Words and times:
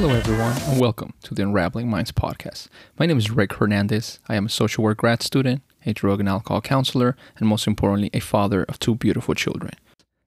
Hello, 0.00 0.14
everyone, 0.14 0.56
and 0.62 0.80
welcome 0.80 1.12
to 1.24 1.34
the 1.34 1.42
Unraveling 1.42 1.90
Minds 1.90 2.10
podcast. 2.10 2.68
My 2.98 3.04
name 3.04 3.18
is 3.18 3.30
Rick 3.30 3.52
Hernandez. 3.52 4.18
I 4.30 4.34
am 4.34 4.46
a 4.46 4.48
social 4.48 4.82
work 4.82 4.96
grad 4.96 5.22
student, 5.22 5.60
a 5.84 5.92
drug 5.92 6.20
and 6.20 6.28
alcohol 6.28 6.62
counselor, 6.62 7.18
and 7.36 7.46
most 7.46 7.66
importantly, 7.66 8.08
a 8.14 8.20
father 8.20 8.64
of 8.64 8.78
two 8.78 8.94
beautiful 8.94 9.34
children. 9.34 9.74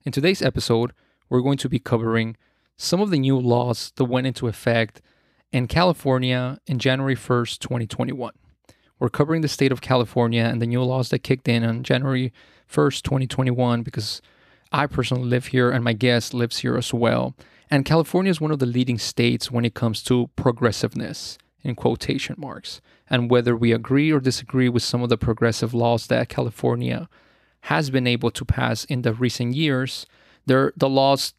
In 0.05 0.11
today's 0.11 0.43
episode, 0.43 0.93
we're 1.27 1.41
going 1.41 1.57
to 1.57 1.69
be 1.69 1.79
covering 1.79 2.37
some 2.77 3.01
of 3.01 3.09
the 3.09 3.17
new 3.17 3.35
laws 3.35 3.91
that 3.95 4.05
went 4.05 4.27
into 4.27 4.47
effect 4.47 5.01
in 5.51 5.65
California 5.65 6.59
in 6.67 6.77
January 6.77 7.15
1st, 7.15 7.57
2021. 7.57 8.31
We're 8.99 9.09
covering 9.09 9.41
the 9.41 9.47
state 9.47 9.71
of 9.71 9.81
California 9.81 10.43
and 10.43 10.61
the 10.61 10.67
new 10.67 10.83
laws 10.83 11.09
that 11.09 11.23
kicked 11.23 11.47
in 11.47 11.63
on 11.63 11.81
January 11.81 12.31
1st, 12.71 13.01
2021, 13.01 13.81
because 13.81 14.21
I 14.71 14.85
personally 14.85 15.27
live 15.27 15.47
here 15.47 15.71
and 15.71 15.83
my 15.83 15.93
guest 15.93 16.35
lives 16.35 16.59
here 16.59 16.77
as 16.77 16.93
well. 16.93 17.35
And 17.73 17.85
California 17.85 18.29
is 18.29 18.39
one 18.39 18.51
of 18.51 18.59
the 18.59 18.67
leading 18.67 18.99
states 18.99 19.49
when 19.49 19.65
it 19.65 19.73
comes 19.73 20.03
to 20.03 20.29
progressiveness, 20.35 21.39
in 21.63 21.73
quotation 21.73 22.35
marks. 22.37 22.81
And 23.09 23.31
whether 23.31 23.55
we 23.55 23.71
agree 23.71 24.11
or 24.11 24.19
disagree 24.19 24.69
with 24.69 24.83
some 24.83 25.01
of 25.01 25.09
the 25.09 25.17
progressive 25.17 25.73
laws 25.73 26.05
that 26.05 26.29
California 26.29 27.09
has 27.61 27.89
been 27.89 28.05
able 28.05 28.29
to 28.29 28.45
pass 28.45 28.85
in 28.85 29.01
the 29.01 29.11
recent 29.11 29.55
years, 29.55 30.05
there, 30.45 30.71
the 30.77 30.87
laws 30.87 31.33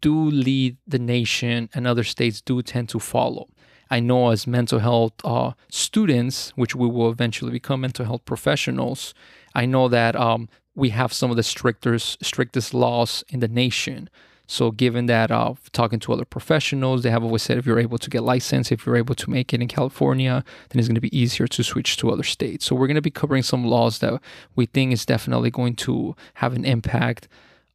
do 0.00 0.16
lead 0.30 0.76
the 0.86 1.00
nation 1.00 1.68
and 1.74 1.84
other 1.84 2.04
states 2.04 2.40
do 2.40 2.62
tend 2.62 2.88
to 2.90 3.00
follow. 3.00 3.48
I 3.90 3.98
know 3.98 4.30
as 4.30 4.46
mental 4.46 4.78
health 4.78 5.14
uh, 5.24 5.54
students, 5.68 6.50
which 6.50 6.76
we 6.76 6.86
will 6.86 7.10
eventually 7.10 7.50
become 7.50 7.80
mental 7.80 8.06
health 8.06 8.24
professionals, 8.24 9.14
I 9.52 9.66
know 9.66 9.88
that 9.88 10.14
um, 10.14 10.48
we 10.76 10.90
have 10.90 11.12
some 11.12 11.32
of 11.32 11.36
the 11.36 11.42
strictest 11.42 12.24
strictest 12.24 12.72
laws 12.72 13.24
in 13.30 13.40
the 13.40 13.48
nation. 13.48 14.08
So, 14.52 14.70
given 14.70 15.06
that, 15.06 15.30
uh, 15.30 15.54
talking 15.72 15.98
to 16.00 16.12
other 16.12 16.26
professionals, 16.26 17.02
they 17.02 17.10
have 17.10 17.24
always 17.24 17.40
said 17.40 17.56
if 17.56 17.64
you're 17.64 17.78
able 17.78 17.96
to 17.96 18.10
get 18.10 18.22
licensed, 18.22 18.70
if 18.70 18.84
you're 18.84 18.98
able 18.98 19.14
to 19.14 19.30
make 19.30 19.54
it 19.54 19.62
in 19.62 19.66
California, 19.66 20.44
then 20.68 20.78
it's 20.78 20.88
going 20.88 20.94
to 20.94 21.00
be 21.00 21.18
easier 21.18 21.46
to 21.46 21.64
switch 21.64 21.96
to 21.96 22.10
other 22.10 22.22
states. 22.22 22.66
So, 22.66 22.76
we're 22.76 22.86
going 22.86 22.96
to 22.96 23.00
be 23.00 23.10
covering 23.10 23.42
some 23.42 23.64
laws 23.64 24.00
that 24.00 24.20
we 24.54 24.66
think 24.66 24.92
is 24.92 25.06
definitely 25.06 25.50
going 25.50 25.74
to 25.76 26.14
have 26.34 26.52
an 26.52 26.66
impact 26.66 27.28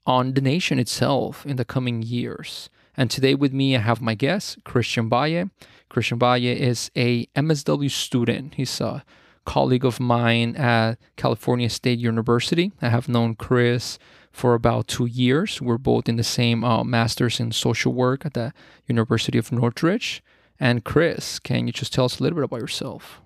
on 0.05 0.35
the 0.35 0.41
nation 0.41 0.77
itself 0.77 1.43
in 1.47 1.55
the 1.55 1.65
coming 1.65 2.03
years. 2.03 2.69
And 2.95 3.09
today 3.09 3.33
with 3.33 3.53
me, 3.53 3.75
I 3.75 3.79
have 3.79 3.99
my 3.99 4.13
guest, 4.13 4.63
Christian 4.63 5.09
Valle. 5.09 5.49
Christian 5.89 6.19
Valle 6.19 6.45
is 6.45 6.91
a 6.95 7.25
MSW 7.35 7.89
student. 7.89 8.53
He's 8.53 8.79
a 8.79 9.03
colleague 9.45 9.85
of 9.85 9.99
mine 9.99 10.55
at 10.55 10.99
California 11.15 11.71
State 11.71 11.97
University. 11.97 12.71
I 12.83 12.89
have 12.89 13.09
known 13.09 13.33
Chris 13.33 13.97
for 14.37 14.53
about 14.53 14.87
two 14.87 15.07
years. 15.07 15.59
We're 15.59 15.79
both 15.79 16.07
in 16.07 16.15
the 16.15 16.23
same 16.23 16.63
uh, 16.63 16.83
master's 16.83 17.39
in 17.39 17.51
social 17.51 17.91
work 17.91 18.23
at 18.23 18.35
the 18.35 18.53
University 18.85 19.39
of 19.39 19.51
Northridge. 19.51 20.21
And 20.59 20.83
Chris, 20.83 21.39
can 21.39 21.65
you 21.65 21.73
just 21.73 21.91
tell 21.91 22.05
us 22.05 22.19
a 22.19 22.23
little 22.23 22.35
bit 22.35 22.45
about 22.45 22.61
yourself? 22.61 23.19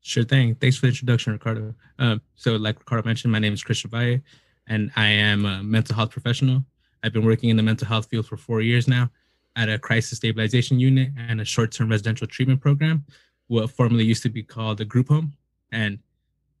Sure 0.00 0.24
thing. 0.24 0.54
Thanks 0.54 0.78
for 0.78 0.86
the 0.86 0.92
introduction, 0.92 1.34
Ricardo. 1.34 1.74
Um, 1.98 2.22
so, 2.36 2.56
like 2.56 2.78
Ricardo 2.78 3.06
mentioned, 3.06 3.32
my 3.32 3.38
name 3.38 3.52
is 3.52 3.62
Chris 3.62 3.82
Valle 3.82 4.20
and 4.66 4.90
I 4.96 5.08
am 5.08 5.44
a 5.44 5.62
mental 5.62 5.94
health 5.94 6.10
professional. 6.10 6.64
I've 7.02 7.12
been 7.12 7.26
working 7.26 7.50
in 7.50 7.56
the 7.58 7.62
mental 7.62 7.86
health 7.86 8.06
field 8.06 8.26
for 8.26 8.38
four 8.38 8.62
years 8.62 8.88
now 8.88 9.10
at 9.56 9.68
a 9.68 9.78
crisis 9.78 10.18
stabilization 10.18 10.80
unit 10.80 11.10
and 11.18 11.42
a 11.42 11.44
short 11.44 11.70
term 11.70 11.90
residential 11.90 12.26
treatment 12.26 12.62
program, 12.62 13.04
what 13.48 13.70
formerly 13.70 14.04
used 14.04 14.22
to 14.22 14.30
be 14.30 14.42
called 14.42 14.80
a 14.80 14.86
group 14.86 15.08
home. 15.08 15.34
And 15.70 15.98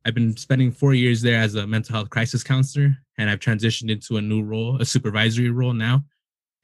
I've 0.04 0.14
been 0.14 0.36
spending 0.36 0.72
four 0.72 0.94
years 0.94 1.20
there 1.20 1.40
as 1.40 1.54
a 1.54 1.66
mental 1.66 1.94
health 1.94 2.10
crisis 2.10 2.42
counselor, 2.42 2.96
and 3.18 3.28
I've 3.28 3.40
transitioned 3.40 3.90
into 3.90 4.16
a 4.16 4.22
new 4.22 4.42
role, 4.42 4.80
a 4.80 4.84
supervisory 4.84 5.50
role 5.50 5.74
now. 5.74 6.04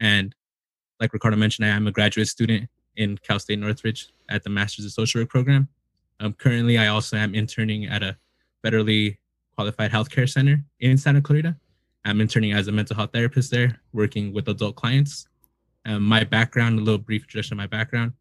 And 0.00 0.34
like 1.00 1.12
Ricardo 1.12 1.36
mentioned, 1.36 1.66
I 1.66 1.70
am 1.70 1.86
a 1.86 1.92
graduate 1.92 2.28
student 2.28 2.69
in 2.96 3.19
Cal 3.19 3.38
State 3.38 3.58
Northridge 3.58 4.08
at 4.30 4.42
the 4.42 4.50
Masters 4.50 4.86
of 4.86 4.92
Social 4.92 5.20
Work 5.20 5.28
program. 5.28 5.69
Um, 6.20 6.32
currently, 6.32 6.78
I 6.78 6.86
also 6.86 7.19
am 7.19 7.34
interning 7.34 7.86
at 7.86 8.02
a 8.02 8.16
federally 8.64 9.19
Qualified 9.54 9.91
Healthcare 9.91 10.28
Center 10.28 10.62
in 10.80 10.96
Santa 10.96 11.20
Clarita. 11.20 11.56
I'm 12.04 12.20
interning 12.20 12.52
as 12.52 12.69
a 12.69 12.72
mental 12.72 12.96
health 12.96 13.10
therapist 13.12 13.50
there, 13.50 13.80
working 13.92 14.32
with 14.32 14.48
adult 14.48 14.76
clients. 14.76 15.28
Um, 15.84 16.02
my 16.02 16.25
background, 16.25 16.78
a 16.78 16.82
little 16.82 16.98
brief 16.98 17.22
introduction 17.22 17.54
of 17.54 17.58
my 17.58 17.66
background. 17.66 18.12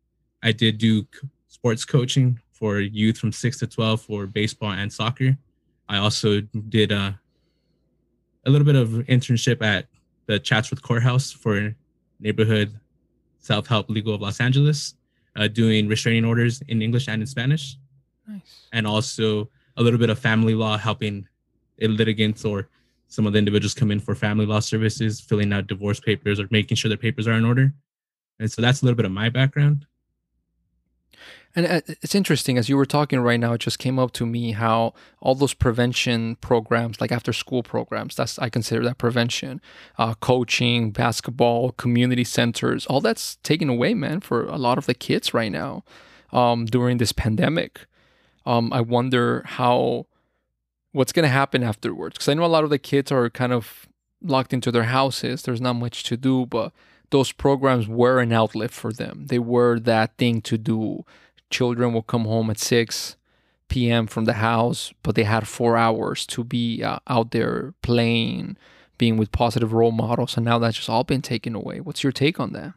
I 0.43 0.51
did 0.51 0.77
do 0.77 1.07
sports 1.47 1.85
coaching 1.85 2.39
for 2.55 2.79
youth 2.79 3.17
from 3.17 3.31
6 3.31 3.59
to 3.59 3.67
12 3.67 4.01
for 4.01 4.25
baseball 4.25 4.71
and 4.71 4.91
soccer. 4.91 5.37
I 5.89 5.97
also 5.97 6.39
did 6.69 6.91
uh, 6.91 7.11
a 8.45 8.49
little 8.49 8.65
bit 8.65 8.75
of 8.75 8.89
internship 9.07 9.61
at 9.61 9.87
the 10.25 10.39
Chatsworth 10.39 10.81
Courthouse 10.81 11.31
for 11.31 11.75
neighborhood 12.19 12.79
self 13.39 13.67
help 13.67 13.89
legal 13.89 14.15
of 14.15 14.21
Los 14.21 14.39
Angeles, 14.39 14.95
uh, 15.35 15.47
doing 15.47 15.87
restraining 15.87 16.23
orders 16.25 16.61
in 16.69 16.81
English 16.81 17.07
and 17.09 17.21
in 17.21 17.27
Spanish. 17.27 17.77
Nice. 18.25 18.67
And 18.71 18.87
also 18.87 19.49
a 19.77 19.83
little 19.83 19.99
bit 19.99 20.09
of 20.09 20.17
family 20.17 20.55
law, 20.55 20.77
helping 20.77 21.27
litigants 21.79 22.45
or 22.45 22.69
some 23.07 23.27
of 23.27 23.33
the 23.33 23.39
individuals 23.39 23.73
come 23.73 23.91
in 23.91 23.99
for 23.99 24.15
family 24.15 24.45
law 24.45 24.59
services, 24.59 25.19
filling 25.19 25.51
out 25.51 25.67
divorce 25.67 25.99
papers 25.99 26.39
or 26.39 26.47
making 26.51 26.77
sure 26.77 26.89
their 26.89 26.97
papers 26.97 27.27
are 27.27 27.33
in 27.33 27.45
order. 27.45 27.73
And 28.39 28.51
so 28.51 28.61
that's 28.61 28.81
a 28.81 28.85
little 28.85 28.95
bit 28.95 29.05
of 29.05 29.11
my 29.11 29.29
background. 29.29 29.85
And 31.55 31.65
uh, 31.65 31.81
it's 32.01 32.15
interesting 32.15 32.57
as 32.57 32.67
you 32.67 32.75
were 32.75 32.85
talking 32.85 33.19
right 33.21 33.39
now, 33.39 33.53
it 33.53 33.59
just 33.59 33.79
came 33.79 33.97
up 33.97 34.11
to 34.13 34.25
me 34.25 34.51
how 34.51 34.93
all 35.21 35.35
those 35.35 35.53
prevention 35.53 36.35
programs, 36.37 36.99
like 36.99 37.11
after 37.11 37.31
school 37.31 37.63
programs, 37.63 38.15
that's 38.15 38.37
I 38.39 38.49
consider 38.49 38.83
that 38.83 38.97
prevention, 38.97 39.61
uh, 39.97 40.15
coaching, 40.15 40.91
basketball, 40.91 41.71
community 41.71 42.25
centers, 42.25 42.85
all 42.87 42.99
that's 42.99 43.37
taken 43.37 43.69
away, 43.69 43.93
man, 43.93 44.19
for 44.19 44.45
a 44.45 44.57
lot 44.57 44.77
of 44.77 44.85
the 44.85 44.93
kids 44.93 45.33
right 45.33 45.51
now 45.51 45.83
um, 46.33 46.65
during 46.65 46.97
this 46.97 47.13
pandemic 47.13 47.87
um, 48.45 48.71
I 48.71 48.81
wonder 48.81 49.43
how 49.45 50.07
what's 50.91 51.11
going 51.11 51.23
to 51.23 51.29
happen 51.29 51.63
afterwards 51.63 52.15
because 52.15 52.29
I 52.29 52.33
know 52.35 52.45
a 52.45 52.47
lot 52.47 52.63
of 52.63 52.69
the 52.69 52.79
kids 52.79 53.11
are 53.11 53.29
kind 53.29 53.51
of 53.51 53.87
locked 54.21 54.53
into 54.53 54.71
their 54.71 54.83
houses. 54.83 55.43
There's 55.43 55.61
not 55.61 55.73
much 55.73 56.03
to 56.03 56.17
do, 56.17 56.45
but 56.45 56.71
those 57.09 57.31
programs 57.31 57.87
were 57.87 58.19
an 58.19 58.31
outlet 58.31 58.71
for 58.71 58.93
them. 58.93 59.25
They 59.27 59.39
were 59.39 59.79
that 59.79 60.17
thing 60.17 60.41
to 60.43 60.57
do. 60.57 61.05
Children 61.49 61.93
will 61.93 62.01
come 62.01 62.25
home 62.25 62.49
at 62.49 62.59
6 62.59 63.17
p.m. 63.67 64.07
from 64.07 64.25
the 64.25 64.33
house, 64.33 64.93
but 65.03 65.15
they 65.15 65.23
had 65.23 65.47
four 65.47 65.77
hours 65.77 66.25
to 66.27 66.43
be 66.43 66.83
uh, 66.83 66.99
out 67.07 67.31
there 67.31 67.73
playing, 67.81 68.57
being 68.97 69.17
with 69.17 69.31
positive 69.31 69.73
role 69.73 69.91
models. 69.91 70.37
And 70.37 70.45
now 70.45 70.59
that's 70.59 70.77
just 70.77 70.89
all 70.89 71.03
been 71.03 71.21
taken 71.21 71.55
away. 71.55 71.79
What's 71.79 72.03
your 72.03 72.11
take 72.11 72.39
on 72.39 72.53
that? 72.53 72.73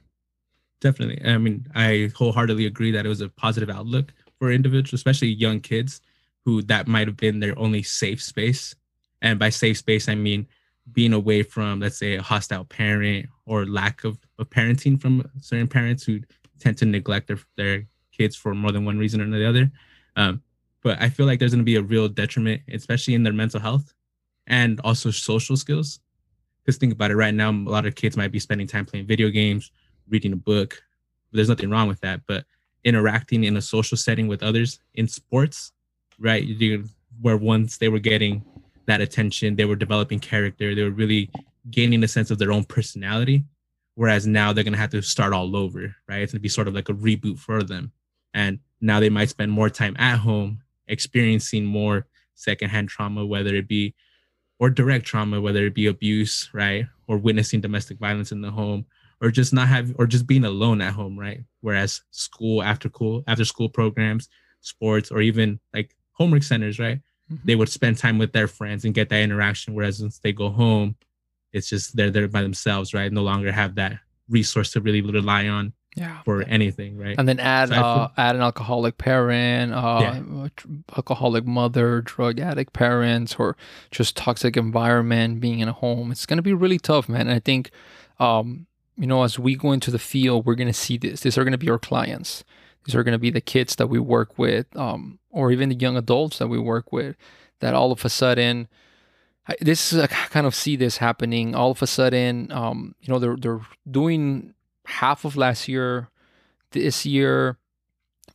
Definitely. 0.80 1.28
I 1.28 1.38
mean, 1.38 1.66
I 1.74 2.10
wholeheartedly 2.14 2.66
agree 2.66 2.92
that 2.92 3.04
it 3.04 3.08
was 3.08 3.20
a 3.20 3.28
positive 3.28 3.70
outlook 3.70 4.12
for 4.38 4.52
individuals, 4.52 4.94
especially 4.94 5.28
young 5.28 5.60
kids, 5.60 6.00
who 6.44 6.62
that 6.62 6.86
might 6.86 7.08
have 7.08 7.16
been 7.16 7.40
their 7.40 7.58
only 7.58 7.82
safe 7.82 8.22
space. 8.22 8.74
And 9.20 9.38
by 9.38 9.50
safe 9.50 9.78
space, 9.78 10.08
I 10.08 10.14
mean 10.14 10.46
being 10.92 11.12
away 11.12 11.42
from, 11.42 11.80
let's 11.80 11.98
say, 11.98 12.14
a 12.14 12.22
hostile 12.22 12.64
parent 12.64 13.26
or 13.46 13.66
lack 13.66 14.04
of, 14.04 14.18
of 14.38 14.48
parenting 14.50 15.00
from 15.00 15.28
certain 15.40 15.68
parents 15.68 16.04
who 16.04 16.20
tend 16.60 16.78
to 16.78 16.86
neglect 16.86 17.26
their, 17.26 17.38
their 17.56 17.86
kids 18.18 18.36
for 18.36 18.54
more 18.54 18.72
than 18.72 18.84
one 18.84 18.98
reason 18.98 19.20
or 19.20 19.38
the 19.38 19.48
other. 19.48 19.70
Um, 20.16 20.42
but 20.82 21.00
I 21.00 21.08
feel 21.08 21.26
like 21.26 21.38
there's 21.38 21.52
going 21.52 21.60
to 21.60 21.64
be 21.64 21.76
a 21.76 21.82
real 21.82 22.08
detriment, 22.08 22.62
especially 22.72 23.14
in 23.14 23.22
their 23.22 23.32
mental 23.32 23.60
health 23.60 23.94
and 24.46 24.80
also 24.82 25.10
social 25.10 25.56
skills. 25.56 26.00
Because 26.64 26.78
think 26.78 26.92
about 26.92 27.10
it 27.10 27.16
right 27.16 27.34
now, 27.34 27.50
a 27.50 27.52
lot 27.52 27.86
of 27.86 27.94
kids 27.94 28.16
might 28.16 28.32
be 28.32 28.38
spending 28.38 28.66
time 28.66 28.84
playing 28.84 29.06
video 29.06 29.28
games, 29.30 29.70
reading 30.08 30.32
a 30.32 30.36
book. 30.36 30.82
There's 31.32 31.48
nothing 31.48 31.70
wrong 31.70 31.88
with 31.88 32.00
that. 32.00 32.20
But 32.26 32.44
interacting 32.84 33.44
in 33.44 33.56
a 33.56 33.62
social 33.62 33.96
setting 33.96 34.28
with 34.28 34.42
others 34.42 34.80
in 34.94 35.08
sports, 35.08 35.72
right? 36.18 36.46
Where 37.20 37.36
once 37.36 37.78
they 37.78 37.88
were 37.88 37.98
getting 37.98 38.44
that 38.86 39.00
attention, 39.00 39.56
they 39.56 39.64
were 39.64 39.76
developing 39.76 40.20
character, 40.20 40.74
they 40.74 40.82
were 40.82 40.90
really 40.90 41.30
gaining 41.70 42.02
a 42.04 42.08
sense 42.08 42.30
of 42.30 42.38
their 42.38 42.52
own 42.52 42.64
personality. 42.64 43.44
Whereas 43.94 44.26
now 44.26 44.52
they're 44.52 44.64
gonna 44.64 44.76
have 44.76 44.90
to 44.90 45.02
start 45.02 45.32
all 45.32 45.56
over, 45.56 45.94
right? 46.08 46.22
It's 46.22 46.32
gonna 46.32 46.40
be 46.40 46.48
sort 46.48 46.68
of 46.68 46.74
like 46.74 46.88
a 46.88 46.94
reboot 46.94 47.38
for 47.38 47.62
them. 47.62 47.92
And 48.34 48.60
now 48.80 49.00
they 49.00 49.10
might 49.10 49.30
spend 49.30 49.52
more 49.52 49.70
time 49.70 49.96
at 49.98 50.18
home 50.18 50.60
experiencing 50.86 51.64
more 51.64 52.06
secondhand 52.34 52.88
trauma, 52.88 53.26
whether 53.26 53.54
it 53.54 53.68
be 53.68 53.94
or 54.60 54.70
direct 54.70 55.06
trauma, 55.06 55.40
whether 55.40 55.66
it 55.66 55.74
be 55.74 55.86
abuse, 55.86 56.50
right? 56.52 56.86
Or 57.06 57.16
witnessing 57.16 57.60
domestic 57.60 57.98
violence 57.98 58.32
in 58.32 58.40
the 58.40 58.50
home, 58.50 58.86
or 59.20 59.30
just 59.30 59.52
not 59.52 59.68
have 59.68 59.92
or 59.98 60.06
just 60.06 60.26
being 60.26 60.44
alone 60.44 60.80
at 60.80 60.92
home 60.92 61.18
right 61.18 61.42
whereas 61.60 62.02
school 62.10 62.62
after 62.62 62.88
school 62.88 63.24
after 63.26 63.44
school 63.44 63.68
programs 63.68 64.28
sports 64.60 65.10
or 65.10 65.20
even 65.20 65.58
like 65.74 65.94
homework 66.12 66.42
centers 66.42 66.78
right 66.78 67.00
mm-hmm. 67.30 67.36
they 67.44 67.54
would 67.54 67.68
spend 67.68 67.96
time 67.96 68.18
with 68.18 68.32
their 68.32 68.48
friends 68.48 68.84
and 68.84 68.94
get 68.94 69.08
that 69.08 69.22
interaction 69.22 69.74
whereas 69.74 70.00
once 70.00 70.18
they 70.18 70.32
go 70.32 70.50
home 70.50 70.96
it's 71.52 71.68
just 71.68 71.96
they're 71.96 72.10
there 72.10 72.28
by 72.28 72.42
themselves 72.42 72.94
right 72.94 73.12
no 73.12 73.22
longer 73.22 73.52
have 73.52 73.74
that 73.74 73.98
resource 74.28 74.72
to 74.72 74.80
really 74.80 75.00
rely 75.00 75.48
on 75.48 75.72
yeah. 76.00 76.22
for 76.22 76.42
anything, 76.42 76.96
right? 76.98 77.16
And 77.18 77.28
then 77.28 77.40
add 77.40 77.70
so 77.70 77.74
uh, 77.74 78.08
add 78.16 78.36
an 78.36 78.42
alcoholic 78.42 78.98
parent, 78.98 79.72
uh, 79.72 79.98
yeah. 80.00 80.48
alcoholic 80.96 81.46
mother, 81.46 82.00
drug 82.02 82.40
addict 82.40 82.72
parents, 82.72 83.36
or 83.38 83.56
just 83.90 84.16
toxic 84.16 84.56
environment 84.56 85.40
being 85.40 85.60
in 85.60 85.68
a 85.68 85.72
home. 85.72 86.10
It's 86.10 86.26
gonna 86.26 86.42
be 86.42 86.52
really 86.52 86.78
tough, 86.78 87.08
man. 87.08 87.22
And 87.22 87.30
I 87.30 87.40
think 87.40 87.70
um, 88.20 88.66
you 88.98 89.06
know, 89.06 89.22
as 89.22 89.38
we 89.38 89.54
go 89.54 89.72
into 89.72 89.90
the 89.90 89.98
field, 89.98 90.44
we're 90.44 90.56
going 90.56 90.68
to 90.68 90.74
see 90.74 90.98
this. 90.98 91.20
These 91.20 91.38
are 91.38 91.44
going 91.44 91.52
to 91.52 91.58
be 91.58 91.70
our 91.70 91.78
clients. 91.78 92.44
These 92.84 92.96
are 92.96 93.04
going 93.04 93.12
to 93.12 93.18
be 93.18 93.30
the 93.30 93.40
kids 93.40 93.76
that 93.76 93.86
we 93.86 93.98
work 93.98 94.38
with, 94.38 94.66
um, 94.76 95.20
or 95.30 95.52
even 95.52 95.68
the 95.68 95.76
young 95.76 95.96
adults 95.96 96.38
that 96.38 96.48
we 96.48 96.58
work 96.58 96.92
with. 96.92 97.16
That 97.60 97.74
all 97.74 97.92
of 97.92 98.04
a 98.04 98.08
sudden, 98.08 98.68
I, 99.46 99.54
this 99.60 99.92
is 99.92 100.00
I 100.00 100.06
kind 100.06 100.46
of 100.46 100.54
see 100.54 100.74
this 100.74 100.98
happening. 100.98 101.54
All 101.54 101.70
of 101.70 101.82
a 101.82 101.86
sudden, 101.86 102.50
um, 102.50 102.94
you 103.00 103.12
know, 103.12 103.18
they're 103.18 103.36
they're 103.36 103.60
doing 103.88 104.54
half 104.88 105.24
of 105.24 105.36
last 105.36 105.68
year, 105.68 106.08
this 106.72 107.04
year, 107.06 107.56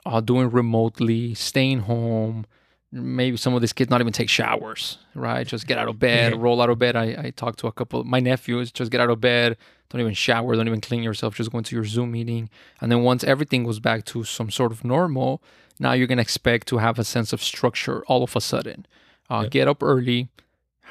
uh, 0.05 0.21
doing 0.21 0.49
remotely, 0.49 1.33
staying 1.33 1.79
home. 1.81 2.45
Maybe 2.91 3.37
some 3.37 3.55
of 3.55 3.61
these 3.61 3.73
kids 3.73 3.89
not 3.89 4.01
even 4.01 4.13
take 4.13 4.29
showers, 4.29 4.99
right? 5.15 5.47
Just 5.47 5.65
get 5.65 5.77
out 5.79 5.87
of 5.87 5.97
bed, 5.97 6.33
Yeah. 6.33 6.39
roll 6.39 6.61
out 6.61 6.69
of 6.69 6.77
bed. 6.77 6.95
I, 6.95 7.05
I 7.25 7.33
talked 7.35 7.57
to 7.59 7.67
a 7.67 7.71
couple. 7.71 8.03
My 8.03 8.19
nephews 8.19 8.71
just 8.71 8.91
get 8.91 9.01
out 9.01 9.09
of 9.09 9.19
bed, 9.19 9.57
don't 9.89 9.99
even 10.01 10.13
shower, 10.13 10.55
don't 10.55 10.67
even 10.67 10.81
clean 10.81 11.01
yourself, 11.01 11.33
just 11.35 11.51
go 11.51 11.57
into 11.57 11.75
your 11.75 11.85
Zoom 11.85 12.11
meeting. 12.11 12.49
And 12.81 12.91
then 12.91 13.01
once 13.01 13.23
everything 13.23 13.63
goes 13.63 13.79
back 13.79 14.05
to 14.05 14.23
some 14.23 14.51
sort 14.51 14.71
of 14.71 14.83
normal, 14.83 15.41
now 15.79 15.93
you're 15.93 16.05
gonna 16.07 16.21
expect 16.21 16.67
to 16.67 16.77
have 16.77 16.99
a 16.99 17.03
sense 17.03 17.33
of 17.33 17.41
structure 17.41 18.03
all 18.05 18.23
of 18.23 18.35
a 18.35 18.41
sudden. 18.41 18.85
Uh, 19.29 19.41
Yep. 19.43 19.51
Get 19.51 19.67
up 19.67 19.81
early, 19.81 20.29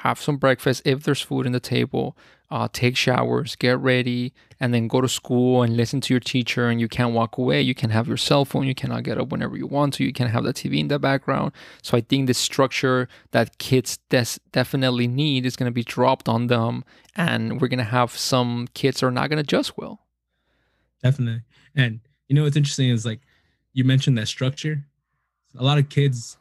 have 0.03 0.19
some 0.21 0.37
breakfast 0.37 0.81
if 0.85 1.03
there's 1.03 1.21
food 1.21 1.45
in 1.45 1.53
the 1.53 1.61
table, 1.61 2.15
uh, 2.51 2.67
take 2.71 2.95
showers, 2.97 3.55
get 3.55 3.79
ready, 3.79 4.33
and 4.59 4.73
then 4.73 4.87
go 4.87 4.99
to 5.01 5.07
school 5.07 5.63
and 5.63 5.77
listen 5.77 6.01
to 6.01 6.13
your 6.13 6.19
teacher. 6.19 6.67
And 6.67 6.79
you 6.79 6.89
can't 6.89 7.13
walk 7.13 7.37
away. 7.37 7.61
You 7.61 7.73
can 7.73 7.89
have 7.89 8.07
your 8.07 8.17
cell 8.17 8.43
phone. 8.45 8.67
You 8.67 8.75
cannot 8.75 9.03
get 9.03 9.17
up 9.17 9.29
whenever 9.29 9.55
you 9.57 9.65
want 9.65 9.93
to. 9.95 10.03
You 10.03 10.13
can 10.13 10.27
have 10.27 10.43
the 10.43 10.53
TV 10.53 10.79
in 10.79 10.89
the 10.89 10.99
background. 10.99 11.53
So 11.81 11.97
I 11.97 12.01
think 12.01 12.27
the 12.27 12.33
structure 12.33 13.07
that 13.31 13.57
kids 13.59 13.97
des- 14.09 14.39
definitely 14.51 15.07
need 15.07 15.45
is 15.45 15.55
going 15.55 15.69
to 15.69 15.73
be 15.73 15.83
dropped 15.83 16.27
on 16.27 16.47
them, 16.47 16.83
and 17.15 17.61
we're 17.61 17.69
going 17.69 17.77
to 17.79 17.85
have 17.85 18.11
some 18.11 18.67
kids 18.73 19.01
are 19.01 19.11
not 19.11 19.29
going 19.29 19.37
to 19.37 19.47
adjust 19.47 19.77
well. 19.77 20.01
definitely. 21.01 21.43
And 21.75 22.01
you 22.27 22.35
know 22.35 22.43
what's 22.43 22.57
interesting 22.57 22.89
is 22.89 23.05
like 23.05 23.21
you 23.73 23.83
mentioned 23.83 24.17
that 24.17 24.27
structure. 24.27 24.85
A 25.57 25.63
lot 25.63 25.77
of 25.77 25.89
kids, 25.89 26.37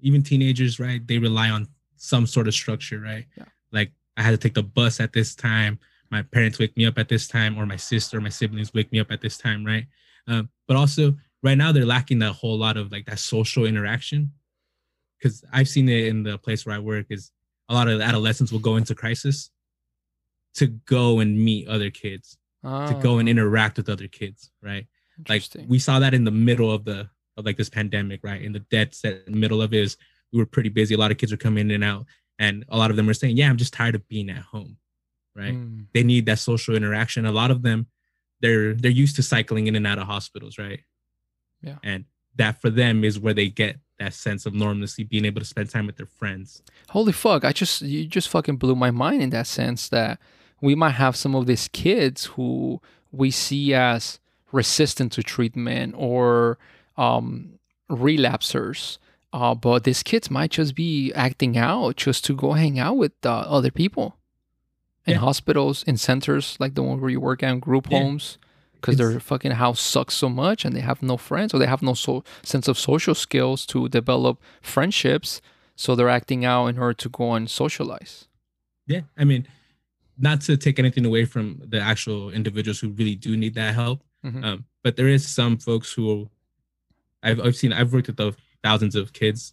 even 0.00 0.22
teenagers, 0.22 0.78
right? 0.78 1.06
They 1.06 1.18
rely 1.18 1.48
on 1.50 1.68
some 2.06 2.26
sort 2.26 2.48
of 2.48 2.54
structure, 2.54 3.00
right? 3.00 3.26
Yeah. 3.36 3.44
Like 3.72 3.92
I 4.16 4.22
had 4.22 4.30
to 4.30 4.36
take 4.36 4.54
the 4.54 4.62
bus 4.62 5.00
at 5.00 5.12
this 5.12 5.34
time. 5.34 5.78
My 6.10 6.22
parents 6.22 6.58
wake 6.58 6.76
me 6.76 6.86
up 6.86 6.98
at 6.98 7.08
this 7.08 7.26
time, 7.26 7.58
or 7.58 7.66
my 7.66 7.76
sister, 7.76 8.20
my 8.20 8.28
siblings 8.28 8.72
wake 8.72 8.92
me 8.92 9.00
up 9.00 9.10
at 9.10 9.20
this 9.20 9.36
time, 9.36 9.64
right? 9.64 9.86
Um, 10.28 10.48
but 10.68 10.76
also, 10.76 11.14
right 11.42 11.58
now 11.58 11.72
they're 11.72 11.84
lacking 11.84 12.20
that 12.20 12.32
whole 12.32 12.56
lot 12.56 12.76
of 12.76 12.92
like 12.92 13.06
that 13.06 13.18
social 13.18 13.66
interaction. 13.66 14.32
Because 15.18 15.44
I've 15.52 15.68
seen 15.68 15.88
it 15.88 16.06
in 16.06 16.22
the 16.22 16.38
place 16.38 16.64
where 16.64 16.76
I 16.76 16.78
work, 16.78 17.06
is 17.10 17.32
a 17.68 17.74
lot 17.74 17.88
of 17.88 18.00
adolescents 18.00 18.52
will 18.52 18.60
go 18.60 18.76
into 18.76 18.94
crisis 18.94 19.50
to 20.54 20.66
go 20.66 21.20
and 21.20 21.38
meet 21.38 21.68
other 21.68 21.90
kids 21.90 22.38
to 22.88 22.98
go 23.00 23.18
and 23.18 23.28
interact 23.28 23.76
with 23.76 23.88
other 23.88 24.08
kids, 24.08 24.50
right? 24.62 24.86
Like 25.28 25.44
we 25.68 25.78
saw 25.78 25.98
that 26.00 26.14
in 26.14 26.24
the 26.24 26.30
middle 26.30 26.70
of 26.70 26.84
the 26.84 27.08
of 27.36 27.44
like 27.44 27.56
this 27.56 27.68
pandemic, 27.68 28.20
right? 28.22 28.42
In 28.42 28.52
the 28.52 28.60
dead 28.60 28.94
set 28.94 29.28
middle 29.28 29.62
of 29.62 29.72
it 29.72 29.80
is 29.80 29.96
we 30.32 30.38
were 30.38 30.46
pretty 30.46 30.68
busy. 30.68 30.94
A 30.94 30.98
lot 30.98 31.10
of 31.10 31.18
kids 31.18 31.32
were 31.32 31.38
coming 31.38 31.66
in 31.66 31.70
and 31.70 31.84
out, 31.84 32.06
and 32.38 32.64
a 32.68 32.76
lot 32.76 32.90
of 32.90 32.96
them 32.96 33.06
were 33.06 33.14
saying, 33.14 33.36
"Yeah, 33.36 33.48
I'm 33.48 33.56
just 33.56 33.72
tired 33.72 33.94
of 33.94 34.06
being 34.08 34.30
at 34.30 34.38
home." 34.42 34.76
Right? 35.34 35.54
Mm, 35.54 35.86
They 35.92 36.02
need 36.02 36.26
that 36.26 36.38
social 36.38 36.74
interaction. 36.74 37.26
A 37.26 37.32
lot 37.32 37.50
of 37.50 37.62
them, 37.62 37.86
they're 38.40 38.74
they're 38.74 38.90
used 38.90 39.16
to 39.16 39.22
cycling 39.22 39.66
in 39.66 39.76
and 39.76 39.86
out 39.86 39.98
of 39.98 40.06
hospitals, 40.06 40.58
right? 40.58 40.80
Yeah. 41.62 41.76
And 41.82 42.04
that 42.36 42.60
for 42.60 42.70
them 42.70 43.04
is 43.04 43.18
where 43.18 43.34
they 43.34 43.48
get 43.48 43.78
that 43.98 44.12
sense 44.14 44.44
of 44.44 44.52
normalcy, 44.54 45.04
being 45.04 45.24
able 45.24 45.40
to 45.40 45.46
spend 45.46 45.70
time 45.70 45.86
with 45.86 45.96
their 45.96 46.06
friends. 46.06 46.62
Holy 46.90 47.12
fuck! 47.12 47.44
I 47.44 47.52
just 47.52 47.82
you 47.82 48.06
just 48.06 48.28
fucking 48.28 48.56
blew 48.56 48.74
my 48.76 48.90
mind 48.90 49.22
in 49.22 49.30
that 49.30 49.46
sense 49.46 49.88
that 49.88 50.18
we 50.60 50.74
might 50.74 50.90
have 50.90 51.16
some 51.16 51.34
of 51.34 51.46
these 51.46 51.68
kids 51.68 52.26
who 52.26 52.80
we 53.12 53.30
see 53.30 53.72
as 53.74 54.20
resistant 54.52 55.12
to 55.12 55.22
treatment 55.22 55.94
or 55.96 56.58
um, 56.96 57.58
relapsers. 57.90 58.98
Uh, 59.36 59.54
but 59.54 59.84
these 59.84 60.02
kids 60.02 60.30
might 60.30 60.50
just 60.58 60.74
be 60.74 61.12
acting 61.12 61.58
out 61.58 61.96
just 61.96 62.24
to 62.24 62.32
go 62.34 62.52
hang 62.54 62.78
out 62.78 62.96
with 62.96 63.12
uh, 63.24 63.30
other 63.56 63.70
people 63.70 64.16
in 65.06 65.12
Yeah. 65.14 65.18
hospitals, 65.28 65.82
in 65.90 65.96
centers 65.98 66.56
like 66.58 66.74
the 66.74 66.82
one 66.82 66.98
where 67.00 67.10
you 67.10 67.20
work 67.20 67.42
at, 67.42 67.52
in 67.52 67.60
group 67.60 67.86
Yeah. 67.90 67.98
homes, 67.98 68.38
because 68.76 68.96
their 68.96 69.20
fucking 69.20 69.52
house 69.64 69.78
sucks 69.80 70.14
so 70.14 70.28
much 70.30 70.64
and 70.64 70.74
they 70.74 70.80
have 70.90 71.02
no 71.02 71.16
friends 71.28 71.52
or 71.52 71.58
they 71.58 71.66
have 71.74 71.82
no 71.90 71.92
so- 71.94 72.24
sense 72.42 72.66
of 72.66 72.78
social 72.78 73.14
skills 73.14 73.66
to 73.66 73.88
develop 73.90 74.34
friendships. 74.62 75.30
So 75.82 75.94
they're 75.94 76.08
acting 76.20 76.42
out 76.52 76.68
in 76.68 76.78
order 76.78 76.94
to 77.04 77.08
go 77.10 77.34
and 77.34 77.50
socialize. 77.50 78.28
Yeah, 78.86 79.02
I 79.18 79.24
mean, 79.24 79.46
not 80.16 80.40
to 80.46 80.56
take 80.56 80.78
anything 80.78 81.04
away 81.04 81.26
from 81.26 81.60
the 81.72 81.80
actual 81.92 82.30
individuals 82.30 82.78
who 82.80 82.88
really 82.88 83.16
do 83.26 83.36
need 83.36 83.54
that 83.60 83.74
help, 83.74 83.98
Mhm. 84.24 84.42
um, 84.46 84.64
but 84.82 84.96
there 84.96 85.08
is 85.16 85.28
some 85.28 85.58
folks 85.58 85.92
who 85.92 86.30
I've 87.22 87.40
I've 87.44 87.56
seen. 87.56 87.72
I've 87.74 87.92
worked 87.92 88.06
with 88.06 88.16
the 88.16 88.32
thousands 88.62 88.94
of 88.94 89.12
kids, 89.12 89.52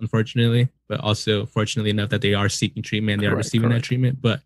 unfortunately, 0.00 0.68
but 0.88 1.00
also 1.00 1.46
fortunately 1.46 1.90
enough 1.90 2.10
that 2.10 2.20
they 2.20 2.34
are 2.34 2.48
seeking 2.48 2.82
treatment, 2.82 3.20
they 3.20 3.26
are 3.26 3.36
receiving 3.36 3.70
correct. 3.70 3.84
that 3.84 3.86
treatment. 3.86 4.20
But 4.20 4.40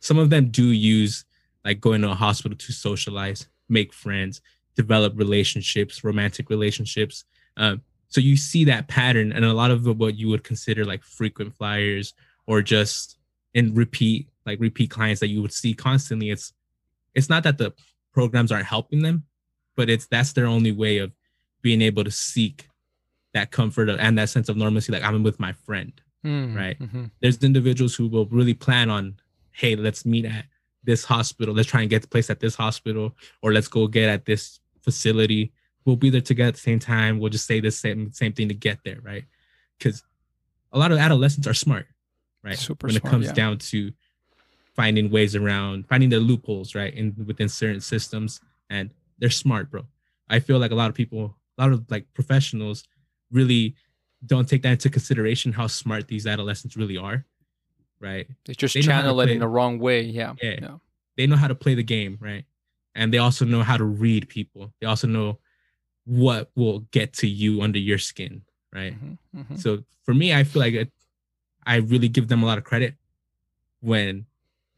some 0.00 0.18
of 0.18 0.30
them 0.30 0.50
do 0.50 0.66
use 0.66 1.24
like 1.64 1.80
going 1.80 2.02
to 2.02 2.10
a 2.10 2.14
hospital 2.14 2.56
to 2.56 2.72
socialize, 2.72 3.46
make 3.68 3.92
friends, 3.92 4.40
develop 4.76 5.12
relationships, 5.16 6.02
romantic 6.02 6.50
relationships. 6.50 7.24
Um, 7.56 7.82
so 8.08 8.20
you 8.20 8.36
see 8.36 8.64
that 8.64 8.88
pattern, 8.88 9.32
and 9.32 9.44
a 9.44 9.52
lot 9.52 9.70
of 9.70 9.86
what 9.98 10.16
you 10.16 10.28
would 10.28 10.44
consider 10.44 10.84
like 10.84 11.02
frequent 11.02 11.54
flyers 11.54 12.14
or 12.46 12.62
just 12.62 13.18
in 13.54 13.74
repeat 13.74 14.28
like 14.44 14.58
repeat 14.60 14.90
clients 14.90 15.20
that 15.20 15.28
you 15.28 15.40
would 15.40 15.52
see 15.52 15.74
constantly. 15.74 16.30
It's 16.30 16.52
it's 17.14 17.28
not 17.28 17.42
that 17.44 17.58
the 17.58 17.72
programs 18.12 18.52
aren't 18.52 18.66
helping 18.66 19.02
them, 19.02 19.24
but 19.76 19.88
it's 19.88 20.06
that's 20.06 20.32
their 20.32 20.46
only 20.46 20.72
way 20.72 20.98
of 20.98 21.12
being 21.62 21.80
able 21.80 22.04
to 22.04 22.10
seek 22.10 22.68
that 23.34 23.50
comfort 23.50 23.88
and 23.88 24.18
that 24.18 24.28
sense 24.28 24.48
of 24.48 24.56
normalcy. 24.56 24.92
Like 24.92 25.02
I'm 25.04 25.22
with 25.22 25.40
my 25.40 25.52
friend. 25.52 25.92
Mm, 26.24 26.54
Right. 26.56 26.78
mhm. 26.78 27.10
There's 27.20 27.42
individuals 27.42 27.94
who 27.94 28.06
will 28.06 28.26
really 28.26 28.54
plan 28.54 28.90
on, 28.90 29.16
hey, 29.52 29.74
let's 29.74 30.04
meet 30.06 30.24
at 30.24 30.46
this 30.84 31.04
hospital. 31.04 31.54
Let's 31.54 31.68
try 31.68 31.80
and 31.80 31.90
get 31.90 32.02
the 32.02 32.08
place 32.08 32.30
at 32.30 32.40
this 32.40 32.54
hospital, 32.54 33.16
or 33.42 33.52
let's 33.52 33.68
go 33.68 33.86
get 33.88 34.08
at 34.08 34.24
this 34.24 34.60
facility. 34.82 35.52
We'll 35.84 35.96
be 35.96 36.10
there 36.10 36.20
together 36.20 36.48
at 36.48 36.54
the 36.54 36.60
same 36.60 36.78
time. 36.78 37.18
We'll 37.18 37.30
just 37.30 37.46
say 37.46 37.58
the 37.60 37.70
same 37.70 38.12
same 38.12 38.32
thing 38.32 38.48
to 38.48 38.54
get 38.54 38.78
there, 38.84 39.00
right? 39.02 39.24
Because 39.78 40.04
a 40.72 40.78
lot 40.78 40.92
of 40.92 40.98
adolescents 40.98 41.46
are 41.48 41.54
smart, 41.54 41.86
right? 42.44 42.56
Super 42.58 42.86
when 42.86 42.94
smart, 42.94 43.04
it 43.04 43.10
comes 43.10 43.26
yeah. 43.26 43.32
down 43.32 43.58
to 43.58 43.92
finding 44.74 45.10
ways 45.10 45.34
around, 45.36 45.86
finding 45.88 46.08
the 46.08 46.18
loopholes, 46.20 46.74
right, 46.74 46.94
in 46.94 47.14
within 47.26 47.48
certain 47.48 47.80
systems, 47.80 48.40
and 48.70 48.90
they're 49.18 49.30
smart, 49.30 49.70
bro. 49.70 49.86
I 50.28 50.38
feel 50.40 50.58
like 50.58 50.70
a 50.70 50.74
lot 50.76 50.88
of 50.88 50.94
people, 50.94 51.36
a 51.58 51.62
lot 51.62 51.72
of 51.72 51.90
like 51.90 52.06
professionals, 52.14 52.84
really 53.32 53.74
don't 54.26 54.48
take 54.48 54.62
that 54.62 54.72
into 54.72 54.88
consideration 54.90 55.52
how 55.52 55.66
smart 55.66 56.06
these 56.06 56.26
adolescents 56.26 56.76
really 56.76 56.96
are, 56.96 57.24
right? 57.98 58.28
They 58.44 58.54
just 58.54 58.74
They 58.74 58.82
know 58.82 58.92
how 58.92 59.00
to 59.00 59.02
channel 59.08 59.20
it 59.22 59.30
in 59.30 59.38
the 59.40 59.48
wrong 59.48 59.78
way. 59.78 60.02
Yeah. 60.02 60.34
Yeah. 60.40 60.58
yeah. 60.62 60.76
They 61.16 61.26
know 61.26 61.36
how 61.36 61.48
to 61.48 61.54
play 61.54 61.74
the 61.74 61.82
game, 61.82 62.18
right? 62.20 62.44
And 62.94 63.12
they 63.12 63.18
also 63.18 63.44
know 63.44 63.62
how 63.62 63.76
to 63.76 63.84
read 63.84 64.28
people. 64.28 64.72
They 64.80 64.86
also 64.86 65.06
know 65.06 65.38
what 66.04 66.50
will 66.54 66.80
get 66.90 67.12
to 67.14 67.26
you 67.26 67.62
under 67.62 67.78
your 67.78 67.98
skin, 67.98 68.42
right? 68.72 68.94
Mhm, 68.94 69.18
mhm. 69.36 69.58
So 69.58 69.84
for 70.04 70.14
me, 70.14 70.34
I 70.34 70.44
feel 70.44 70.60
like 70.60 70.74
it, 70.74 70.92
I 71.64 71.76
really 71.76 72.08
give 72.08 72.28
them 72.28 72.42
a 72.42 72.46
lot 72.46 72.58
of 72.58 72.64
credit 72.64 72.94
when 73.80 74.26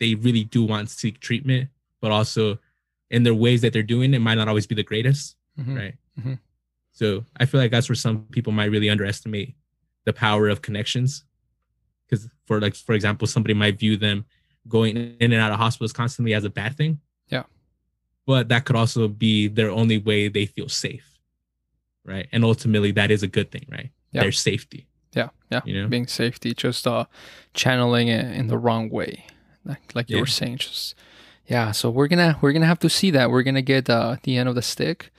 they 0.00 0.14
really 0.14 0.44
do 0.44 0.64
want 0.64 0.88
to 0.88 0.94
seek 0.94 1.20
treatment, 1.20 1.70
but 2.00 2.10
also 2.10 2.58
in 3.10 3.22
their 3.22 3.34
ways 3.34 3.60
that 3.62 3.72
they're 3.72 3.82
doing 3.82 4.12
it 4.14 4.18
might 4.20 4.34
not 4.34 4.48
always 4.48 4.66
be 4.66 4.74
the 4.74 4.82
greatest, 4.82 5.36
Mhm. 5.58 5.76
right? 5.76 5.94
So 6.94 7.24
I 7.36 7.44
feel 7.44 7.60
like 7.60 7.70
that's 7.70 7.88
where 7.88 7.96
some 7.96 8.26
people 8.30 8.52
might 8.52 8.70
really 8.70 8.88
underestimate 8.88 9.54
the 10.04 10.12
power 10.12 10.48
of 10.48 10.62
connections. 10.62 11.24
Because 12.08 12.28
for 12.46 12.60
like 12.60 12.74
for 12.74 12.94
example, 12.94 13.26
somebody 13.26 13.52
might 13.54 13.78
view 13.78 13.96
them 13.96 14.24
going 14.68 14.96
in 14.96 15.32
and 15.32 15.34
out 15.34 15.52
of 15.52 15.58
hospitals 15.58 15.92
constantly 15.92 16.32
as 16.34 16.44
a 16.44 16.50
bad 16.50 16.76
thing. 16.76 17.00
Yeah. 17.28 17.42
But 18.26 18.48
that 18.48 18.64
could 18.64 18.76
also 18.76 19.08
be 19.08 19.48
their 19.48 19.70
only 19.70 19.98
way 19.98 20.28
they 20.28 20.46
feel 20.46 20.68
safe. 20.68 21.18
Right. 22.04 22.28
And 22.32 22.44
ultimately 22.44 22.92
that 22.92 23.10
is 23.10 23.22
a 23.22 23.28
good 23.28 23.50
thing, 23.50 23.66
right? 23.70 23.90
Yeah. 24.12 24.22
Their 24.22 24.32
safety. 24.32 24.86
Yeah. 25.14 25.30
Yeah. 25.50 25.60
You 25.64 25.82
know? 25.82 25.88
Being 25.88 26.06
safety, 26.06 26.54
just 26.54 26.86
uh, 26.86 27.06
channeling 27.54 28.08
it 28.08 28.36
in 28.36 28.46
the 28.46 28.58
wrong 28.58 28.88
way, 28.90 29.26
like, 29.64 29.94
like 29.94 30.10
you 30.10 30.16
Yeah. 30.16 30.22
were 30.22 30.26
saying. 30.26 30.58
Just 30.58 30.94
yeah. 31.46 31.72
So 31.72 31.90
we're 31.90 32.08
gonna 32.08 32.38
we're 32.40 32.52
gonna 32.52 32.66
have 32.66 32.78
to 32.80 32.90
see 32.90 33.10
that. 33.12 33.30
We're 33.30 33.42
gonna 33.42 33.62
get 33.62 33.90
uh, 33.90 34.16
the 34.22 34.36
end 34.36 34.48
of 34.48 34.54
the 34.54 34.62
stick. 34.62 35.10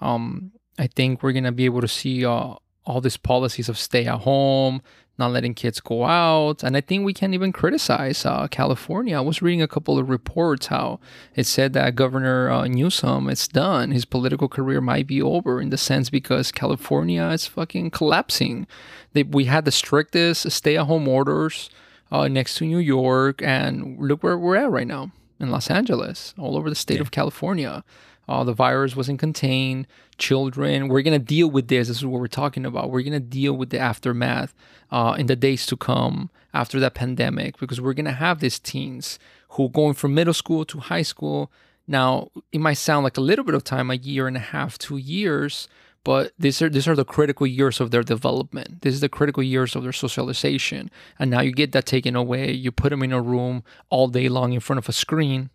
Um, 0.00 0.52
I 0.78 0.86
think 0.86 1.22
we're 1.22 1.32
gonna 1.32 1.52
be 1.52 1.64
able 1.64 1.80
to 1.80 1.88
see 1.88 2.24
uh, 2.24 2.54
all 2.84 3.00
these 3.00 3.16
policies 3.16 3.68
of 3.68 3.78
stay 3.78 4.06
at 4.06 4.20
home, 4.20 4.80
not 5.18 5.32
letting 5.32 5.52
kids 5.54 5.80
go 5.80 6.04
out, 6.04 6.62
and 6.62 6.76
I 6.76 6.80
think 6.80 7.04
we 7.04 7.12
can 7.12 7.34
even 7.34 7.52
criticize 7.52 8.24
uh, 8.24 8.46
California. 8.48 9.16
I 9.16 9.20
was 9.20 9.42
reading 9.42 9.60
a 9.60 9.66
couple 9.68 9.98
of 9.98 10.08
reports 10.08 10.68
how 10.68 11.00
it 11.34 11.44
said 11.46 11.72
that 11.72 11.96
Governor 11.96 12.48
uh, 12.50 12.66
Newsom 12.68 13.28
is 13.28 13.48
done. 13.48 13.90
His 13.90 14.04
political 14.04 14.48
career 14.48 14.80
might 14.80 15.06
be 15.08 15.20
over 15.20 15.60
in 15.60 15.70
the 15.70 15.76
sense 15.76 16.08
because 16.08 16.52
California 16.52 17.24
is 17.30 17.46
fucking 17.46 17.90
collapsing. 17.90 18.66
They, 19.12 19.24
we 19.24 19.46
had 19.46 19.64
the 19.64 19.72
strictest 19.72 20.48
stay-at-home 20.52 21.08
orders 21.08 21.68
uh, 22.12 22.28
next 22.28 22.56
to 22.58 22.64
New 22.64 22.78
York, 22.78 23.42
and 23.42 23.98
look 23.98 24.22
where 24.22 24.38
we're 24.38 24.56
at 24.56 24.70
right 24.70 24.86
now. 24.86 25.10
in 25.40 25.50
Los 25.52 25.70
Angeles, 25.70 26.34
all 26.38 26.56
over 26.56 26.68
the 26.68 26.74
state 26.74 26.96
Yeah. 26.96 27.02
of 27.02 27.10
California. 27.12 27.84
Uh, 28.28 28.44
the 28.44 28.52
virus 28.52 28.94
wasn't 28.94 29.18
contained. 29.18 29.86
Children, 30.18 30.88
we're 30.88 31.02
gonna 31.02 31.18
deal 31.18 31.48
with 31.50 31.68
this. 31.68 31.88
This 31.88 31.98
is 31.98 32.06
what 32.06 32.20
we're 32.20 32.26
talking 32.26 32.66
about. 32.66 32.90
We're 32.90 33.02
gonna 33.02 33.20
deal 33.20 33.54
with 33.54 33.70
the 33.70 33.78
aftermath 33.78 34.54
uh, 34.90 35.16
in 35.18 35.26
the 35.26 35.36
days 35.36 35.64
to 35.66 35.76
come 35.76 36.30
after 36.52 36.78
that 36.80 36.94
pandemic 36.94 37.58
because 37.58 37.80
we're 37.80 37.94
gonna 37.94 38.12
have 38.12 38.40
these 38.40 38.58
teens 38.58 39.18
who 39.50 39.66
are 39.66 39.70
going 39.70 39.94
from 39.94 40.14
middle 40.14 40.34
school 40.34 40.64
to 40.66 40.78
high 40.78 41.02
school. 41.02 41.50
Now, 41.86 42.30
it 42.52 42.60
might 42.60 42.74
sound 42.74 43.04
like 43.04 43.16
a 43.16 43.22
little 43.22 43.44
bit 43.44 43.54
of 43.54 43.64
time, 43.64 43.90
a 43.90 43.94
year 43.94 44.28
and 44.28 44.36
a 44.36 44.40
half, 44.40 44.76
two 44.76 44.98
years, 44.98 45.68
but 46.04 46.32
these 46.38 46.60
are 46.60 46.68
these 46.68 46.86
are 46.86 46.94
the 46.94 47.04
critical 47.04 47.46
years 47.46 47.80
of 47.80 47.90
their 47.90 48.02
development. 48.02 48.82
This 48.82 48.94
is 48.94 49.00
the 49.00 49.08
critical 49.08 49.42
years 49.42 49.74
of 49.74 49.82
their 49.82 49.92
socialization. 49.92 50.90
And 51.18 51.30
now 51.30 51.40
you 51.40 51.52
get 51.52 51.72
that 51.72 51.86
taken 51.86 52.14
away. 52.14 52.52
You 52.52 52.72
put 52.72 52.90
them 52.90 53.02
in 53.02 53.12
a 53.12 53.22
room 53.22 53.64
all 53.88 54.08
day 54.08 54.28
long 54.28 54.52
in 54.52 54.60
front 54.60 54.78
of 54.78 54.88
a 54.88 54.92
screen. 54.92 55.50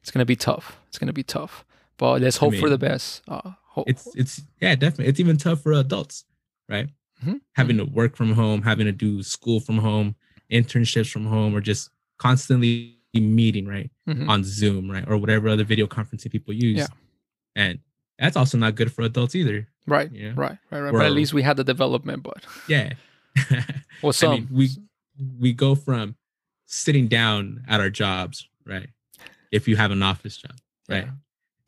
It's 0.00 0.10
gonna 0.10 0.24
be 0.24 0.36
tough. 0.36 0.78
It's 0.88 0.98
gonna 0.98 1.12
be 1.12 1.22
tough. 1.24 1.64
But 1.96 2.20
let's 2.22 2.36
hope 2.36 2.54
for 2.54 2.62
mean, 2.62 2.70
the 2.70 2.78
best. 2.78 3.22
Uh, 3.28 3.52
hope, 3.66 3.88
It's 3.88 4.06
it's 4.16 4.42
yeah, 4.60 4.74
definitely. 4.74 5.06
It's 5.06 5.20
even 5.20 5.36
tough 5.36 5.62
for 5.62 5.72
adults, 5.72 6.24
right? 6.68 6.88
Mhm. 7.24 7.40
Having 7.52 7.76
to 7.78 7.84
work 7.84 8.16
from 8.16 8.32
home, 8.32 8.62
having 8.62 8.86
to 8.86 8.92
do 8.92 9.22
school 9.22 9.60
from 9.60 9.78
home, 9.78 10.16
internships 10.50 11.10
from 11.10 11.26
home, 11.26 11.54
or 11.54 11.60
just 11.60 11.90
constantly 12.18 12.98
meeting, 13.14 13.66
right? 13.66 13.90
Mhm. 14.08 14.28
On 14.28 14.42
Zoom, 14.42 14.90
right? 14.90 15.04
Or 15.08 15.16
whatever 15.16 15.48
other 15.48 15.64
video 15.64 15.86
conferencing 15.86 16.30
people 16.32 16.52
use. 16.52 16.78
Yeah. 16.78 16.86
And 17.54 17.78
that's 18.18 18.36
also 18.36 18.58
not 18.58 18.74
good 18.74 18.92
for 18.92 19.02
adults 19.02 19.34
either. 19.34 19.68
right, 19.86 20.10
yeah. 20.12 20.32
right, 20.34 20.58
right, 20.70 20.80
right. 20.80 20.92
But 20.92 21.06
at 21.06 21.12
least 21.12 21.32
we 21.34 21.42
had 21.42 21.56
the 21.56 21.64
development. 21.64 22.22
But 22.24 22.44
Yeah. 22.68 22.94
well, 24.02 24.08
I 24.08 24.10
some 24.12 24.30
mean, 24.32 24.48
we 24.50 24.68
we 25.38 25.52
go 25.52 25.74
from 25.76 26.16
sitting 26.66 27.06
down 27.06 27.62
at 27.68 27.80
our 27.80 27.90
jobs, 27.90 28.48
right? 28.66 28.88
If 29.52 29.68
you 29.68 29.76
have 29.76 29.92
an 29.92 30.02
office 30.02 30.36
job, 30.36 30.56
right? 30.88 31.04
Yeah. 31.04 31.10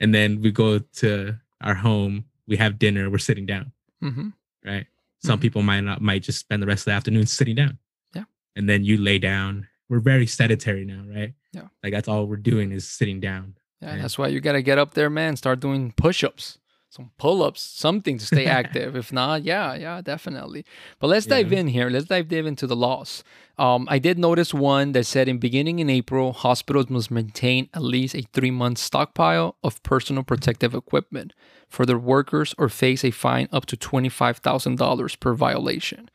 And 0.01 0.15
then 0.15 0.41
we 0.41 0.51
go 0.51 0.79
to 0.79 1.37
our 1.63 1.75
home, 1.75 2.25
we 2.47 2.57
have 2.57 2.79
dinner, 2.79 3.09
we're 3.11 3.19
sitting 3.19 3.47
down, 3.47 3.73
Mhm. 4.03 4.33
right? 4.65 4.87
Some 5.25 5.39
Mhm. 5.39 5.43
people 5.43 5.63
might 5.63 5.81
not 5.81 6.01
might 6.03 6.23
just 6.23 6.39
spend 6.39 6.63
the 6.63 6.67
rest 6.67 6.83
of 6.83 6.85
the 6.87 6.93
afternoon 6.93 7.27
sitting 7.27 7.57
down. 7.57 7.79
Yeah. 8.15 8.25
And 8.55 8.69
then 8.69 8.85
you 8.85 8.99
lay 8.99 9.19
down. 9.19 9.67
We're 9.89 10.01
very 10.01 10.27
sedentary 10.27 10.85
now, 10.85 11.05
right? 11.09 11.33
Yeah. 11.53 11.69
Like 11.83 11.93
that's 11.93 12.09
all 12.09 12.27
we're 12.27 12.37
doing 12.37 12.73
is 12.73 12.89
sitting 12.89 13.21
down. 13.21 13.57
Yeah, 13.81 13.91
Right. 13.93 14.03
that's 14.03 14.19
why 14.19 14.29
you 14.29 14.41
gotta 14.41 14.63
get 14.63 14.79
up 14.79 14.95
there, 14.95 15.09
man. 15.11 15.37
Start 15.37 15.61
doing 15.61 15.93
push-ups, 15.93 16.59
some 16.89 17.11
pull-ups, 17.19 17.61
something 17.61 18.19
to 18.19 18.25
stay 18.25 18.47
active. 18.61 18.97
if 18.97 19.13
not, 19.13 19.43
yeah, 19.43 19.75
yeah, 19.75 20.01
definitely. 20.01 20.65
But 20.99 21.09
let's 21.09 21.27
dive 21.27 21.53
in 21.53 21.69
here. 21.69 21.91
Let's 21.91 22.07
dive 22.07 22.29
deep 22.29 22.47
into 22.47 22.67
the 22.67 22.77
laws. 22.77 23.23
Um, 23.59 23.87
I 23.91 23.99
did 23.99 24.19
notice 24.19 24.53
one 24.55 24.93
that 24.93 25.05
said 25.05 25.29
in 25.29 25.39
beginning 25.39 25.79
in 25.79 25.91
April, 25.91 26.33
hospitals 26.33 26.91
must 26.91 27.11
maintain 27.11 27.69
at 27.75 27.83
least 27.83 28.15
a 28.15 28.23
three-month 28.33 28.79
stockpile 28.79 29.57
of 29.65 29.83
personal 29.83 30.23
protective 30.23 30.75
equipment 30.75 31.33
for 31.69 31.85
their 31.87 31.99
workers 31.99 32.55
or 32.59 32.69
face 32.69 33.05
a 33.05 33.11
fine 33.11 33.49
up 33.53 33.67
to 33.67 33.77
twenty-five 33.77 34.39
thousand 34.39 34.77
dollars 34.77 35.17
per 35.17 35.35
violation. 35.35 36.09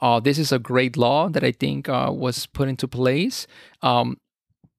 Uh, 0.00 0.20
this 0.20 0.38
is 0.38 0.52
a 0.52 0.58
great 0.58 0.96
law 0.96 1.28
that 1.28 1.44
I 1.44 1.52
think 1.52 1.88
uh, 1.88 2.10
was 2.12 2.46
put 2.46 2.68
into 2.68 2.88
place. 2.88 3.46
Um, 3.82 4.18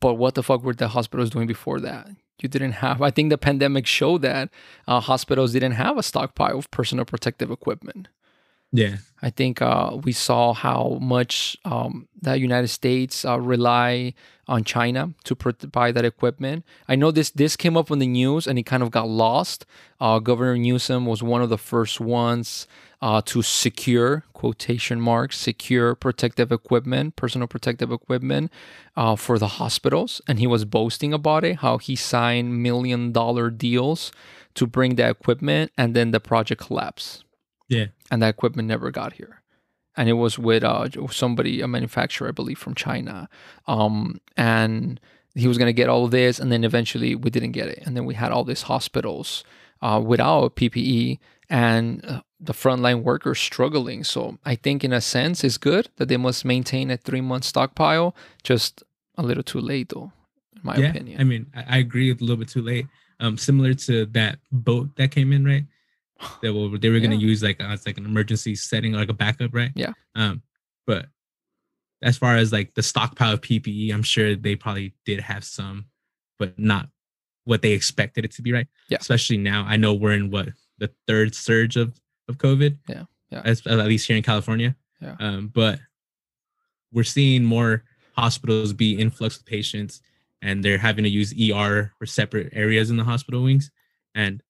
but 0.01 0.15
what 0.15 0.35
the 0.35 0.43
fuck 0.43 0.63
were 0.63 0.73
the 0.73 0.89
hospitals 0.89 1.29
doing 1.29 1.47
before 1.47 1.79
that? 1.79 2.09
You 2.41 2.49
didn't 2.49 2.73
have. 2.73 3.01
I 3.01 3.11
think 3.11 3.29
the 3.29 3.37
pandemic 3.37 3.87
showed 3.87 4.21
that 4.23 4.49
uh, 4.87 4.99
hospitals 4.99 5.53
didn't 5.53 5.73
have 5.73 5.97
a 5.97 6.03
stockpile 6.03 6.57
of 6.57 6.69
personal 6.69 7.05
protective 7.05 7.49
equipment. 7.49 8.09
Yeah. 8.71 8.97
I 9.21 9.29
think 9.29 9.61
uh, 9.61 9.97
we 10.03 10.11
saw 10.11 10.53
how 10.53 10.97
much 11.01 11.55
um, 11.63 12.07
the 12.21 12.37
United 12.37 12.67
States 12.67 13.23
uh, 13.23 13.39
rely 13.39 14.13
on 14.47 14.63
China 14.63 15.13
to 15.23 15.35
provide 15.35 15.95
that 15.95 16.03
equipment. 16.05 16.65
I 16.87 16.95
know 16.95 17.09
this 17.09 17.31
this 17.31 17.55
came 17.55 17.77
up 17.77 17.89
on 17.89 17.99
the 17.99 18.07
news 18.07 18.47
and 18.47 18.59
it 18.59 18.63
kind 18.63 18.83
of 18.83 18.91
got 18.91 19.07
lost. 19.07 19.65
Uh, 19.99 20.19
Governor 20.19 20.57
Newsom 20.57 21.05
was 21.05 21.23
one 21.23 21.41
of 21.41 21.49
the 21.49 21.57
first 21.57 22.01
ones 22.01 22.67
uh, 23.01 23.21
to 23.25 23.41
secure 23.41 24.23
quotation 24.33 24.99
marks 25.01 25.37
secure 25.37 25.95
protective 25.95 26.51
equipment, 26.51 27.15
personal 27.15 27.47
protective 27.47 27.91
equipment 27.91 28.51
uh, 28.95 29.15
for 29.15 29.37
the 29.39 29.47
hospitals, 29.47 30.21
and 30.27 30.39
he 30.39 30.47
was 30.47 30.65
boasting 30.65 31.13
about 31.13 31.43
it, 31.43 31.57
how 31.57 31.77
he 31.77 31.95
signed 31.95 32.61
million 32.63 33.11
dollar 33.11 33.49
deals 33.49 34.11
to 34.55 34.65
bring 34.65 34.95
the 34.95 35.07
equipment, 35.09 35.71
and 35.77 35.93
then 35.95 36.11
the 36.11 36.19
project 36.19 36.61
collapsed 36.61 37.23
Yeah. 37.67 37.87
and 38.09 38.21
that 38.21 38.29
equipment 38.29 38.67
never 38.67 38.91
got 38.91 39.13
here. 39.13 39.41
And 39.97 40.09
it 40.09 40.13
was 40.13 40.37
with 40.37 40.63
uh, 40.63 40.89
somebody, 41.11 41.61
a 41.61 41.67
manufacturer, 41.67 42.27
I 42.27 42.31
believe, 42.31 42.57
from 42.57 42.75
China. 42.75 43.29
Um, 43.65 44.19
and 44.35 44.99
he 45.35 45.47
was 45.47 45.57
going 45.57 45.69
to 45.69 45.73
get 45.73 45.89
all 45.89 46.05
of 46.05 46.11
this, 46.11 46.39
and 46.39 46.51
then 46.51 46.63
eventually 46.63 47.15
we 47.15 47.29
didn't 47.29 47.51
get 47.53 47.67
it. 47.69 47.79
And 47.85 47.95
then 47.95 48.05
we 48.05 48.13
had 48.13 48.31
all 48.31 48.43
these 48.43 48.63
hospitals 48.63 49.43
uh, 49.81 50.01
without 50.03 50.55
PPE 50.55 51.19
and 51.49 52.03
uh, 52.05 52.21
the 52.39 52.53
frontline 52.53 53.03
workers 53.03 53.39
struggling. 53.39 54.03
So 54.03 54.37
I 54.45 54.55
think, 54.55 54.83
in 54.83 54.93
a 54.93 55.01
sense, 55.01 55.43
it's 55.43 55.57
good 55.57 55.89
that 55.97 56.07
they 56.07 56.17
must 56.17 56.45
maintain 56.45 56.91
a 56.91 56.97
three 56.97 57.21
month 57.21 57.43
stockpile. 57.43 58.15
Just 58.43 58.83
a 59.17 59.23
little 59.23 59.43
too 59.43 59.61
late, 59.61 59.89
though, 59.89 60.11
in 60.55 60.61
my 60.63 60.75
yeah. 60.77 60.89
opinion. 60.89 61.21
I 61.21 61.23
mean, 61.23 61.47
I, 61.55 61.77
agree 61.77 62.11
it's 62.11 62.21
a 62.21 62.23
little 62.23 62.37
bit 62.37 62.49
too 62.49 62.61
late. 62.61 62.87
Um, 63.19 63.37
similar 63.37 63.73
to 63.73 64.05
that 64.07 64.39
boat 64.51 64.89
that 64.97 65.11
came 65.11 65.31
in, 65.31 65.45
right? 65.45 65.65
That 66.41 66.53
were, 66.53 66.77
they 66.77 66.89
were 66.89 66.99
gonna 66.99 67.15
Yeah. 67.15 67.27
use 67.27 67.43
like 67.43 67.59
as 67.59 67.85
like 67.85 67.97
an 67.97 68.05
emergency 68.05 68.55
setting, 68.55 68.93
like 68.93 69.09
a 69.09 69.13
backup, 69.13 69.53
right? 69.53 69.71
Yeah. 69.75 69.93
Um, 70.15 70.41
but 70.87 71.07
as 72.01 72.17
far 72.17 72.35
as 72.37 72.51
like 72.51 72.73
the 72.75 72.83
stockpile 72.83 73.33
of 73.33 73.41
PPE, 73.41 73.93
I'm 73.93 74.03
sure 74.03 74.35
they 74.35 74.55
probably 74.55 74.93
did 75.05 75.19
have 75.19 75.43
some, 75.43 75.85
but 76.39 76.57
not 76.57 76.89
what 77.45 77.61
they 77.61 77.71
expected 77.71 78.25
it 78.25 78.31
to 78.31 78.41
be, 78.41 78.51
right? 78.51 78.67
Yeah. 78.89 78.97
Especially 78.99 79.37
now, 79.37 79.65
I 79.67 79.77
know 79.77 79.93
we're 79.93 80.13
in 80.13 80.29
what 80.29 80.49
the 80.77 80.91
third 81.07 81.33
surge 81.33 81.77
of 81.77 81.99
of 82.27 82.37
COVID. 82.37 82.77
Yeah, 82.89 83.03
yeah. 83.29 83.41
As, 83.45 83.65
at 83.65 83.77
least 83.85 84.07
here 84.07 84.17
in 84.17 84.23
California. 84.23 84.75
Yeah. 85.01 85.15
Um, 85.19 85.51
but 85.53 85.79
we're 86.91 87.03
seeing 87.03 87.43
more 87.43 87.83
hospitals 88.15 88.73
be 88.73 88.93
influx 88.99 89.37
of 89.37 89.45
patients 89.45 90.01
and 90.41 90.63
they're 90.63 90.77
having 90.77 91.03
to 91.03 91.09
use 91.09 91.33
ER 91.33 91.91
for 91.97 92.05
separate 92.05 92.49
areas 92.53 92.89
in 92.89 92.97
the 92.97 93.03
hospital 93.03 93.43
wings. 93.43 93.71
And 94.13 94.41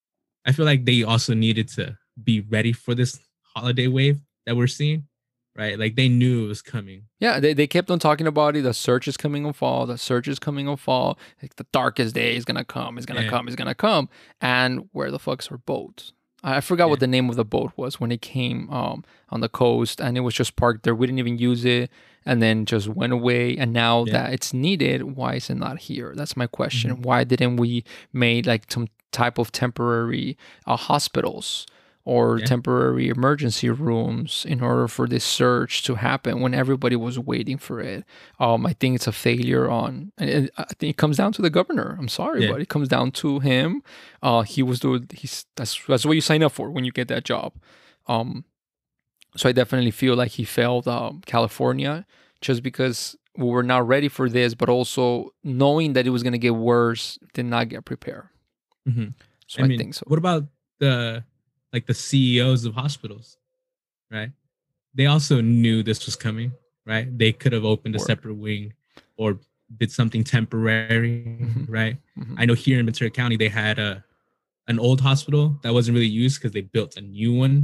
I 0.46 0.52
feel 0.52 0.66
like 0.66 0.86
they 0.86 1.04
also 1.04 1.34
needed 1.34 1.68
to 1.70 1.98
be 2.22 2.42
ready 2.42 2.74
for 2.74 2.94
this 2.94 3.20
holiday 3.56 3.88
wave 3.88 4.20
that 4.46 4.56
we're 4.56 4.68
seeing, 4.68 5.08
right? 5.56 5.78
Like 5.80 5.96
they 5.96 6.10
knew 6.10 6.46
it 6.46 6.48
was 6.48 6.62
coming. 6.62 7.04
Yeah, 7.20 7.40
they, 7.40 7.54
they 7.54 7.68
kept 7.68 7.90
on 7.92 8.00
talking 8.00 8.28
about 8.28 8.56
it. 8.56 8.64
The 8.64 8.74
search 8.74 9.08
is 9.08 9.18
coming 9.18 9.46
on 9.46 9.54
fall. 9.54 9.86
The 9.86 9.98
search 9.98 10.28
is 10.28 10.40
coming 10.40 10.68
on 10.68 10.78
fall. 10.78 11.18
Like 11.42 11.56
the 11.56 11.66
darkest 11.72 12.16
day 12.16 12.36
is 12.36 12.46
gonna 12.46 12.66
come. 12.66 12.98
Is 12.98 13.06
gonna 13.06 13.24
Yeah. 13.24 13.30
come. 13.30 13.48
Is 13.48 13.56
gonna 13.56 13.76
come. 13.76 14.10
And 14.42 14.90
where 14.92 15.12
the 15.12 15.20
fuck's 15.20 15.50
our 15.52 15.58
boat? 15.58 16.12
I 16.44 16.62
forgot 16.62 16.90
what 16.90 17.00
the 17.00 17.08
name 17.08 17.28
of 17.32 17.38
the 17.38 17.46
boat 17.46 17.72
was 17.76 18.00
when 18.00 18.12
it 18.12 18.22
came 18.22 18.70
um, 18.70 19.04
on 19.30 19.42
the 19.42 19.50
coast, 19.50 20.00
and 20.00 20.16
it 20.16 20.20
was 20.20 20.36
just 20.36 20.56
parked 20.56 20.84
there. 20.84 20.94
We 20.94 21.08
didn't 21.08 21.18
even 21.18 21.40
use 21.40 21.66
it, 21.66 21.90
and 22.24 22.40
then 22.40 22.66
just 22.68 22.88
went 22.88 23.14
away. 23.14 23.58
And 23.58 23.74
now 23.74 24.04
Yeah. 24.06 24.14
that 24.14 24.34
it's 24.34 24.54
needed, 24.54 25.02
why 25.16 25.36
is 25.36 25.50
it 25.50 25.56
not 25.56 25.80
here? 25.80 26.14
That's 26.16 26.38
my 26.38 26.46
question. 26.46 26.92
Mm-hmm. 26.92 27.02
Why 27.02 27.24
didn't 27.24 27.56
we 27.58 27.84
made 28.14 28.46
like 28.46 28.72
some 28.72 28.90
type 29.12 29.40
of 29.40 29.52
temporary 29.52 30.38
uh, 30.68 30.76
hospitals? 30.76 31.66
Or 32.06 32.38
Yeah. 32.40 32.46
temporary 32.46 33.10
emergency 33.10 33.70
rooms 33.70 34.46
in 34.48 34.62
order 34.62 34.88
for 34.88 35.08
this 35.08 35.24
surge 35.26 35.82
to 35.84 35.96
happen 35.96 36.40
when 36.40 36.54
everybody 36.54 36.96
was 36.96 37.18
waiting 37.18 37.58
for 37.58 37.82
it. 37.82 38.06
Um, 38.40 38.66
I 38.66 38.74
think 38.74 38.96
it's 38.96 39.08
a 39.08 39.12
failure 39.12 39.70
on. 39.70 40.12
and 40.18 40.30
it- 40.30 40.52
I 40.58 40.66
think 40.78 40.92
it 40.92 40.98
comes 40.98 41.18
down 41.18 41.34
to 41.34 41.42
the 41.42 41.50
governor. 41.50 41.96
I'm 42.00 42.08
sorry, 42.08 42.44
Yeah. 42.46 42.52
but 42.52 42.62
it 42.62 42.70
comes 42.70 42.88
down 42.88 43.12
to 43.24 43.40
him. 43.40 43.82
Uh, 44.22 44.44
he 44.44 44.62
was 44.64 44.80
doing. 44.80 45.08
He's 45.14 45.46
that's 45.56 45.74
that's 45.88 46.06
what 46.06 46.14
you 46.14 46.22
sign 46.22 46.44
up 46.44 46.52
for 46.52 46.70
when 46.70 46.86
you 46.86 46.92
get 46.92 47.08
that 47.08 47.26
job. 47.26 47.54
Um, 48.08 48.46
so 49.36 49.50
I 49.50 49.52
definitely 49.52 49.92
feel 49.92 50.16
like 50.16 50.32
he 50.32 50.44
failed 50.46 50.88
um, 50.88 51.22
California 51.26 52.06
just 52.40 52.62
because 52.64 53.16
we 53.38 53.46
were 53.46 53.64
not 53.64 53.86
ready 53.88 54.08
for 54.08 54.30
this, 54.30 54.54
but 54.54 54.70
also 54.70 55.34
knowing 55.44 55.94
that 55.94 56.06
it 56.08 56.12
was 56.12 56.24
going 56.24 56.32
to 56.34 56.40
get 56.40 56.56
worse, 56.56 57.18
did 57.34 57.46
not 57.46 57.68
get 57.68 57.84
prepared. 57.84 58.28
Mhm. 58.88 59.14
So 59.48 59.62
I, 59.62 59.66
I 59.66 59.68
mean, 59.68 59.78
think 59.80 59.94
so. 59.96 60.04
what 60.08 60.20
about 60.20 60.46
the 60.80 61.24
like 61.76 61.86
the 61.86 61.94
CEOs 61.94 62.64
of 62.64 62.74
hospitals, 62.74 63.38
right? 64.10 64.32
They 64.94 65.08
also 65.08 65.42
knew 65.42 65.84
this 65.84 66.06
was 66.06 66.16
coming, 66.16 66.54
right? 66.86 67.06
They 67.22 67.34
could 67.34 67.52
have 67.52 67.66
opened 67.66 67.96
a 67.96 68.00
separate 68.00 68.36
wing 68.36 68.72
or 69.18 69.40
did 69.78 69.92
something 69.92 70.24
temporary, 70.24 71.12
Mhm. 71.42 71.66
right? 71.68 71.98
Mhm. 72.18 72.36
I 72.38 72.46
know 72.46 72.54
here 72.54 72.80
in 72.80 72.86
Ventura 72.86 73.10
County 73.12 73.36
they 73.36 73.50
had 73.50 73.78
a 73.78 74.04
an 74.68 74.80
old 74.80 75.00
hospital 75.02 75.60
that 75.64 75.74
wasn't 75.74 75.94
really 75.94 76.08
used 76.26 76.40
because 76.40 76.52
they 76.54 76.62
built 76.62 76.98
a 76.98 77.02
new 77.02 77.32
one 77.34 77.58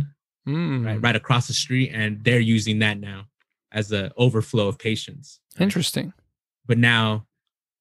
Mm, 0.47 0.85
right 0.85 0.99
right 1.05 1.15
across 1.15 1.47
the 1.47 1.53
street, 1.53 1.89
and 1.93 2.09
they're 2.25 2.39
using 2.57 2.79
that 2.79 2.99
now 2.99 3.19
as 3.71 3.91
a 3.91 4.11
overflow 4.17 4.67
of 4.67 4.77
patients. 4.77 5.39
right? 5.55 5.63
Interesting. 5.63 6.11
But 6.69 6.77
now 6.79 7.27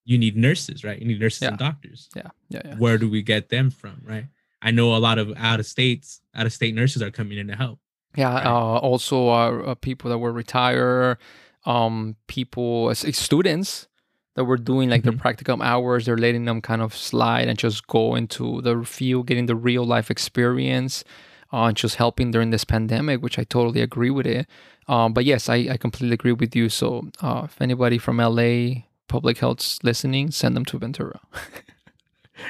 you 0.05 0.17
need 0.25 0.37
nurses, 0.37 0.85
right? 0.85 0.99
You 1.01 1.07
need 1.09 1.21
nurses 1.21 1.43
and 1.49 1.59
doctors 1.59 2.09
Yeah, 2.15 2.29
yeah, 2.51 2.63
yeah. 2.65 2.77
where 2.77 2.99
do 2.99 3.09
we 3.11 3.21
get 3.23 3.49
them 3.49 3.71
from 3.71 3.97
right 4.05 4.27
i 4.63 4.71
know 4.71 4.95
a 4.95 4.99
lot 4.99 5.19
of 5.19 5.33
out 5.37 5.61
of 5.61 5.67
states 5.67 6.21
out 6.35 6.47
of 6.47 6.53
state 6.53 6.75
nurses 6.75 7.03
are 7.03 7.11
coming 7.11 7.39
in 7.39 7.47
to 7.49 7.57
help 7.57 7.79
Yeah, 8.17 8.35
Right. 8.35 8.47
uh, 8.47 8.79
also 8.91 9.29
uh, 9.29 9.71
uh, 9.71 9.75
people 9.77 10.11
that 10.11 10.19
were 10.19 10.33
retired, 10.33 11.19
um, 11.65 12.17
people, 12.27 12.91
as 12.91 13.07
students, 13.17 13.87
that 14.35 14.45
were 14.51 14.59
doing 14.59 14.91
like 14.91 15.03
Mhm. 15.03 15.05
their 15.05 15.13
practicum 15.25 15.61
hours. 15.63 16.07
They're 16.07 16.17
letting 16.27 16.45
them 16.45 16.61
kind 16.61 16.83
of 16.83 16.91
slide 16.95 17.47
and 17.49 17.57
just 17.57 17.87
go 17.87 18.17
into 18.17 18.61
the 18.63 18.83
field, 18.85 19.27
getting 19.29 19.47
the 19.47 19.55
real 19.55 19.85
life 19.85 20.11
experience, 20.11 21.05
uh, 21.53 21.67
and 21.69 21.77
just 21.77 21.97
helping 22.03 22.33
during 22.33 22.51
this 22.51 22.65
pandemic, 22.65 23.23
which 23.23 23.39
I 23.39 23.45
totally 23.45 23.81
agree 23.81 24.11
with 24.11 24.27
it. 24.27 24.47
Um, 24.89 25.13
but 25.15 25.25
yes, 25.25 25.49
I, 25.49 25.69
I 25.75 25.77
completely 25.77 26.15
agree 26.15 26.33
with 26.43 26.57
you. 26.57 26.69
So 26.69 26.87
uh, 27.23 27.43
if 27.45 27.61
anybody 27.63 27.99
from 27.99 28.19
LA 28.19 28.87
public 29.07 29.39
health's 29.39 29.79
listening, 29.85 30.31
send 30.33 30.57
them 30.57 30.65
to 30.65 30.79
Ventura. 30.79 31.21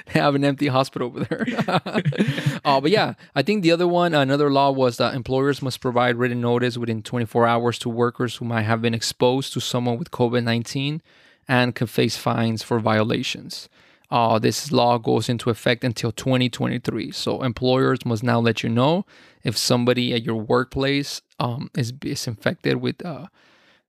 they 0.07 0.21
have 0.21 0.35
an 0.35 0.45
empty 0.45 0.69
hospital 0.69 1.09
over 1.09 1.25
there. 1.25 1.47
uh, 2.65 2.81
but 2.81 2.91
yeah, 2.91 3.15
I 3.35 3.43
think 3.43 3.63
the 3.63 3.73
other 3.73 3.89
one, 3.89 4.15
another 4.15 4.51
law 4.51 4.71
was 4.71 4.97
that 4.99 5.15
employers 5.15 5.63
must 5.63 5.81
provide 5.81 6.17
written 6.17 6.41
notice 6.41 6.77
within 6.77 7.03
24 7.03 7.47
hours 7.47 7.79
to 7.81 7.89
workers 7.89 8.37
who 8.37 8.45
might 8.45 8.63
have 8.63 8.83
been 8.83 8.95
exposed 8.95 9.53
to 9.55 9.61
someone 9.61 9.99
with 9.99 10.11
COVID 10.11 10.45
19 10.45 11.03
and 11.49 11.75
can 11.75 11.87
face 11.87 12.17
fines 12.17 12.63
for 12.63 12.79
violations. 12.79 13.69
Uh, 14.11 14.39
this 14.41 14.73
law 14.73 14.99
goes 14.99 15.29
into 15.29 15.51
effect 15.51 15.85
until 15.85 16.11
2023. 16.11 17.13
So 17.13 17.43
employers 17.43 18.05
must 18.05 18.23
now 18.25 18.41
let 18.41 18.63
you 18.63 18.69
know 18.69 19.07
if 19.45 19.57
somebody 19.57 20.13
at 20.13 20.25
your 20.25 20.35
workplace 20.37 21.23
um, 21.39 21.71
is, 21.77 21.93
is 22.05 22.27
infected 22.27 22.77
with 22.81 23.05
uh, 23.07 23.27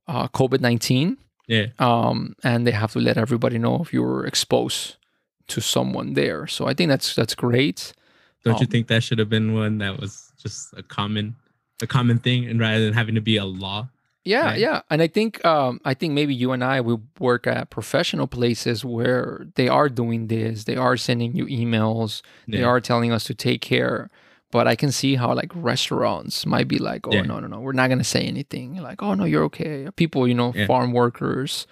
uh, 0.07 0.27
COVID 0.29 0.61
19 0.61 1.17
Yeah. 1.47 1.67
um, 1.79 2.35
and 2.43 2.65
they 2.67 2.71
have 2.71 2.91
to 2.93 2.99
let 2.99 3.17
everybody 3.17 3.57
know 3.57 3.81
if 3.81 3.93
you 3.93 4.03
were 4.03 4.25
exposed 4.25 4.97
to 5.47 5.61
someone 5.61 6.13
there. 6.13 6.47
So 6.47 6.67
I 6.67 6.73
think 6.73 6.89
that's 6.89 7.15
that's 7.15 7.35
great. 7.35 7.93
Don't 8.43 8.59
you 8.59 8.65
Um, 8.65 8.71
think 8.71 8.87
that 8.87 9.03
should 9.03 9.19
have 9.19 9.29
been 9.29 9.53
one 9.53 9.77
that 9.79 9.99
was 9.99 10.31
just 10.41 10.73
a 10.75 10.81
common, 10.83 11.35
a 11.81 11.87
common 11.87 12.17
thing, 12.17 12.45
and 12.45 12.59
rather 12.59 12.83
than 12.83 12.93
having 12.93 13.15
to 13.15 13.21
be 13.21 13.37
a 13.37 13.45
law? 13.45 13.87
Yeah, 14.23 14.45
Right. 14.45 14.59
yeah, 14.59 14.81
and 14.91 15.01
I 15.01 15.07
think 15.07 15.43
um, 15.45 15.79
I 15.83 15.93
think 15.95 16.13
maybe 16.13 16.33
you 16.35 16.51
and 16.51 16.63
I 16.63 16.79
we 16.81 16.97
work 17.19 17.47
at 17.47 17.69
professional 17.71 18.27
places 18.27 18.85
where 18.85 19.47
they 19.55 19.67
are 19.67 19.89
doing 19.89 20.27
this. 20.27 20.65
They 20.65 20.75
are 20.77 20.95
sending 20.97 21.35
you 21.35 21.45
emails. 21.47 22.21
They 22.47 22.63
are 22.63 22.79
telling 22.81 23.11
us 23.11 23.23
to 23.25 23.33
take 23.33 23.61
care. 23.61 24.09
But 24.51 24.67
I 24.67 24.75
can 24.75 24.91
see 24.91 25.15
how 25.15 25.33
like 25.33 25.51
restaurants 25.55 26.45
might 26.45 26.67
be 26.67 26.77
like, 26.77 27.07
oh 27.07 27.13
Yeah. 27.13 27.21
no 27.23 27.39
no 27.39 27.47
no, 27.47 27.59
we're 27.61 27.71
not 27.73 27.89
gonna 27.89 28.03
say 28.03 28.21
anything. 28.21 28.75
Like 28.75 29.01
oh 29.01 29.13
no, 29.15 29.23
you're 29.25 29.43
okay. 29.45 29.87
People, 29.95 30.27
you 30.27 30.35
know, 30.35 30.51
Yeah. 30.55 30.67
farm 30.67 30.91
workers, 30.93 31.65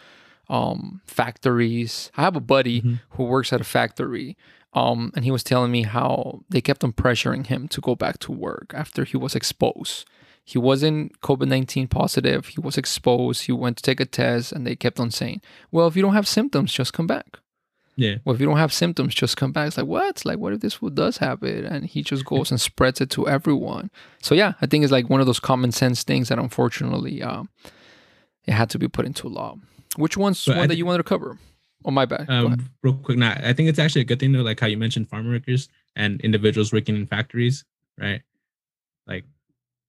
um, 0.49 1.01
factories. 1.05 2.11
I 2.17 2.21
have 2.21 2.35
a 2.35 2.39
buddy 2.41 2.81
Mhm. 2.81 2.99
who 3.11 3.23
works 3.23 3.53
at 3.53 3.61
a 3.61 3.63
factory. 3.65 4.35
Um, 4.73 5.11
and 5.15 5.25
he 5.25 5.31
was 5.31 5.43
telling 5.43 5.71
me 5.71 5.81
how 5.83 6.41
they 6.49 6.61
kept 6.61 6.83
on 6.83 6.93
pressuring 6.93 7.47
him 7.47 7.67
to 7.69 7.81
go 7.81 7.95
back 7.95 8.19
to 8.19 8.31
work 8.31 8.71
after 8.75 9.03
he 9.03 9.17
was 9.17 9.35
exposed. 9.35 10.05
He 10.45 10.59
wasn't 10.59 11.19
COVID 11.21 11.47
19 11.47 11.87
positive. 11.87 12.47
He 12.47 12.61
was 12.61 12.77
exposed. 12.77 13.43
He 13.45 13.51
went 13.51 13.77
to 13.77 13.83
take 13.83 13.99
a 13.99 14.05
test, 14.05 14.51
and 14.51 14.65
they 14.67 14.75
kept 14.75 14.99
on 14.99 15.09
saying, 15.11 15.41
Well, 15.71 15.87
if 15.87 15.95
you 15.95 16.01
don't 16.03 16.13
have 16.13 16.27
symptoms, 16.27 16.71
just 16.71 16.93
come 16.93 17.07
back. 17.07 17.39
Yeah. 17.95 18.15
Well, 18.23 18.33
if 18.35 18.39
you 18.39 18.47
don't 18.47 18.57
have 18.57 18.71
symptoms, 18.71 19.13
just 19.15 19.35
come 19.37 19.51
back. 19.51 19.67
It's 19.67 19.77
like, 19.77 19.85
what? 19.87 20.23
Like, 20.23 20.37
what 20.39 20.53
if 20.53 20.61
this 20.61 20.79
does 20.93 21.17
have 21.17 21.43
it? 21.43 21.65
And 21.65 21.85
he 21.85 22.01
just 22.01 22.23
goes 22.23 22.49
and 22.51 22.61
spreads 22.61 23.01
it 23.01 23.09
to 23.11 23.27
everyone. 23.27 23.89
So, 24.21 24.33
yeah, 24.35 24.53
I 24.61 24.67
think 24.67 24.83
it's 24.83 24.91
like 24.93 25.09
one 25.09 25.19
of 25.19 25.25
those 25.27 25.39
common 25.41 25.71
sense 25.73 26.03
things 26.03 26.29
that 26.29 26.39
unfortunately 26.39 27.21
um, 27.21 27.49
it 28.45 28.53
had 28.53 28.69
to 28.69 28.79
be 28.79 28.87
put 28.87 29.05
into 29.05 29.27
law. 29.27 29.57
Which 29.97 30.17
one's 30.17 30.43
But 30.45 30.55
one 30.57 30.63
I 30.65 30.67
that 30.67 30.77
you 30.77 30.85
wanted 30.85 30.99
to 30.99 31.03
cover? 31.03 31.37
Oh, 31.85 31.91
my 31.91 32.05
bad. 32.05 32.21
Ahead. 32.21 32.45
Um, 32.45 32.69
real 32.83 32.93
quick, 32.95 33.17
now 33.17 33.31
I 33.41 33.53
think 33.53 33.69
it's 33.69 33.79
actually 33.79 34.01
a 34.01 34.05
good 34.05 34.19
thing 34.19 34.31
though, 34.33 34.41
like 34.41 34.59
how 34.59 34.67
you 34.67 34.77
mentioned 34.77 35.09
farm 35.09 35.29
workers 35.29 35.69
and 35.95 36.19
individuals 36.21 36.73
working 36.73 36.95
in 36.95 37.07
factories, 37.07 37.63
right? 37.97 38.21
Like, 39.07 39.23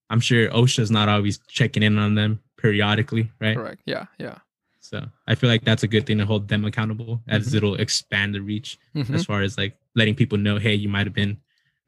I'm 0.09 0.19
sure 0.19 0.49
OSHA's 0.49 0.89
not 0.91 1.09
always 1.09 1.39
checking 1.47 1.83
in 1.83 1.97
on 1.97 2.15
them 2.15 2.39
periodically, 2.57 3.31
right? 3.39 3.55
Correct. 3.55 3.81
Yeah, 3.85 4.05
yeah. 4.19 4.37
So 4.79 5.05
I 5.27 5.35
feel 5.35 5.49
like 5.49 5.63
that's 5.63 5.83
a 5.83 5.87
good 5.87 6.05
thing 6.07 6.17
to 6.17 6.25
hold 6.25 6.47
them 6.47 6.65
accountable, 6.65 7.21
as 7.27 7.49
Mhm. 7.49 7.55
it'll 7.55 7.75
expand 7.75 8.33
the 8.33 8.41
reach 8.41 8.77
Mhm. 8.95 9.13
as 9.13 9.25
far 9.25 9.41
as 9.41 9.57
like 9.57 9.77
letting 9.95 10.15
people 10.15 10.37
know, 10.37 10.57
hey, 10.57 10.73
you 10.73 10.89
might 10.89 11.05
have 11.05 11.13
been 11.13 11.37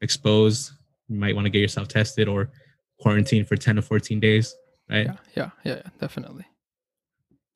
exposed, 0.00 0.72
you 1.08 1.16
might 1.18 1.34
want 1.34 1.46
to 1.46 1.50
get 1.50 1.60
yourself 1.60 1.88
tested 1.88 2.28
or 2.28 2.50
quarantine 2.98 3.44
for 3.44 3.56
10 3.56 3.76
to 3.76 3.82
14 3.82 4.20
days, 4.20 4.54
right? 4.88 5.06
Yeah, 5.06 5.16
yeah, 5.34 5.50
yeah, 5.64 5.74
yeah, 5.76 5.90
definitely. 5.98 6.44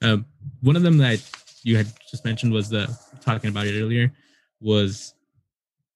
Um, 0.03 0.27
one 0.61 0.77
of 0.77 0.83
them 0.83 0.99
that 0.99 1.23
you 1.63 1.77
had 1.77 1.87
just 2.11 2.25
mentioned 2.25 2.53
was 2.53 2.69
the 2.69 2.89
talking 3.21 3.51
about 3.51 3.67
it 3.67 3.81
earlier 3.81 4.13
was 4.61 5.15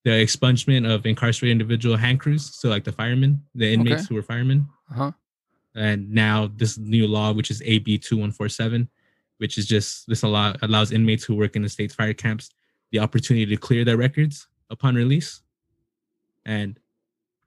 the 0.05 0.11
expungement 0.11 0.93
of 0.93 1.07
incarcerated 1.07 1.53
individual 1.53 1.97
hand 1.97 2.21
crews. 2.21 2.55
So 2.57 2.69
like 2.69 2.85
the 2.85 2.93
firemen, 2.93 3.43
the 3.55 3.73
inmates 3.73 4.03
Okay. 4.03 4.07
who 4.09 4.15
were 4.17 4.23
firemen. 4.23 4.67
Uh-huh. 4.91 5.13
And 5.75 6.11
now 6.11 6.51
this 6.57 6.77
new 6.77 7.07
law, 7.07 7.33
which 7.33 7.51
is 7.51 7.63
AB 7.65 7.99
2147, 7.99 8.89
which 9.39 9.59
is 9.59 9.67
just 9.67 10.07
this 10.09 10.23
allow, 10.23 10.55
allows 10.63 10.93
inmates 10.93 11.25
who 11.25 11.35
work 11.35 11.57
in 11.57 11.63
the 11.63 11.69
state's 11.69 11.95
fire 11.95 12.13
camps 12.15 12.51
the 12.91 12.99
opportunity 12.99 13.47
to 13.47 13.57
clear 13.57 13.85
their 13.85 13.97
records 13.97 14.49
upon 14.71 14.95
release. 14.95 15.41
And 16.45 16.79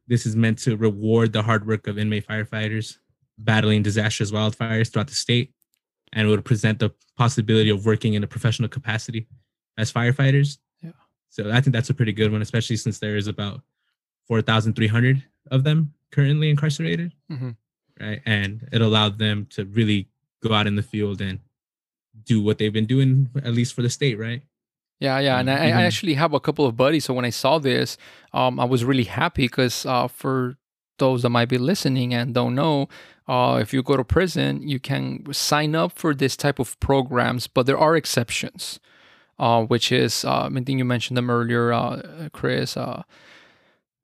this 0.07 0.25
is 0.25 0.35
meant 0.35 0.57
to 0.59 0.75
reward 0.77 1.33
the 1.33 1.43
hard 1.43 1.67
work 1.67 1.87
of 1.87 1.97
inmate 1.97 2.27
firefighters 2.27 2.97
battling 3.37 3.83
disastrous 3.83 4.31
wildfires 4.31 4.91
throughout 4.91 5.07
the 5.07 5.13
state 5.15 5.53
and 6.15 6.27
would 6.29 6.43
present 6.43 6.79
the 6.79 6.91
possibility 7.15 7.69
of 7.69 7.85
working 7.85 8.15
in 8.15 8.23
a 8.23 8.27
professional 8.27 8.67
capacity 8.69 9.27
as 9.77 9.91
firefighters. 9.93 10.57
Yeah. 10.81 10.91
So 11.29 11.51
I 11.51 11.61
think 11.61 11.73
that's 11.73 11.91
a 11.91 11.93
pretty 11.93 12.13
good 12.13 12.31
one, 12.31 12.41
especially 12.41 12.77
since 12.77 12.97
there 12.99 13.17
is 13.17 13.27
about 13.27 13.61
4,300 14.27 15.23
of 15.51 15.63
them 15.63 15.93
currently 16.11 16.49
incarcerated. 16.49 17.11
Mhm. 17.31 17.55
Right. 17.99 18.21
And 18.25 18.67
it 18.71 18.81
allowed 18.81 19.19
them 19.19 19.45
to 19.51 19.65
really 19.65 20.07
go 20.41 20.53
out 20.53 20.67
in 20.67 20.75
the 20.75 20.83
field 20.83 21.21
and 21.21 21.39
do 22.23 22.41
what 22.41 22.57
they've 22.57 22.73
been 22.73 22.85
doing, 22.85 23.29
at 23.43 23.53
least 23.53 23.73
for 23.73 23.81
the 23.81 23.89
state. 23.89 24.17
Right. 24.17 24.41
Yeah, 25.01 25.19
yeah, 25.19 25.39
and 25.39 25.49
Um, 25.49 25.57
I, 25.57 25.71
I 25.71 25.83
actually 25.83 26.13
have 26.13 26.33
a 26.33 26.39
couple 26.39 26.65
of 26.65 26.77
buddies. 26.77 27.03
So 27.03 27.13
when 27.13 27.25
I 27.25 27.29
saw 27.29 27.59
this, 27.59 27.97
um, 28.33 28.59
I 28.61 28.63
was 28.63 28.85
really 28.85 29.03
happy 29.03 29.43
because 29.43 29.85
uh, 29.85 30.07
for 30.07 30.55
those 30.99 31.23
that 31.23 31.29
might 31.29 31.49
be 31.49 31.57
listening 31.57 32.13
and 32.13 32.33
don't 32.33 32.55
know, 32.55 32.87
uh, 33.27 33.59
if 33.61 33.73
you 33.73 33.81
go 33.81 33.97
to 33.97 34.03
prison, 34.03 34.67
you 34.67 34.79
can 34.79 35.25
sign 35.33 35.75
up 35.75 35.93
for 35.93 36.13
this 36.13 36.37
type 36.37 36.59
of 36.59 36.79
programs, 36.79 37.47
but 37.47 37.65
there 37.65 37.77
are 37.77 37.95
exceptions, 37.95 38.79
uh, 39.39 39.63
which 39.63 39.91
is 39.91 40.23
uh, 40.23 40.43
I 40.45 40.49
think 40.49 40.77
you 40.77 40.85
mentioned 40.85 41.17
them 41.17 41.29
earlier, 41.29 41.73
uh, 41.73 42.29
Chris. 42.33 42.77
Uh, 42.77 43.03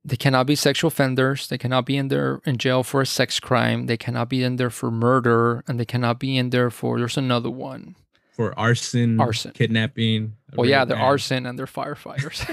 they 0.04 0.16
cannot 0.16 0.48
be 0.48 0.56
sexual 0.56 0.88
offenders. 0.88 1.48
They 1.48 1.60
cannot 1.60 1.86
be 1.86 1.96
in 1.96 2.08
there 2.08 2.42
in 2.46 2.58
jail 2.58 2.82
for 2.82 3.02
a 3.02 3.06
sex 3.06 3.40
crime. 3.40 3.86
They 3.86 3.98
cannot 3.98 4.30
be 4.30 4.44
in 4.44 4.56
there 4.56 4.72
for 4.72 4.90
murder, 4.90 5.64
and 5.68 5.80
they 5.80 5.86
cannot 5.86 6.20
be 6.20 6.38
in 6.38 6.50
there 6.50 6.72
for. 6.72 6.98
There's 6.98 7.18
another 7.18 7.52
one. 7.52 7.96
For 8.32 8.58
arson, 8.58 9.20
Arson. 9.20 9.52
kidnapping. 9.52 10.36
Well, 10.56 10.68
yeah, 10.68 10.86
they're 10.86 10.98
arson 10.98 11.46
and 11.46 11.60
they're 11.60 11.68
firefighters. 11.68 12.44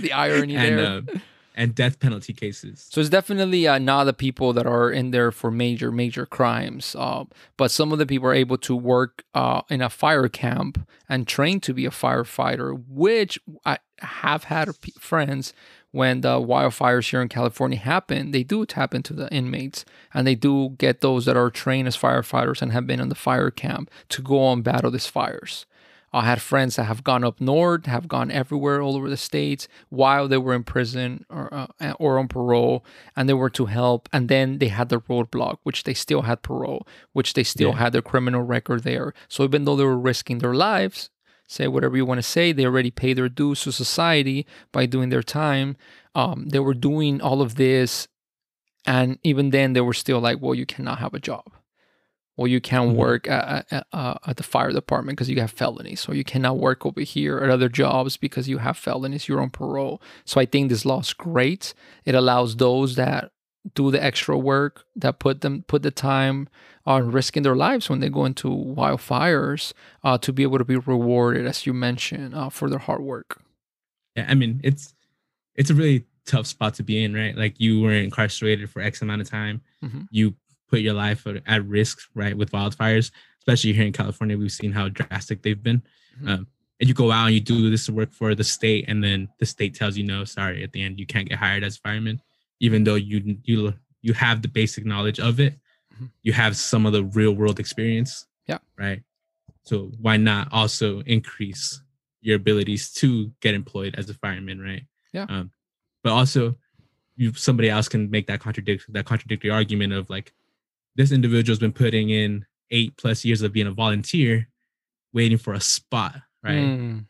the 0.02 0.12
irony 0.12 0.56
and, 0.56 0.78
there. 1.08 1.22
And 1.58 1.74
death 1.74 1.98
penalty 1.98 2.32
cases. 2.32 2.86
So 2.88 3.00
it's 3.00 3.10
definitely 3.10 3.66
uh, 3.66 3.78
not 3.78 4.04
the 4.04 4.12
people 4.12 4.52
that 4.52 4.64
are 4.64 4.90
in 4.90 5.10
there 5.10 5.32
for 5.32 5.50
major, 5.50 5.90
major 5.90 6.24
crimes. 6.24 6.94
Uh, 6.96 7.24
but 7.56 7.72
some 7.72 7.92
of 7.92 7.98
the 7.98 8.06
people 8.06 8.28
are 8.28 8.34
able 8.34 8.58
to 8.58 8.76
work 8.76 9.24
uh, 9.34 9.62
in 9.68 9.82
a 9.82 9.90
fire 9.90 10.28
camp 10.28 10.88
and 11.08 11.26
train 11.26 11.58
to 11.60 11.74
be 11.74 11.84
a 11.84 11.90
firefighter, 11.90 12.80
which 12.88 13.40
I 13.66 13.78
have 13.98 14.44
had 14.44 14.70
friends 15.00 15.52
when 15.90 16.20
the 16.20 16.40
wildfires 16.40 17.10
here 17.10 17.22
in 17.22 17.28
California 17.28 17.78
happen, 17.78 18.30
they 18.30 18.44
do 18.44 18.64
tap 18.64 18.94
into 18.94 19.12
the 19.12 19.28
inmates 19.32 19.84
and 20.14 20.26
they 20.26 20.36
do 20.36 20.76
get 20.78 21.00
those 21.00 21.24
that 21.24 21.36
are 21.36 21.50
trained 21.50 21.88
as 21.88 21.96
firefighters 21.96 22.62
and 22.62 22.72
have 22.72 22.86
been 22.86 23.00
in 23.00 23.08
the 23.08 23.14
fire 23.14 23.50
camp 23.50 23.90
to 24.10 24.22
go 24.22 24.52
and 24.52 24.62
battle 24.62 24.92
these 24.92 25.06
fires. 25.06 25.66
I 26.12 26.22
had 26.24 26.40
friends 26.40 26.76
that 26.76 26.84
have 26.84 27.04
gone 27.04 27.22
up 27.22 27.40
north, 27.40 27.86
have 27.86 28.08
gone 28.08 28.30
everywhere 28.30 28.80
all 28.80 28.96
over 28.96 29.10
the 29.10 29.16
states 29.16 29.68
while 29.90 30.26
they 30.28 30.38
were 30.38 30.54
in 30.54 30.64
prison 30.64 31.26
or 31.28 31.52
uh, 31.52 31.92
or 31.98 32.18
on 32.18 32.28
parole, 32.28 32.84
and 33.14 33.28
they 33.28 33.34
were 33.34 33.50
to 33.50 33.66
help. 33.66 34.08
And 34.12 34.28
then 34.28 34.58
they 34.58 34.68
had 34.68 34.88
the 34.88 35.00
roadblock, 35.00 35.58
which 35.64 35.84
they 35.84 35.94
still 35.94 36.22
had 36.22 36.42
parole, 36.42 36.86
which 37.12 37.34
they 37.34 37.44
still 37.44 37.70
Yeah. 37.70 37.76
had 37.78 37.92
their 37.92 38.02
criminal 38.02 38.42
record 38.42 38.84
there. 38.84 39.12
So 39.28 39.44
even 39.44 39.64
though 39.64 39.76
they 39.76 39.84
were 39.84 39.98
risking 39.98 40.38
their 40.38 40.54
lives, 40.54 41.10
say 41.46 41.68
whatever 41.68 41.96
you 41.96 42.06
want 42.06 42.18
to 42.18 42.22
say, 42.22 42.52
they 42.52 42.64
already 42.64 42.90
paid 42.90 43.16
their 43.18 43.28
dues 43.28 43.62
to 43.62 43.72
society 43.72 44.46
by 44.72 44.86
doing 44.86 45.10
their 45.10 45.22
time. 45.22 45.76
Um, 46.14 46.48
they 46.48 46.58
were 46.58 46.74
doing 46.74 47.20
all 47.20 47.42
of 47.42 47.54
this, 47.56 48.08
and 48.86 49.18
even 49.22 49.50
then 49.50 49.72
they 49.74 49.80
were 49.82 49.92
still 49.94 50.20
like, 50.20 50.38
"Well, 50.40 50.54
you 50.54 50.64
cannot 50.66 50.98
have 51.00 51.12
a 51.14 51.18
job." 51.20 51.44
Well, 52.38 52.46
you 52.46 52.60
can't 52.60 52.92
Mhm. 52.92 52.94
work 52.94 53.28
at, 53.28 53.66
at, 53.72 53.86
at 53.92 54.36
the 54.36 54.44
fire 54.44 54.70
department 54.70 55.16
because 55.18 55.28
you 55.28 55.40
have 55.40 55.50
felonies. 55.50 56.00
So 56.00 56.12
you 56.12 56.22
cannot 56.22 56.56
work 56.58 56.86
over 56.86 57.00
here 57.00 57.38
at 57.38 57.50
other 57.50 57.68
jobs 57.68 58.16
because 58.16 58.48
you 58.48 58.58
have 58.58 58.76
felonies. 58.78 59.26
You're 59.28 59.42
on 59.42 59.50
parole. 59.50 60.00
So 60.24 60.40
I 60.40 60.46
think 60.46 60.68
this 60.70 60.84
law 60.86 61.00
is 61.00 61.12
great. 61.12 61.74
It 62.04 62.14
allows 62.14 62.56
those 62.56 62.94
that 62.94 63.32
do 63.74 63.90
the 63.90 64.02
extra 64.02 64.38
work, 64.38 64.84
that 64.94 65.18
put 65.18 65.40
them 65.40 65.64
put 65.66 65.82
the 65.82 65.90
time 65.90 66.48
on 66.86 67.10
risking 67.10 67.42
their 67.42 67.56
lives 67.56 67.90
when 67.90 67.98
they 68.00 68.08
go 68.08 68.24
into 68.24 68.48
wildfires, 68.48 69.72
uh, 70.04 70.16
to 70.18 70.32
be 70.32 70.42
able 70.44 70.58
to 70.58 70.64
be 70.64 70.76
rewarded, 70.76 71.44
as 71.46 71.66
you 71.66 71.74
mentioned, 71.74 72.34
uh, 72.34 72.48
for 72.48 72.70
their 72.70 72.78
hard 72.78 73.02
work. 73.02 73.42
Yeah, 74.16 74.26
I 74.28 74.34
mean, 74.34 74.60
it's 74.62 74.94
it's 75.56 75.70
a 75.70 75.74
really 75.74 76.04
tough 76.24 76.46
spot 76.46 76.74
to 76.74 76.82
be 76.84 77.02
in, 77.02 77.14
right? 77.14 77.36
Like 77.36 77.58
you 77.58 77.80
were 77.80 77.92
incarcerated 77.92 78.70
for 78.70 78.80
X 78.80 79.02
amount 79.02 79.22
of 79.22 79.28
time. 79.28 79.60
Mhm. 79.84 80.06
You 80.12 80.34
put 80.68 80.80
your 80.80 80.94
life 80.94 81.26
at, 81.46 81.64
risk, 81.66 81.98
right? 82.14 82.36
With 82.36 82.52
wildfires, 82.52 83.10
especially 83.38 83.72
here 83.72 83.86
in 83.86 83.92
California, 83.92 84.36
we've 84.36 84.52
seen 84.52 84.72
how 84.72 84.88
drastic 84.88 85.42
they've 85.42 85.62
been. 85.62 85.82
Mhm. 86.20 86.28
Um, 86.28 86.46
and 86.80 86.88
you 86.88 86.94
go 86.94 87.10
out 87.10 87.26
and 87.26 87.34
you 87.34 87.40
do 87.40 87.70
this 87.70 87.88
work 87.90 88.12
for 88.12 88.34
the 88.34 88.44
state, 88.44 88.84
and 88.88 89.02
then 89.02 89.28
the 89.40 89.46
state 89.46 89.74
tells 89.74 89.96
you, 89.96 90.04
no, 90.04 90.24
sorry, 90.24 90.62
at 90.62 90.72
the 90.72 90.82
end 90.82 91.00
you 91.00 91.06
can't 91.06 91.28
get 91.28 91.38
hired 91.38 91.64
as 91.64 91.76
a 91.76 91.80
fireman, 91.80 92.20
even 92.60 92.84
though 92.84 92.94
you 92.94 93.38
you 93.44 93.74
you 94.00 94.12
have 94.12 94.42
the 94.42 94.48
basic 94.48 94.84
knowledge 94.84 95.18
of 95.18 95.40
it, 95.40 95.58
Mhm. 95.94 96.10
you 96.22 96.32
have 96.32 96.56
some 96.56 96.86
of 96.86 96.92
the 96.92 97.04
real 97.04 97.32
world 97.32 97.58
experience. 97.58 98.26
Yeah. 98.46 98.58
Right. 98.76 99.02
So 99.64 99.90
why 100.00 100.16
not 100.18 100.52
also 100.52 101.00
increase 101.00 101.82
your 102.20 102.36
abilities 102.36 102.92
to 102.92 103.32
get 103.40 103.54
employed 103.54 103.94
as 103.96 104.08
a 104.08 104.14
fireman, 104.14 104.60
right? 104.60 104.84
Yeah. 105.12 105.26
Um, 105.28 105.50
but 106.04 106.12
also, 106.12 106.56
you 107.16 107.32
somebody 107.34 107.68
else 107.68 107.88
can 107.88 108.08
make 108.10 108.28
that 108.28 108.38
contradict 108.40 108.92
that 108.92 109.04
contradictory 109.04 109.50
argument 109.50 109.92
of 109.92 110.08
like, 110.08 110.32
this 110.98 111.12
individual's 111.12 111.60
been 111.60 111.72
putting 111.72 112.10
in 112.10 112.44
eight 112.72 112.94
plus 112.98 113.24
years 113.24 113.40
of 113.40 113.52
being 113.52 113.68
a 113.68 113.72
volunteer, 113.72 114.48
waiting 115.14 115.38
for 115.38 115.54
a 115.54 115.60
spot, 115.60 116.16
right, 116.42 116.56
Mm. 116.56 117.06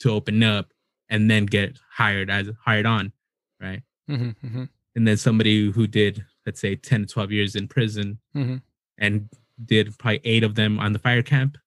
to 0.00 0.10
open 0.10 0.42
up, 0.42 0.72
and 1.10 1.30
then 1.30 1.44
get 1.44 1.78
hired 1.90 2.30
as 2.30 2.48
hired 2.64 2.86
on, 2.86 3.12
right? 3.60 3.82
Mhm, 4.08 4.36
mhm, 4.42 4.68
And 4.94 5.06
then 5.08 5.16
somebody 5.16 5.70
who 5.72 5.86
did, 5.88 6.24
let's 6.46 6.60
say, 6.60 6.76
ten 6.76 7.00
to 7.02 7.06
twelve 7.12 7.32
years 7.32 7.56
in 7.56 7.66
prison 7.68 8.18
mhm. 8.34 8.62
and 8.98 9.28
did 9.64 9.98
probably 9.98 10.20
eight 10.24 10.44
of 10.44 10.54
them 10.54 10.78
on 10.78 10.92
the 10.92 10.98
fire 11.00 11.22
camp, 11.22 11.58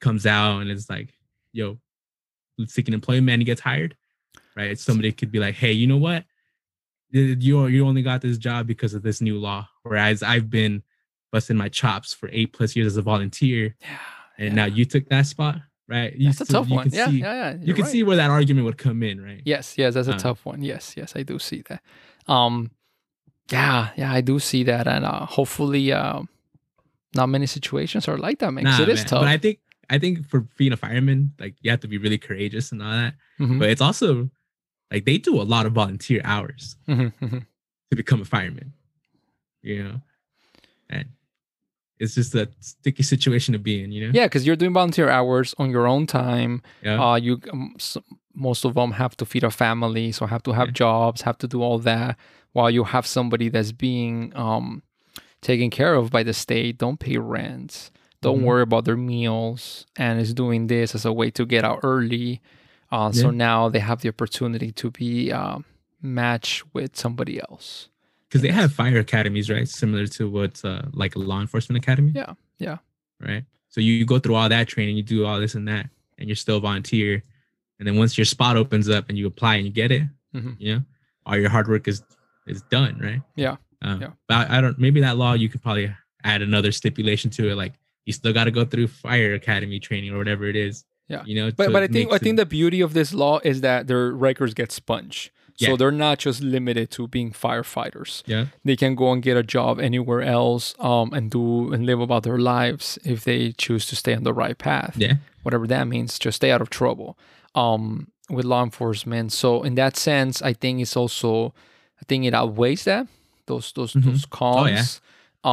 comes 0.00 0.24
out 0.26 0.60
and 0.60 0.70
is 0.70 0.88
like, 0.88 1.12
yo, 1.52 1.78
seeking 2.66 2.94
employment 2.94 3.30
and 3.34 3.42
he 3.42 3.46
gets 3.46 3.60
hired, 3.60 3.94
right? 4.56 4.78
Somebody 4.78 5.12
could 5.12 5.30
be 5.30 5.38
like, 5.38 5.54
hey, 5.54 5.72
you 5.72 5.86
know 5.86 5.98
what? 5.98 6.24
You 7.10 7.66
you 7.66 7.86
only 7.86 8.02
got 8.02 8.22
this 8.22 8.38
job 8.38 8.66
because 8.66 8.94
of 8.94 9.02
this 9.02 9.20
new 9.20 9.38
law, 9.38 9.68
whereas 9.82 10.22
I've 10.22 10.48
been 10.50 10.82
busting 11.34 11.56
my 11.64 11.68
chops 11.80 12.14
for 12.14 12.28
eight 12.38 12.52
plus 12.52 12.70
years 12.76 12.86
as 12.92 12.96
a 12.96 13.02
volunteer, 13.02 13.74
Yeah. 13.80 13.98
and 14.38 14.48
yeah. 14.50 14.54
now 14.60 14.66
you 14.76 14.84
took 14.84 15.04
that 15.08 15.26
spot, 15.26 15.56
right? 15.88 16.14
You, 16.14 16.26
That's 16.30 16.42
a 16.48 16.52
tough 16.56 16.68
one. 16.70 16.88
can 16.88 16.94
Yeah, 16.98 17.08
see- 17.10 17.20
yeah, 17.26 17.34
yeah. 17.42 17.56
You 17.68 17.74
can 17.74 17.84
right. 17.84 17.92
see 17.92 18.02
where 18.06 18.16
that 18.22 18.30
argument 18.30 18.64
would 18.66 18.78
come 18.78 19.02
in, 19.02 19.16
right? 19.20 19.42
Yes, 19.44 19.76
yes, 19.76 19.94
that's 19.94 20.08
a 20.08 20.14
Uh, 20.14 20.18
tough 20.26 20.46
one. 20.46 20.62
Yes, 20.62 20.94
yes, 20.96 21.10
I 21.16 21.22
do 21.24 21.36
see 21.40 21.60
that. 21.68 21.82
Um, 22.36 22.70
yeah, 23.50 23.90
yeah, 23.96 24.12
I 24.18 24.20
do 24.22 24.38
see 24.38 24.62
that, 24.64 24.86
and 24.86 25.04
uh, 25.04 25.26
hopefully, 25.26 25.92
uh, 25.92 26.22
not 27.16 27.26
many 27.28 27.46
situations 27.46 28.06
are 28.08 28.16
like 28.26 28.38
that, 28.38 28.52
man. 28.52 28.64
Nah, 28.64 28.80
it 28.82 28.88
is 28.88 29.00
man. 29.00 29.06
tough. 29.06 29.20
But 29.22 29.28
I 29.28 29.38
think 29.38 29.58
I 29.90 29.98
think 29.98 30.26
for 30.30 30.40
being 30.56 30.72
a 30.72 30.76
fireman, 30.76 31.32
like 31.42 31.54
you 31.62 31.70
have 31.70 31.80
to 31.80 31.88
be 31.88 31.98
really 31.98 32.18
courageous 32.18 32.72
and 32.72 32.80
all 32.82 32.90
that. 33.02 33.14
Mhm, 33.38 33.58
But 33.58 33.68
it's 33.70 33.80
also 33.82 34.30
like 34.92 35.04
they 35.04 35.18
do 35.18 35.34
a 35.42 35.46
lot 35.54 35.66
of 35.66 35.72
volunteer 35.72 36.20
hours 36.24 36.76
mhm, 36.88 37.12
mhm. 37.20 37.40
to 37.90 37.94
become 37.96 38.20
a 38.22 38.24
fireman. 38.24 38.72
You 39.62 39.82
know, 39.84 39.96
it's 42.04 42.14
just 42.14 42.34
a 42.34 42.48
sticky 42.60 43.02
situation 43.02 43.52
to 43.52 43.58
be 43.58 43.82
in. 43.82 43.90
You 43.92 44.00
know. 44.06 44.12
Yeah, 44.14 44.26
because 44.26 44.46
you're 44.46 44.56
doing 44.62 44.72
volunteer 44.74 45.08
hours 45.08 45.54
on 45.58 45.70
your 45.70 45.86
own 45.86 46.06
time. 46.06 46.62
Yeah. 46.82 47.02
Uh, 47.02 47.16
you 47.16 47.40
um, 47.52 47.74
most 48.34 48.64
of 48.64 48.74
them 48.74 48.92
have 48.92 49.16
to 49.18 49.24
feed 49.24 49.44
a 49.44 49.50
family, 49.50 50.12
so 50.12 50.26
have 50.26 50.42
to 50.44 50.52
have 50.52 50.68
Yeah. 50.68 50.72
jobs, 50.84 51.22
have 51.22 51.38
to 51.38 51.48
do 51.48 51.62
all 51.62 51.78
that. 51.80 52.16
While 52.52 52.70
you 52.70 52.84
have 52.84 53.06
somebody 53.06 53.48
that's 53.48 53.72
being 53.72 54.32
um 54.36 54.82
taken 55.40 55.70
care 55.70 55.94
of 55.94 56.10
by 56.10 56.22
the 56.22 56.32
state, 56.32 56.78
don't 56.78 56.98
pay 56.98 57.16
rent, 57.18 57.90
don't 58.22 58.40
Mhm. 58.40 58.44
worry 58.48 58.62
about 58.62 58.84
their 58.86 58.96
meals, 58.96 59.86
and 59.96 60.20
is 60.20 60.32
doing 60.34 60.68
this 60.68 60.94
as 60.94 61.04
a 61.04 61.12
way 61.12 61.30
to 61.32 61.44
get 61.44 61.64
out 61.64 61.80
early. 61.82 62.40
Uh, 62.90 63.10
So 63.12 63.30
now 63.30 63.68
they 63.68 63.80
have 63.80 64.00
the 64.02 64.08
opportunity 64.08 64.70
to 64.72 64.90
be 64.90 65.32
uh, 65.32 65.58
matched 66.00 66.62
with 66.74 66.96
somebody 66.96 67.40
else. 67.48 67.88
Because 68.34 68.42
they 68.42 68.50
have 68.52 68.72
fire 68.72 68.98
academies, 68.98 69.48
right? 69.48 69.68
Similar 69.68 70.08
to 70.08 70.28
what 70.28 70.60
uh, 70.64 70.82
like 70.92 71.14
a 71.14 71.20
law 71.20 71.40
enforcement 71.40 71.80
academy. 71.80 72.10
Yeah, 72.16 72.32
yeah. 72.58 72.78
Right. 73.20 73.44
So 73.68 73.80
you, 73.80 73.92
you 73.92 74.04
go 74.04 74.18
through 74.18 74.34
all 74.34 74.48
that 74.48 74.66
training, 74.66 74.96
you 74.96 75.04
do 75.04 75.24
all 75.24 75.38
this 75.38 75.54
and 75.54 75.68
that, 75.68 75.88
and 76.18 76.28
you're 76.28 76.34
still 76.34 76.56
a 76.56 76.60
volunteer. 76.60 77.22
And 77.78 77.86
then 77.86 77.96
once 77.96 78.18
your 78.18 78.24
spot 78.24 78.56
opens 78.56 78.88
up 78.88 79.04
and 79.08 79.16
you 79.16 79.28
apply 79.28 79.54
and 79.56 79.66
you 79.66 79.70
get 79.72 79.92
it, 79.92 80.02
Mhm. 80.34 80.56
you 80.58 80.74
know, 80.74 80.82
all 81.26 81.36
your 81.36 81.48
hard 81.48 81.68
work 81.68 81.86
is 81.86 82.02
is 82.48 82.60
done, 82.62 82.98
right? 82.98 83.22
Yeah, 83.36 83.56
Um, 83.82 84.00
yeah. 84.00 84.10
But 84.26 84.50
I, 84.50 84.58
I 84.58 84.60
don't. 84.60 84.76
Maybe 84.80 85.00
that 85.02 85.16
law 85.16 85.34
you 85.34 85.48
could 85.48 85.62
probably 85.62 85.94
add 86.24 86.42
another 86.42 86.72
stipulation 86.72 87.30
to 87.30 87.50
it, 87.50 87.54
like 87.54 87.74
you 88.04 88.12
still 88.12 88.32
got 88.32 88.44
to 88.44 88.50
go 88.50 88.64
through 88.64 88.88
fire 88.88 89.34
academy 89.34 89.78
training 89.78 90.12
or 90.12 90.18
whatever 90.18 90.44
it 90.46 90.56
is. 90.56 90.84
Yeah. 91.08 91.22
You 91.24 91.36
know. 91.36 91.52
But 91.56 91.70
but 91.72 91.84
I 91.84 91.86
think 91.86 92.12
I 92.12 92.18
think 92.18 92.36
the 92.36 92.46
beauty 92.46 92.80
of 92.80 92.94
this 92.94 93.14
law 93.14 93.38
is 93.44 93.60
that 93.60 93.86
their 93.86 94.10
records 94.10 94.54
get 94.54 94.72
sponged. 94.72 95.30
So 95.56 95.76
they're 95.76 95.90
not 95.92 96.18
just 96.18 96.40
limited 96.42 96.90
to 96.92 97.06
being 97.08 97.30
firefighters. 97.32 98.22
yeah. 98.26 98.46
They 98.64 98.76
can 98.76 98.94
go 98.94 99.12
and 99.12 99.22
get 99.22 99.36
a 99.36 99.42
job 99.42 99.78
anywhere 99.80 100.20
else 100.22 100.74
um, 100.78 101.12
and 101.12 101.30
do 101.30 101.72
and 101.72 101.86
live 101.86 102.00
about 102.00 102.22
their 102.24 102.38
lives 102.38 102.98
if 103.04 103.24
they 103.24 103.52
choose 103.52 103.86
to 103.86 103.96
stay 103.96 104.14
on 104.14 104.24
the 104.24 104.32
right 104.34 104.58
path. 104.58 104.94
Yeah. 104.96 105.14
Whatever 105.42 105.66
that 105.68 105.86
means, 105.86 106.18
just 106.18 106.36
stay 106.36 106.50
out 106.50 106.60
of 106.60 106.70
trouble 106.70 107.16
um, 107.54 108.08
with 108.28 108.44
law 108.44 108.62
enforcement. 108.64 109.32
So 109.32 109.62
in 109.62 109.74
that 109.76 109.96
sense, 109.96 110.42
I 110.42 110.52
think 110.54 110.80
it's 110.80 110.96
also 110.96 111.54
I 112.00 112.04
think 112.08 112.24
it 112.24 112.34
outweighs 112.34 112.84
that 112.84 113.06
those 113.46 113.72
those 113.72 113.92
Mhm. 113.94 114.04
those 114.04 114.24
cons. 114.26 114.56
Oh, 114.58 114.66
yeah. 114.66 114.84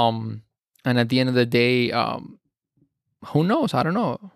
Um, 0.07 0.41
and 0.83 0.97
at 0.97 1.09
the 1.09 1.19
end 1.19 1.29
of 1.29 1.35
the 1.35 1.45
day, 1.45 1.91
um, 1.91 2.39
who 3.25 3.43
knows? 3.43 3.73
I 3.73 3.83
don't 3.83 3.93
know. 3.93 4.31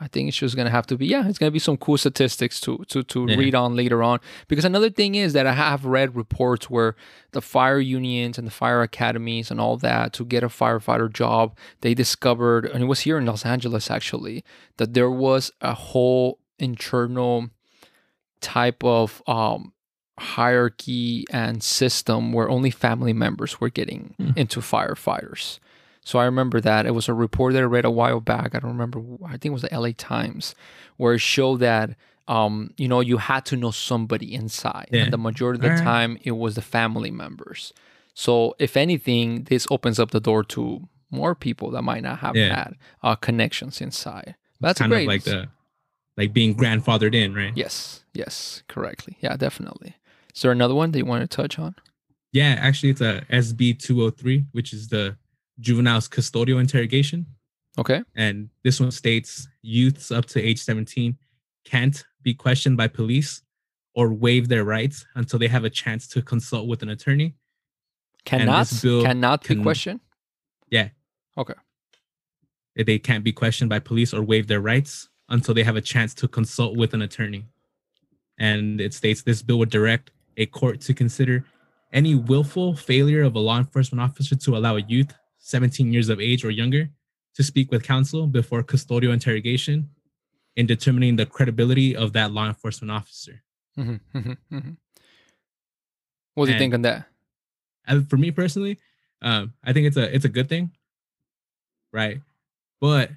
I 0.00 0.06
think 0.06 0.28
it's 0.28 0.36
just 0.36 0.54
gonna 0.56 0.70
have 0.70 0.86
to 0.88 0.96
be 0.96 1.06
yeah. 1.06 1.26
It's 1.28 1.38
gonna 1.38 1.50
be 1.50 1.58
some 1.58 1.76
cool 1.76 1.98
statistics 1.98 2.60
to 2.60 2.84
to 2.88 3.02
to 3.02 3.26
Yeah. 3.28 3.36
read 3.36 3.54
on 3.54 3.74
later 3.74 4.02
on. 4.02 4.20
Because 4.46 4.64
another 4.64 4.90
thing 4.90 5.14
is 5.16 5.32
that 5.32 5.46
I 5.46 5.52
have 5.54 5.84
read 5.84 6.14
reports 6.14 6.70
where 6.70 6.94
the 7.32 7.40
fire 7.42 7.80
unions 7.80 8.38
and 8.38 8.46
the 8.46 8.52
fire 8.52 8.80
academies 8.82 9.50
and 9.50 9.60
all 9.60 9.76
that 9.78 10.12
to 10.14 10.24
get 10.24 10.42
a 10.44 10.48
firefighter 10.48 11.12
job, 11.12 11.56
they 11.80 11.94
discovered, 11.94 12.64
and 12.66 12.82
it 12.82 12.86
was 12.86 13.00
here 13.00 13.18
in 13.18 13.26
Los 13.26 13.44
Angeles 13.44 13.90
actually, 13.90 14.44
that 14.76 14.94
there 14.94 15.10
was 15.10 15.50
a 15.60 15.74
whole 15.74 16.38
internal 16.60 17.50
type 18.40 18.84
of 18.84 19.20
um, 19.26 19.72
hierarchy 20.18 21.24
and 21.32 21.62
system 21.62 22.32
where 22.32 22.48
only 22.48 22.70
family 22.70 23.12
members 23.12 23.60
were 23.60 23.70
getting 23.70 24.14
Hmm. 24.16 24.30
into 24.36 24.60
firefighters. 24.60 25.58
So 26.08 26.18
I 26.18 26.24
remember 26.24 26.58
that 26.62 26.86
it 26.86 26.92
was 26.94 27.06
a 27.06 27.12
report 27.12 27.52
that 27.52 27.58
I 27.60 27.66
read 27.66 27.84
a 27.84 27.90
while 27.90 28.20
back. 28.20 28.54
I 28.54 28.60
don't 28.60 28.70
remember. 28.70 28.98
I 29.26 29.32
think 29.32 29.44
it 29.46 29.50
was 29.50 29.60
the 29.60 29.78
LA 29.78 29.90
Times, 29.94 30.54
where 30.96 31.12
it 31.12 31.18
showed 31.18 31.60
that 31.60 31.96
um, 32.26 32.72
you 32.78 32.88
know 32.88 33.00
you 33.00 33.18
had 33.18 33.44
to 33.50 33.56
know 33.56 33.70
somebody 33.72 34.32
inside, 34.34 34.88
Yeah. 34.90 35.02
and 35.02 35.12
the 35.12 35.18
majority 35.18 35.58
of 35.66 35.70
the 35.76 35.82
time 35.82 36.16
it 36.22 36.30
was 36.32 36.54
the 36.54 36.62
family 36.62 37.10
members. 37.10 37.74
So 38.14 38.54
if 38.58 38.74
anything, 38.74 39.44
this 39.50 39.66
opens 39.70 39.98
up 39.98 40.10
the 40.10 40.18
door 40.18 40.42
to 40.44 40.88
more 41.10 41.34
people 41.34 41.70
that 41.72 41.82
might 41.82 42.02
not 42.02 42.20
have 42.20 42.34
Yeah. 42.36 42.54
had 42.56 42.76
uh, 43.02 43.14
connections 43.14 43.82
inside. 43.82 44.34
That's 44.60 44.78
kind 44.78 44.90
great. 44.90 45.02
of 45.02 45.08
like 45.08 45.24
the 45.24 45.48
like 46.16 46.32
being 46.32 46.54
grandfathered 46.54 47.14
in, 47.14 47.34
right? 47.34 47.52
Yes, 47.54 48.02
yes, 48.14 48.62
correctly. 48.66 49.18
Yeah, 49.20 49.36
definitely. 49.36 49.96
Is 50.34 50.40
there 50.40 50.52
another 50.52 50.74
one 50.74 50.90
that 50.92 50.98
you 50.98 51.04
want 51.04 51.20
to 51.30 51.36
touch 51.36 51.58
on? 51.58 51.74
Yeah, 52.32 52.56
actually, 52.58 52.92
it's 52.92 53.02
a 53.02 53.26
SB 53.30 53.78
203, 53.78 54.46
which 54.52 54.72
is 54.72 54.88
the 54.88 55.18
juvenile's 55.60 56.08
custodial 56.08 56.60
interrogation. 56.60 57.26
Okay. 57.78 58.02
And 58.16 58.50
this 58.64 58.80
one 58.80 58.90
states 58.90 59.48
youths 59.62 60.10
up 60.10 60.26
to 60.26 60.42
age 60.42 60.60
17 60.60 61.16
can't 61.64 62.04
be 62.22 62.34
questioned 62.34 62.76
by 62.76 62.88
police 62.88 63.42
or 63.94 64.12
waive 64.12 64.48
their 64.48 64.64
rights 64.64 65.06
until 65.14 65.38
they 65.38 65.48
have 65.48 65.64
a 65.64 65.70
chance 65.70 66.08
to 66.08 66.22
consult 66.22 66.66
with 66.66 66.82
an 66.82 66.88
attorney. 66.88 67.34
Cannot 68.24 68.68
cannot 68.82 69.46
be 69.46 69.56
questioned. 69.56 70.00
Yeah. 70.70 70.88
Okay. 71.36 71.54
They 72.76 72.98
can't 72.98 73.24
be 73.24 73.32
questioned 73.32 73.70
by 73.70 73.78
police 73.80 74.12
or 74.12 74.22
waive 74.22 74.46
their 74.46 74.60
rights 74.60 75.08
until 75.28 75.54
they 75.54 75.62
have 75.62 75.76
a 75.76 75.80
chance 75.80 76.14
to 76.14 76.28
consult 76.28 76.76
with 76.76 76.94
an 76.94 77.02
attorney. 77.02 77.46
And 78.38 78.80
it 78.80 78.94
states 78.94 79.22
this 79.22 79.42
bill 79.42 79.58
would 79.58 79.70
direct 79.70 80.10
a 80.36 80.46
court 80.46 80.80
to 80.82 80.94
consider 80.94 81.44
any 81.92 82.14
willful 82.14 82.76
failure 82.76 83.22
of 83.22 83.34
a 83.34 83.38
law 83.38 83.58
enforcement 83.58 84.00
officer 84.00 84.36
to 84.36 84.56
allow 84.56 84.76
a 84.76 84.82
youth 84.82 85.12
17 85.48 85.92
years 85.92 86.10
of 86.10 86.20
age 86.20 86.44
or 86.44 86.50
younger 86.50 86.90
to 87.34 87.42
speak 87.42 87.70
with 87.72 87.82
counsel 87.82 88.26
before 88.26 88.62
custodial 88.62 89.12
interrogation 89.14 89.88
in 90.56 90.66
determining 90.66 91.16
the 91.16 91.24
credibility 91.24 91.96
of 91.96 92.12
that 92.12 92.32
law 92.32 92.46
enforcement 92.46 92.90
officer. 92.90 93.42
Mhm, 93.78 94.00
mhm, 94.14 94.36
mhm. 94.52 94.76
What 96.34 96.46
do 96.46 96.52
you 96.52 96.58
think 96.58 96.74
on 96.74 96.82
that? 96.82 97.08
For 98.10 98.18
me 98.18 98.30
personally, 98.30 98.78
um, 99.22 99.54
I 99.64 99.72
think 99.72 99.86
it's 99.86 99.96
a 99.96 100.14
it's 100.14 100.26
a 100.26 100.28
good 100.28 100.48
thing, 100.50 100.70
right? 101.92 102.20
But 102.80 103.10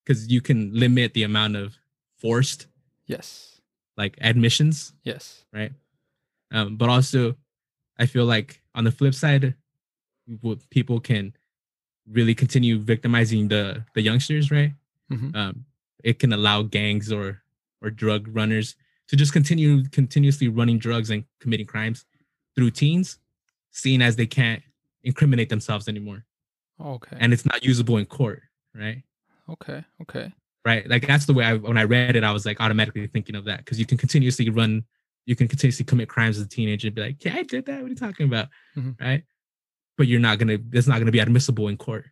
because 0.00 0.28
you 0.32 0.40
can 0.40 0.72
limit 0.72 1.12
the 1.12 1.24
amount 1.24 1.56
of 1.56 1.76
forced 2.16 2.66
Yes. 3.06 3.60
like 3.96 4.16
admissions, 4.22 4.94
Yes. 5.04 5.44
right? 5.52 5.72
Um, 6.50 6.76
but 6.76 6.88
also, 6.88 7.36
I 7.98 8.06
feel 8.06 8.24
like 8.24 8.62
on 8.74 8.84
the 8.84 8.90
flip 8.92 9.12
side, 9.14 9.54
people 10.70 11.00
can 11.00 11.32
really 12.10 12.34
continue 12.34 12.78
victimizing 12.78 13.48
the 13.48 13.84
the 13.94 14.02
youngsters, 14.02 14.50
right? 14.50 14.72
Mhm. 15.10 15.34
Um, 15.34 15.64
it 16.04 16.18
can 16.18 16.32
allow 16.32 16.62
gangs 16.62 17.10
or 17.12 17.42
or 17.82 17.90
drug 17.90 18.28
runners 18.34 18.76
to 19.08 19.16
just 19.16 19.32
continue 19.32 19.84
continuously 19.90 20.48
running 20.48 20.78
drugs 20.78 21.10
and 21.10 21.24
committing 21.40 21.66
crimes 21.66 22.04
through 22.54 22.70
teens, 22.70 23.18
seeing 23.70 24.02
as 24.02 24.16
they 24.16 24.26
can't 24.26 24.62
incriminate 25.04 25.48
themselves 25.48 25.88
anymore, 25.88 26.24
Okay. 26.80 27.16
and 27.20 27.32
it's 27.32 27.46
not 27.46 27.64
usable 27.64 27.96
in 27.98 28.04
court, 28.06 28.42
right? 28.74 29.02
okay. 29.48 29.82
Okay. 30.02 30.32
Right, 30.64 30.86
like 30.90 31.06
that's 31.06 31.24
the 31.24 31.32
way 31.32 31.44
I 31.44 31.54
when 31.54 31.78
I 31.78 31.84
read 31.84 32.16
it, 32.16 32.24
I 32.24 32.32
was 32.32 32.44
like 32.44 32.60
automatically 32.60 33.06
thinking 33.06 33.34
of 33.36 33.44
that 33.46 33.58
because 33.58 33.78
you 33.78 33.86
can 33.86 33.96
continuously 33.96 34.50
run, 34.50 34.84
you 35.24 35.34
can 35.36 35.48
continuously 35.48 35.84
commit 35.86 36.08
crimes 36.10 36.36
as 36.36 36.44
a 36.44 36.48
teenager 36.48 36.88
and 36.88 36.94
be 36.94 37.00
like, 37.02 37.24
yeah, 37.24 37.34
I 37.36 37.42
did 37.44 37.64
that. 37.66 37.80
What 37.80 37.86
are 37.86 37.88
you 37.88 37.94
talking 37.94 38.26
about, 38.26 38.48
Mhm. 38.76 39.00
right? 39.00 39.22
But 39.98 40.06
you're 40.06 40.20
not 40.20 40.38
gonna, 40.38 40.56
it's 40.72 40.86
not 40.86 40.98
gonna 41.00 41.12
be 41.12 41.18
admissible 41.18 41.68
in 41.68 41.76
court, 41.76 42.06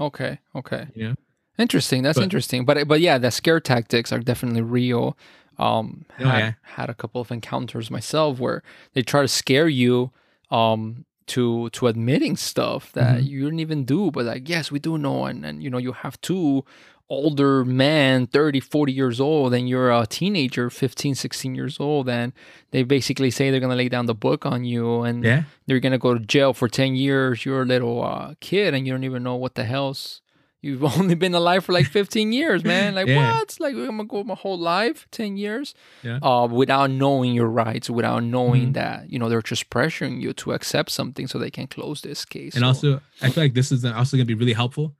Okay. 0.00 0.40
Okay. 0.56 0.88
you 0.94 1.10
know. 1.10 1.14
Interesting. 1.58 2.02
That's 2.02 2.18
But- 2.18 2.24
interesting. 2.24 2.64
But 2.64 2.88
but 2.88 3.00
yeah, 3.00 3.16
the 3.18 3.30
scare 3.30 3.60
tactics 3.60 4.10
are 4.12 4.18
definitely 4.18 4.62
real. 4.62 5.16
Um, 5.58 6.04
Oh, 6.20 6.24
had, 6.28 6.38
yeah. 6.38 6.52
had 6.62 6.90
a 6.90 6.94
couple 6.94 7.20
of 7.20 7.30
encounters 7.30 7.90
myself 7.90 8.38
where 8.40 8.62
they 8.94 9.02
try 9.02 9.22
to 9.22 9.28
scare 9.28 9.68
you 9.68 10.10
um 10.50 11.06
to 11.28 11.70
to 11.70 11.86
admitting 11.88 12.36
stuff 12.36 12.92
that 12.92 13.20
Mhm. 13.20 13.26
you 13.28 13.44
didn't 13.44 13.60
even 13.60 13.84
do 13.84 14.10
but 14.12 14.24
like 14.26 14.48
yes 14.48 14.70
we 14.70 14.78
do 14.78 14.96
know 14.96 15.24
and 15.24 15.44
and 15.46 15.60
you 15.62 15.68
know 15.70 15.78
you 15.78 15.92
have 15.92 16.20
two 16.20 16.62
older 17.08 17.64
man 17.64 18.26
30 18.26 18.58
40 18.60 18.92
years 18.92 19.20
old 19.20 19.54
and 19.54 19.68
you're 19.68 19.92
a 19.92 20.06
teenager 20.06 20.68
15 20.68 21.14
16 21.14 21.54
years 21.54 21.78
old 21.78 22.08
and 22.08 22.32
they 22.72 22.82
basically 22.82 23.30
say 23.30 23.50
they're 23.50 23.60
going 23.60 23.70
to 23.70 23.76
lay 23.76 23.88
down 23.88 24.06
the 24.06 24.14
book 24.14 24.44
on 24.44 24.64
you 24.64 25.02
and 25.02 25.22
Yeah, 25.24 25.44
you're 25.66 25.78
gonna 25.80 25.98
go 25.98 26.14
to 26.14 26.20
jail 26.20 26.52
for 26.52 26.68
10 26.68 26.96
years 26.96 27.44
you're 27.44 27.62
a 27.62 27.66
little 27.66 28.02
uh, 28.02 28.34
kid 28.40 28.74
and 28.74 28.86
you 28.86 28.92
don't 28.92 29.04
even 29.04 29.22
know 29.22 29.36
what 29.36 29.54
the 29.54 29.62
hell's 29.64 30.20
you've 30.62 30.82
only 30.98 31.14
been 31.14 31.32
alive 31.34 31.64
for 31.64 31.72
like 31.72 31.86
15 31.86 32.32
years 32.32 32.64
man 32.64 32.96
like 32.96 33.06
Yeah. 33.06 33.38
what 33.38 33.56
like 33.60 33.74
i'm 33.76 33.86
gonna 33.98 34.04
go 34.04 34.24
my 34.24 34.34
whole 34.34 34.58
life 34.58 35.06
10 35.12 35.36
years 35.36 35.74
Yeah. 36.02 36.18
uh, 36.22 36.48
without 36.50 36.90
knowing 36.90 37.34
your 37.34 37.46
rights 37.48 37.88
without 37.88 38.24
knowing 38.24 38.70
Mhm. 38.70 38.74
that 38.74 39.12
you 39.12 39.20
know 39.20 39.28
they're 39.28 39.42
just 39.42 39.70
pressuring 39.70 40.20
you 40.20 40.32
to 40.32 40.52
accept 40.54 40.90
something 40.90 41.28
so 41.28 41.38
they 41.38 41.50
can 41.52 41.68
close 41.68 42.00
this 42.00 42.24
case 42.24 42.54
and 42.56 42.62
So- 42.62 42.66
also 42.66 43.00
I 43.22 43.30
feel 43.30 43.44
like 43.44 43.54
this 43.54 43.70
is 43.70 43.84
also 43.84 44.16
gonna 44.16 44.24
be 44.24 44.34
really 44.34 44.54
helpful 44.54 44.92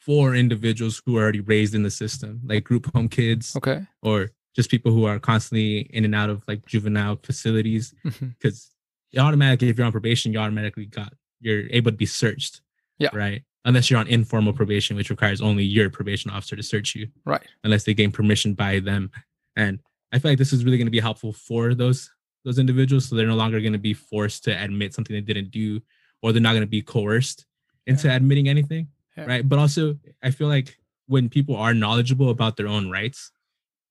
for 0.00 0.34
individuals 0.34 1.00
who 1.04 1.16
are 1.16 1.22
already 1.22 1.40
raised 1.40 1.74
in 1.74 1.82
the 1.82 1.90
system, 1.90 2.40
like 2.44 2.64
group 2.64 2.92
home 2.92 3.08
kids 3.08 3.54
okay 3.56 3.86
or 4.02 4.30
just 4.56 4.70
people 4.70 4.92
who 4.92 5.04
are 5.04 5.18
constantly 5.18 5.80
in 5.92 6.04
and 6.04 6.14
out 6.14 6.30
of 6.30 6.42
like 6.48 6.66
juvenile 6.66 7.16
facilities. 7.22 7.94
Mm-hmm. 8.04 8.28
Because 8.28 8.70
automatically, 9.16 9.68
if 9.68 9.78
you're 9.78 9.86
on 9.86 9.92
probation, 9.92 10.32
you 10.32 10.38
automatically 10.38 10.86
got 10.86 11.12
you're 11.40 11.68
able 11.70 11.90
to 11.90 11.96
be 11.96 12.06
searched. 12.06 12.62
Yeah. 12.98 13.10
Right. 13.12 13.42
Unless 13.64 13.90
you're 13.90 14.00
on 14.00 14.08
informal 14.08 14.52
probation, 14.52 14.96
which 14.96 15.10
requires 15.10 15.40
only 15.40 15.64
your 15.64 15.90
probation 15.90 16.30
officer 16.30 16.56
to 16.56 16.62
search 16.62 16.94
you, 16.94 17.08
right 17.24 17.46
unless 17.62 17.84
they 17.84 17.94
gain 17.94 18.10
permission 18.10 18.54
by 18.54 18.80
them. 18.80 19.10
And 19.56 19.80
I 20.12 20.18
feel 20.18 20.30
like 20.30 20.38
this 20.38 20.52
is 20.52 20.64
really 20.64 20.78
going 20.78 20.86
to 20.86 20.90
be 20.90 21.00
helpful 21.00 21.32
for 21.32 21.74
those 21.74 22.10
those 22.44 22.58
individuals, 22.58 23.06
so 23.06 23.16
they're 23.16 23.26
no 23.26 23.34
longer 23.34 23.60
going 23.60 23.74
to 23.74 23.78
be 23.78 23.92
forced 23.92 24.44
to 24.44 24.62
admit 24.62 24.94
something 24.94 25.14
they 25.14 25.20
didn't 25.20 25.50
do, 25.50 25.80
or 26.22 26.32
they're 26.32 26.40
not 26.40 26.52
going 26.52 26.62
to 26.62 26.66
be 26.66 26.80
coerced 26.80 27.44
into 27.86 28.10
admitting 28.10 28.48
anything. 28.48 28.88
Yeah. 29.20 29.26
Right. 29.26 29.48
But 29.48 29.58
also, 29.58 29.98
I 30.22 30.30
feel 30.30 30.48
like 30.48 30.78
when 31.06 31.28
people 31.28 31.56
are 31.56 31.74
knowledgeable 31.74 32.30
about 32.30 32.56
their 32.56 32.68
own 32.68 32.90
rights, 32.90 33.32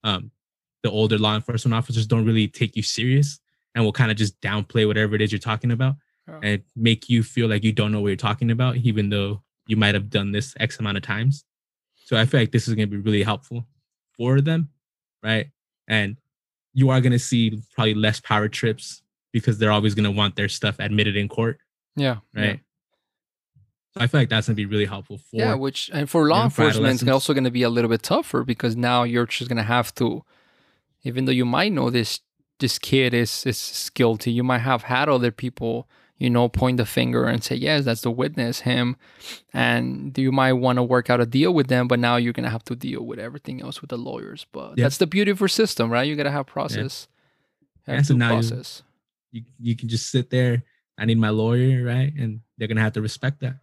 um, 0.04 0.32
the 0.84 0.90
older 0.90 1.18
law 1.18 1.36
enforcement 1.36 1.76
officers 1.76 2.08
don't 2.08 2.26
really 2.26 2.48
take 2.48 2.76
you 2.76 2.82
serious 2.82 3.40
and 3.76 3.84
will 3.84 3.92
kind 3.92 4.10
of 4.10 4.18
just 4.18 4.40
downplay 4.42 4.88
whatever 4.88 5.16
it 5.16 5.22
is 5.22 5.32
you're 5.32 5.40
talking 5.40 5.72
about 5.72 5.96
Yeah. 6.28 6.40
and 6.42 6.64
make 6.76 7.10
you 7.10 7.22
feel 7.22 7.48
like 7.48 7.64
you 7.64 7.72
don't 7.74 7.92
know 7.92 8.02
what 8.02 8.08
you're 8.08 8.16
talking 8.16 8.50
about, 8.50 8.78
even 8.78 9.10
though 9.10 9.44
you 9.68 9.78
might 9.78 9.94
have 9.94 10.10
done 10.10 10.32
this 10.32 10.56
X 10.60 10.80
amount 10.80 10.98
of 10.98 11.04
times. 11.04 11.44
So 11.96 12.18
I 12.18 12.26
feel 12.26 12.40
like 12.40 12.52
this 12.52 12.68
is 12.68 12.74
going 12.74 12.90
to 12.90 12.98
be 12.98 13.02
really 13.02 13.24
helpful 13.24 13.68
for 14.18 14.42
them, 14.42 14.70
right? 15.22 15.50
And 15.88 16.18
you 16.74 16.90
are 16.90 17.02
going 17.02 17.12
to 17.12 17.20
see 17.20 17.62
probably 17.76 17.94
less 17.94 18.20
power 18.20 18.48
trips 18.48 19.04
because 19.32 19.60
they're 19.60 19.72
always 19.72 19.94
going 19.94 20.06
to 20.06 20.12
want 20.12 20.36
their 20.36 20.50
stuff 20.50 20.78
admitted 20.80 21.16
in 21.16 21.28
court, 21.28 21.60
yeah. 21.96 22.18
right? 22.34 22.62
I 24.00 24.08
feel 24.08 24.22
like 24.22 24.30
that's 24.30 24.48
going 24.48 24.56
to 24.56 24.62
be 24.62 24.66
really 24.66 24.86
helpful 24.86 25.18
for 25.18 25.36
yeah 25.44 25.54
which 25.56 25.90
and 25.94 26.10
for 26.10 26.28
law 26.28 26.44
enforcement 26.46 27.02
it's 27.02 27.12
also 27.12 27.34
going 27.34 27.44
to 27.44 27.52
be 27.52 27.64
a 27.64 27.70
little 27.70 27.90
bit 27.90 28.02
tougher 28.04 28.44
because 28.44 28.76
now 28.76 29.04
you're 29.04 29.26
just 29.28 29.50
going 29.50 29.58
to 29.58 29.64
have 29.78 29.94
to 29.96 30.24
even 31.04 31.26
though 31.26 31.32
you 31.42 31.46
might 31.46 31.72
know 31.72 31.90
this 31.90 32.22
this 32.60 32.80
kid 32.80 33.14
is 33.14 33.46
is 33.46 33.92
guilty 33.94 34.32
you 34.32 34.44
might 34.44 34.60
have 34.72 34.84
had 34.84 35.08
other 35.10 35.32
people 35.32 35.88
you 36.18 36.30
know 36.30 36.50
point 36.50 36.78
the 36.78 36.86
finger 36.86 37.26
and 37.26 37.44
say 37.44 37.56
yes 37.56 37.86
that's 37.86 38.02
the 38.02 38.12
witness 38.12 38.62
him 38.62 38.96
and 39.54 40.18
you 40.18 40.32
might 40.32 40.54
want 40.54 40.78
to 40.78 40.84
work 40.84 41.10
out 41.10 41.22
a 41.22 41.26
deal 41.26 41.54
with 41.54 41.68
them 41.68 41.88
but 41.88 42.00
now 42.00 42.16
you're 42.18 42.34
going 42.34 42.44
to 42.44 42.50
have 42.50 42.64
to 42.64 42.76
deal 42.76 43.06
with 43.06 43.20
everything 43.20 43.62
else 43.62 43.82
with 43.82 43.90
the 43.90 43.98
lawyers 43.98 44.46
but 44.52 44.78
Yeah. 44.78 44.86
that's 44.86 44.98
the 44.98 45.08
beauty 45.08 45.32
of 45.32 45.42
our 45.42 45.48
system 45.48 45.90
right 45.92 46.08
you 46.08 46.16
got 46.16 46.24
to 46.24 46.32
have 46.32 46.46
process 46.48 47.08
Yeah, 47.88 47.96
have 47.96 48.06
so 48.06 48.16
now 48.16 48.40
you- 48.40 48.52
you, 49.32 49.44
you 49.60 49.76
can 49.76 49.88
just 49.90 50.10
sit 50.10 50.30
there. 50.32 50.64
I 50.98 51.06
need 51.06 51.20
my 51.20 51.30
lawyer, 51.30 51.84
right? 51.86 52.12
And 52.18 52.42
they're 52.58 52.68
gonna 52.68 52.82
have 52.82 52.94
to 52.94 53.02
respect 53.02 53.40
that, 53.42 53.56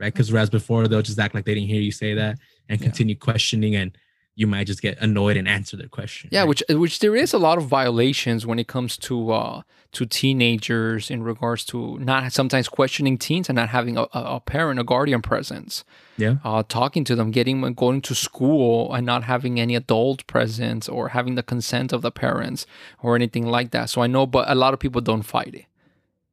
right? 0.00 0.12
Because 0.12 0.32
whereas 0.32 0.50
before 0.50 0.88
they'll 0.88 1.02
just 1.02 1.18
act 1.18 1.34
like 1.34 1.44
they 1.44 1.54
didn't 1.54 1.68
hear 1.68 1.80
you 1.82 1.92
say 1.92 2.14
that 2.14 2.38
and 2.68 2.80
Yeah. 2.80 2.86
continue 2.86 3.14
questioning, 3.16 3.76
and 3.76 3.96
you 4.36 4.46
might 4.46 4.66
just 4.66 4.80
get 4.80 4.96
annoyed 5.00 5.36
and 5.36 5.46
answer 5.46 5.76
their 5.76 5.88
question. 5.88 6.30
Yeah, 6.32 6.40
right? 6.40 6.48
which 6.48 6.62
which 6.70 6.98
there 7.00 7.14
is 7.14 7.32
a 7.34 7.38
lot 7.38 7.58
of 7.58 7.64
violations 7.66 8.46
when 8.46 8.58
it 8.58 8.66
comes 8.68 8.96
to 8.98 9.32
uh 9.32 9.62
to 9.92 10.06
teenagers 10.06 11.10
in 11.10 11.22
regards 11.24 11.64
to 11.64 11.98
not 11.98 12.32
sometimes 12.32 12.68
questioning 12.68 13.18
teens 13.18 13.48
and 13.48 13.56
not 13.56 13.68
having 13.70 13.96
a, 13.98 14.02
a 14.02 14.20
a 14.36 14.40
parent, 14.40 14.78
a 14.80 14.84
guardian 14.84 15.20
presence. 15.20 15.84
Yeah. 16.16 16.36
Uh, 16.44 16.62
talking 16.68 17.04
to 17.04 17.14
them, 17.16 17.30
getting 17.30 17.60
going 17.74 18.00
to 18.02 18.14
school 18.14 18.92
and 18.94 19.04
not 19.06 19.24
having 19.24 19.58
any 19.58 19.74
adult 19.74 20.26
presence 20.26 20.88
or 20.88 21.08
having 21.08 21.34
the 21.34 21.42
consent 21.42 21.92
of 21.92 22.02
the 22.02 22.10
parents 22.10 22.66
or 23.02 23.16
anything 23.16 23.46
like 23.46 23.70
that. 23.72 23.90
So 23.90 24.00
I 24.02 24.06
know, 24.06 24.26
but 24.26 24.44
a 24.48 24.54
lot 24.54 24.72
of 24.74 24.80
people 24.80 25.00
don't 25.00 25.22
fight 25.22 25.54
it. 25.54 25.64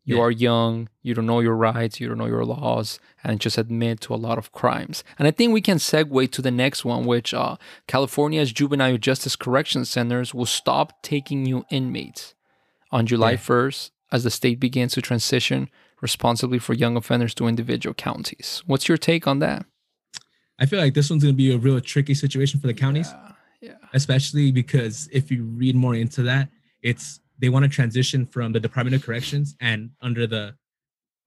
You 0.07 0.15
Yeah. 0.15 0.21
are 0.23 0.31
young, 0.31 0.87
you 1.03 1.13
don't 1.13 1.25
know 1.25 1.41
your 1.41 1.55
rights, 1.57 1.99
you 1.99 2.07
don't 2.07 2.17
know 2.17 2.27
your 2.27 2.45
laws, 2.45 2.97
and 3.25 3.41
just 3.41 3.57
admit 3.57 3.99
to 4.01 4.13
a 4.13 4.23
lot 4.27 4.37
of 4.37 4.51
crimes. 4.53 5.03
And 5.19 5.27
I 5.27 5.31
think 5.31 5.51
we 5.51 5.59
can 5.61 5.77
segue 5.79 6.31
to 6.31 6.41
the 6.41 6.49
next 6.63 6.85
one, 6.85 7.05
which 7.05 7.33
uh, 7.33 7.57
California's 7.87 8.53
juvenile 8.53 8.97
justice 8.97 9.35
correction 9.35 9.83
centers 9.83 10.33
will 10.33 10.45
stop 10.45 11.03
taking 11.03 11.43
new 11.43 11.65
inmates 11.69 12.33
on 12.89 13.05
July 13.05 13.31
Yeah. 13.31 13.37
1st 13.37 13.91
as 14.11 14.23
the 14.23 14.31
state 14.31 14.59
begins 14.61 14.93
to 14.93 15.01
transition 15.01 15.69
responsibly 16.01 16.57
for 16.59 16.73
young 16.73 16.95
offenders 16.95 17.33
to 17.35 17.47
individual 17.47 17.93
counties. 17.93 18.63
What's 18.65 18.87
your 18.87 18.97
take 18.97 19.27
on 19.27 19.39
that? 19.39 19.65
I 20.57 20.65
feel 20.67 20.79
like 20.79 20.93
this 20.93 21.09
one's 21.09 21.23
gonna 21.23 21.33
be 21.33 21.51
a 21.51 21.57
real 21.57 21.81
tricky 21.81 22.13
situation 22.13 22.61
for 22.61 22.67
the 22.67 22.73
counties, 22.73 23.09
Yeah, 23.11 23.31
yeah. 23.61 23.87
especially 23.93 24.51
because 24.53 25.09
if 25.11 25.29
you 25.31 25.43
read 25.43 25.75
more 25.75 25.95
into 25.95 26.23
that, 26.23 26.47
it's 26.81 27.19
they 27.39 27.49
want 27.49 27.63
to 27.63 27.69
transition 27.69 28.25
from 28.25 28.51
the 28.51 28.59
Department 28.59 28.95
of 28.95 29.03
Corrections 29.03 29.55
and 29.59 29.91
under 30.01 30.27
the 30.27 30.55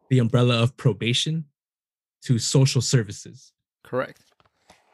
the 0.08 0.18
umbrella 0.18 0.60
of 0.60 0.76
probation 0.76 1.44
to 2.22 2.38
social 2.38 2.80
services. 2.80 3.52
Correct. 3.84 4.22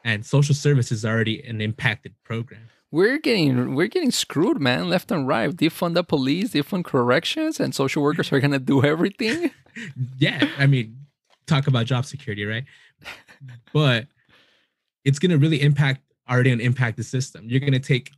And 0.05 0.25
social 0.25 0.53
services 0.53 0.99
is 0.99 1.05
already 1.05 1.43
an 1.43 1.59
impacted 1.59 2.13
program. 2.23 2.69
We're 2.91 3.17
getting 3.17 3.75
we're 3.75 3.87
getting 3.87 4.11
screwed, 4.11 4.61
man, 4.61 4.89
left 4.89 5.11
and 5.11 5.27
right. 5.27 5.49
Defund 5.49 5.95
the 5.95 6.03
police, 6.03 6.51
defund 6.51 6.85
corrections, 6.85 7.59
and 7.59 7.75
social 7.75 8.01
workers 8.03 8.31
are 8.31 8.39
gonna 8.39 8.59
do 8.59 8.83
everything. 8.93 9.51
yeah, 10.17 10.47
I 10.57 10.67
mean, 10.67 10.97
talk 11.47 11.67
about 11.67 11.85
job 11.85 12.05
security, 12.05 12.45
right? 12.45 12.63
But 13.73 14.07
it's 15.03 15.19
going 15.19 15.31
to 15.31 15.37
really 15.37 15.61
impact 15.61 16.01
already 16.29 16.51
an 16.51 16.59
impact 16.59 16.97
the 16.97 17.03
system. 17.03 17.45
You're 17.47 17.61
going 17.61 17.71
to 17.73 17.79
take 17.79 18.11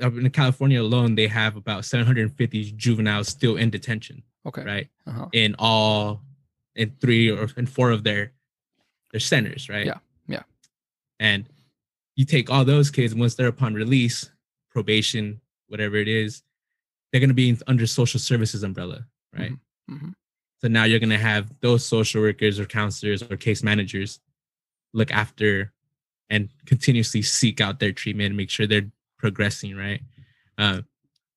in 0.00 0.30
California 0.30 0.80
alone, 0.82 1.14
they 1.14 1.26
have 1.26 1.56
about 1.56 1.84
750 1.84 2.72
juveniles 2.72 3.28
still 3.28 3.56
in 3.56 3.70
detention, 3.70 4.22
Okay. 4.46 4.64
right? 4.64 4.88
Uh-huh. 5.06 5.28
In 5.32 5.54
all, 5.58 6.22
in 6.74 6.92
three 7.00 7.30
or 7.30 7.48
in 7.56 7.66
four 7.66 7.90
of 7.90 8.02
their 8.04 8.32
their 9.12 9.20
centers, 9.20 9.68
right? 9.68 9.86
Yeah, 9.86 9.98
yeah. 10.26 10.42
And 11.20 11.48
you 12.16 12.24
take 12.24 12.50
all 12.50 12.64
those 12.64 12.90
kids 12.90 13.14
once 13.14 13.36
they're 13.36 13.46
upon 13.46 13.74
release, 13.74 14.28
probation, 14.70 15.40
whatever 15.68 15.96
it 15.96 16.08
is, 16.08 16.42
they're 17.12 17.20
going 17.20 17.28
to 17.28 17.34
be 17.34 17.56
under 17.68 17.86
social 17.86 18.18
services 18.18 18.64
umbrella, 18.64 19.06
right? 19.32 19.52
hmm 19.88 20.10
So 20.60 20.66
now 20.68 20.82
you're 20.84 20.98
gonna 20.98 21.18
have 21.18 21.52
those 21.60 21.84
social 21.86 22.22
workers 22.22 22.58
or 22.58 22.64
counselors 22.66 23.22
or 23.22 23.36
case 23.36 23.62
managers 23.62 24.18
look 24.92 25.12
after 25.12 25.72
and 26.30 26.48
continuously 26.66 27.22
seek 27.22 27.60
out 27.60 27.78
their 27.78 27.92
treatment 27.92 28.28
and 28.28 28.36
make 28.36 28.50
sure 28.50 28.66
they're 28.66 28.90
progressing, 29.28 29.74
right? 29.74 30.02
Uh, 30.58 30.82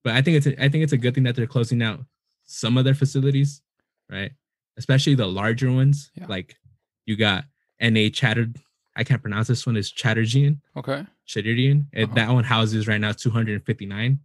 but 0.04 0.13
I 0.13 0.21
think 0.21 0.36
it's 0.38 0.45
a, 0.47 0.62
I 0.62 0.67
think 0.67 0.84
it's 0.84 0.91
a 0.93 0.97
good 0.97 1.13
thing 1.15 1.23
that 1.23 1.36
they're 1.38 1.47
closing 1.47 1.82
out 1.82 2.02
some 2.43 2.78
of 2.78 2.84
their 2.84 2.93
facilities, 2.93 3.62
right? 4.10 4.32
Especially 4.78 5.15
the 5.15 5.26
larger 5.26 5.71
ones. 5.71 6.12
Yeah. 6.15 6.26
Like 6.28 6.58
you 7.06 7.15
got 7.15 7.45
NA 7.82 8.10
Chatter. 8.12 8.47
I 8.95 9.06
can't 9.06 9.21
pronounce 9.21 9.47
this 9.47 9.65
one. 9.65 9.78
Is 9.78 9.89
Chaderjian, 9.91 10.60
Okay. 10.76 11.06
Chaderjian. 11.28 11.86
Uh-huh. 11.95 12.13
That 12.15 12.30
one 12.30 12.43
houses 12.43 12.88
right 12.89 13.00
now 13.00 13.13
259. 13.13 14.19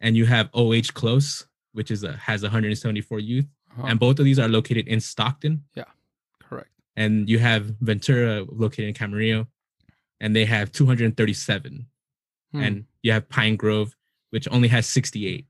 And 0.00 0.16
you 0.16 0.26
have 0.26 0.48
OH 0.54 0.92
Close, 0.94 1.46
which 1.72 1.90
is 1.90 2.04
a 2.04 2.12
has 2.16 2.42
174 2.42 3.18
youth 3.18 3.46
Uh-huh. 3.72 3.86
and 3.88 3.98
both 3.98 4.18
of 4.20 4.24
these 4.24 4.38
are 4.38 4.48
located 4.48 4.86
in 4.86 5.00
Stockton. 5.00 5.64
Yeah, 5.74 5.90
correct. 6.40 6.70
And 6.94 7.28
you 7.28 7.38
have 7.40 7.64
Ventura 7.80 8.44
located 8.48 8.86
in 8.88 8.94
Camarillo, 8.94 9.46
and 10.20 10.34
they 10.36 10.44
have 10.44 10.70
237. 10.70 11.86
Hmm. 12.52 12.62
And 12.62 12.84
you 13.02 13.12
have 13.12 13.28
Pine 13.28 13.56
Grove, 13.56 13.96
which 14.30 14.48
only 14.50 14.68
has 14.68 14.86
68. 14.86 15.46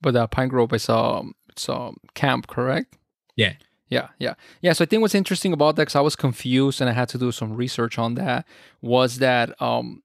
But 0.00 0.16
uh, 0.16 0.26
Pine 0.26 0.48
Grove 0.48 0.72
is 0.72 0.88
um 0.88 1.34
it's 1.48 1.68
um 1.68 1.96
camp, 2.14 2.46
correct? 2.46 2.96
Yeah. 3.36 3.54
Yeah, 3.88 4.10
yeah, 4.20 4.34
yeah. 4.62 4.72
So 4.72 4.84
I 4.84 4.86
think 4.86 5.00
what's 5.00 5.16
interesting 5.16 5.52
about 5.52 5.74
that, 5.74 5.82
because 5.82 5.96
I 5.96 6.00
was 6.00 6.14
confused 6.14 6.80
and 6.80 6.88
I 6.88 6.92
had 6.92 7.08
to 7.08 7.18
do 7.18 7.32
some 7.32 7.56
research 7.56 7.98
on 7.98 8.14
that, 8.14 8.46
was 8.80 9.18
that 9.18 9.60
um, 9.60 10.04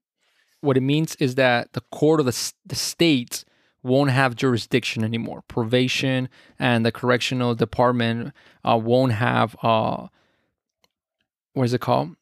what 0.60 0.76
it 0.76 0.80
means 0.80 1.14
is 1.16 1.36
that 1.36 1.72
the 1.72 1.82
court 1.92 2.18
of 2.18 2.26
the, 2.26 2.52
the 2.66 2.74
state 2.74 3.44
won't 3.84 4.10
have 4.10 4.34
jurisdiction 4.34 5.04
anymore. 5.04 5.44
Probation 5.46 6.28
and 6.58 6.84
the 6.84 6.90
correctional 6.90 7.54
department 7.54 8.32
uh, 8.64 8.76
won't 8.76 9.12
have 9.12 9.54
uh, 9.62 10.08
what 11.52 11.64
is 11.64 11.72
it 11.72 11.80
called? 11.80 12.16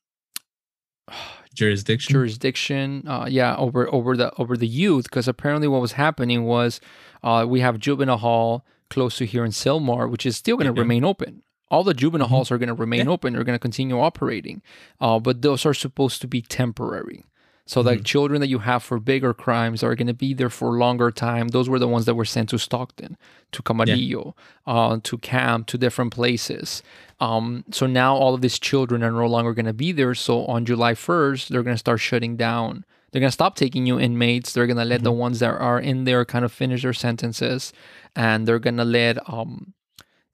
Jurisdiction. 1.55 2.13
Jurisdiction, 2.13 3.05
uh, 3.07 3.27
yeah, 3.29 3.57
over 3.57 3.93
over 3.95 4.17
the 4.17 4.33
over 4.39 4.57
the 4.57 4.67
youth, 4.67 5.05
because 5.05 5.29
apparently 5.29 5.69
what 5.69 5.81
was 5.81 5.93
happening 5.93 6.45
was 6.45 6.81
uh, 7.23 7.47
we 7.49 7.61
have 7.61 7.79
juvenile 7.79 8.19
hall 8.19 8.67
close 8.91 9.17
to 9.19 9.27
here 9.27 9.45
in 9.45 9.51
Sylmar, 9.53 10.11
which 10.11 10.27
is 10.27 10.37
still 10.37 10.57
going 10.57 10.73
to 10.73 10.79
remain 10.81 11.05
open. 11.05 11.43
All 11.71 11.83
the 11.83 11.95
juvenile 11.95 12.29
Mhm. 12.29 12.31
halls 12.31 12.51
are 12.51 12.59
going 12.59 12.69
to 12.69 12.75
remain 12.75 13.07
Yeah. 13.07 13.13
open. 13.13 13.33
They're 13.33 13.45
going 13.45 13.55
to 13.55 13.59
continue 13.63 13.99
operating, 13.99 14.63
uh, 15.01 15.19
but 15.19 15.43
those 15.43 15.65
are 15.65 15.75
supposed 15.75 16.21
to 16.21 16.29
be 16.29 16.43
temporary. 16.43 17.25
So 17.67 17.83
the 17.83 17.97
Mhm. 17.97 18.05
children 18.05 18.41
that 18.43 18.49
you 18.49 18.59
have 18.61 18.83
for 18.83 18.99
bigger 19.01 19.33
crimes 19.33 19.83
are 19.83 19.95
going 19.95 20.07
to 20.07 20.13
be 20.15 20.35
there 20.35 20.51
for 20.51 20.75
a 20.77 20.79
longer 20.79 21.11
time. 21.11 21.49
Those 21.49 21.69
were 21.69 21.79
the 21.79 21.89
ones 21.89 22.05
that 22.05 22.15
were 22.15 22.27
sent 22.27 22.51
to 22.51 22.59
Stockton, 22.59 23.17
to 23.53 23.63
Camarillo, 23.63 24.35
uh, 24.67 24.99
to 25.03 25.19
camp, 25.19 25.67
to 25.69 25.79
different 25.79 26.13
places. 26.13 26.83
Um, 27.21 27.65
so 27.71 27.87
now 27.87 28.15
all 28.17 28.35
of 28.35 28.43
these 28.43 28.59
children 28.59 29.03
are 29.03 29.11
no 29.11 29.27
longer 29.27 29.55
going 29.55 29.65
to 29.67 29.73
be 29.73 29.93
there. 29.93 30.15
So 30.15 30.45
on 30.45 30.67
July 30.67 30.95
1st, 30.95 31.49
they're 31.49 31.63
going 31.63 31.75
to 31.75 31.79
start 31.79 32.01
shutting 32.01 32.37
down. 32.37 32.85
They're 33.13 33.21
going 33.21 33.29
to 33.29 33.33
stop 33.33 33.55
taking 33.57 33.85
new 33.85 33.99
inmates. 33.99 34.53
They're 34.53 34.67
going 34.67 34.77
to 34.77 34.85
let 34.85 35.03
the 35.03 35.13
ones 35.13 35.39
that 35.39 35.55
are 35.55 35.81
in 35.81 36.05
there 36.05 36.25
kind 36.25 36.45
of 36.45 36.53
finish 36.53 36.83
their 36.83 36.93
sentences. 36.93 37.73
And 38.15 38.47
they're 38.47 38.59
going 38.59 38.77
to 38.77 38.85
let 38.85 39.19
um, 39.31 39.73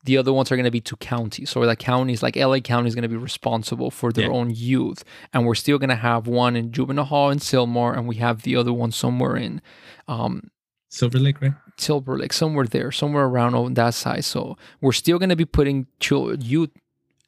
the 0.04 0.16
other 0.16 0.32
ones 0.32 0.50
are 0.50 0.56
going 0.56 0.64
to 0.64 0.70
be 0.70 0.80
to 0.80 0.96
counties. 0.96 1.50
So 1.50 1.64
the 1.66 1.76
counties, 1.76 2.22
like 2.22 2.34
LA 2.36 2.60
County, 2.60 2.88
is 2.88 2.94
going 2.94 3.02
to 3.02 3.08
be 3.08 3.16
responsible 3.16 3.90
for 3.90 4.12
their 4.12 4.26
Yeah. 4.30 4.36
own 4.36 4.50
youth. 4.50 5.04
And 5.32 5.44
we're 5.46 5.54
still 5.54 5.78
going 5.78 5.90
to 5.90 5.94
have 5.96 6.26
one 6.26 6.56
in 6.56 6.72
Juvenile 6.72 7.04
Hall 7.04 7.30
in 7.30 7.38
Sylmar, 7.38 7.96
and 7.96 8.08
we 8.08 8.16
have 8.16 8.42
the 8.42 8.56
other 8.56 8.72
one 8.72 8.92
somewhere 8.92 9.36
in 9.36 9.60
um, 10.08 10.50
Silver 10.88 11.18
Lake, 11.18 11.40
right? 11.42 11.52
Silver 11.76 12.16
Lake, 12.18 12.32
somewhere 12.32 12.64
there, 12.66 12.90
somewhere 12.90 13.24
around 13.26 13.54
on 13.54 13.74
that 13.74 13.94
side. 13.94 14.24
So 14.24 14.56
we're 14.80 14.92
still 14.92 15.18
going 15.18 15.28
to 15.28 15.36
be 15.36 15.44
putting 15.44 15.86
chil- 16.00 16.34
youth 16.42 16.70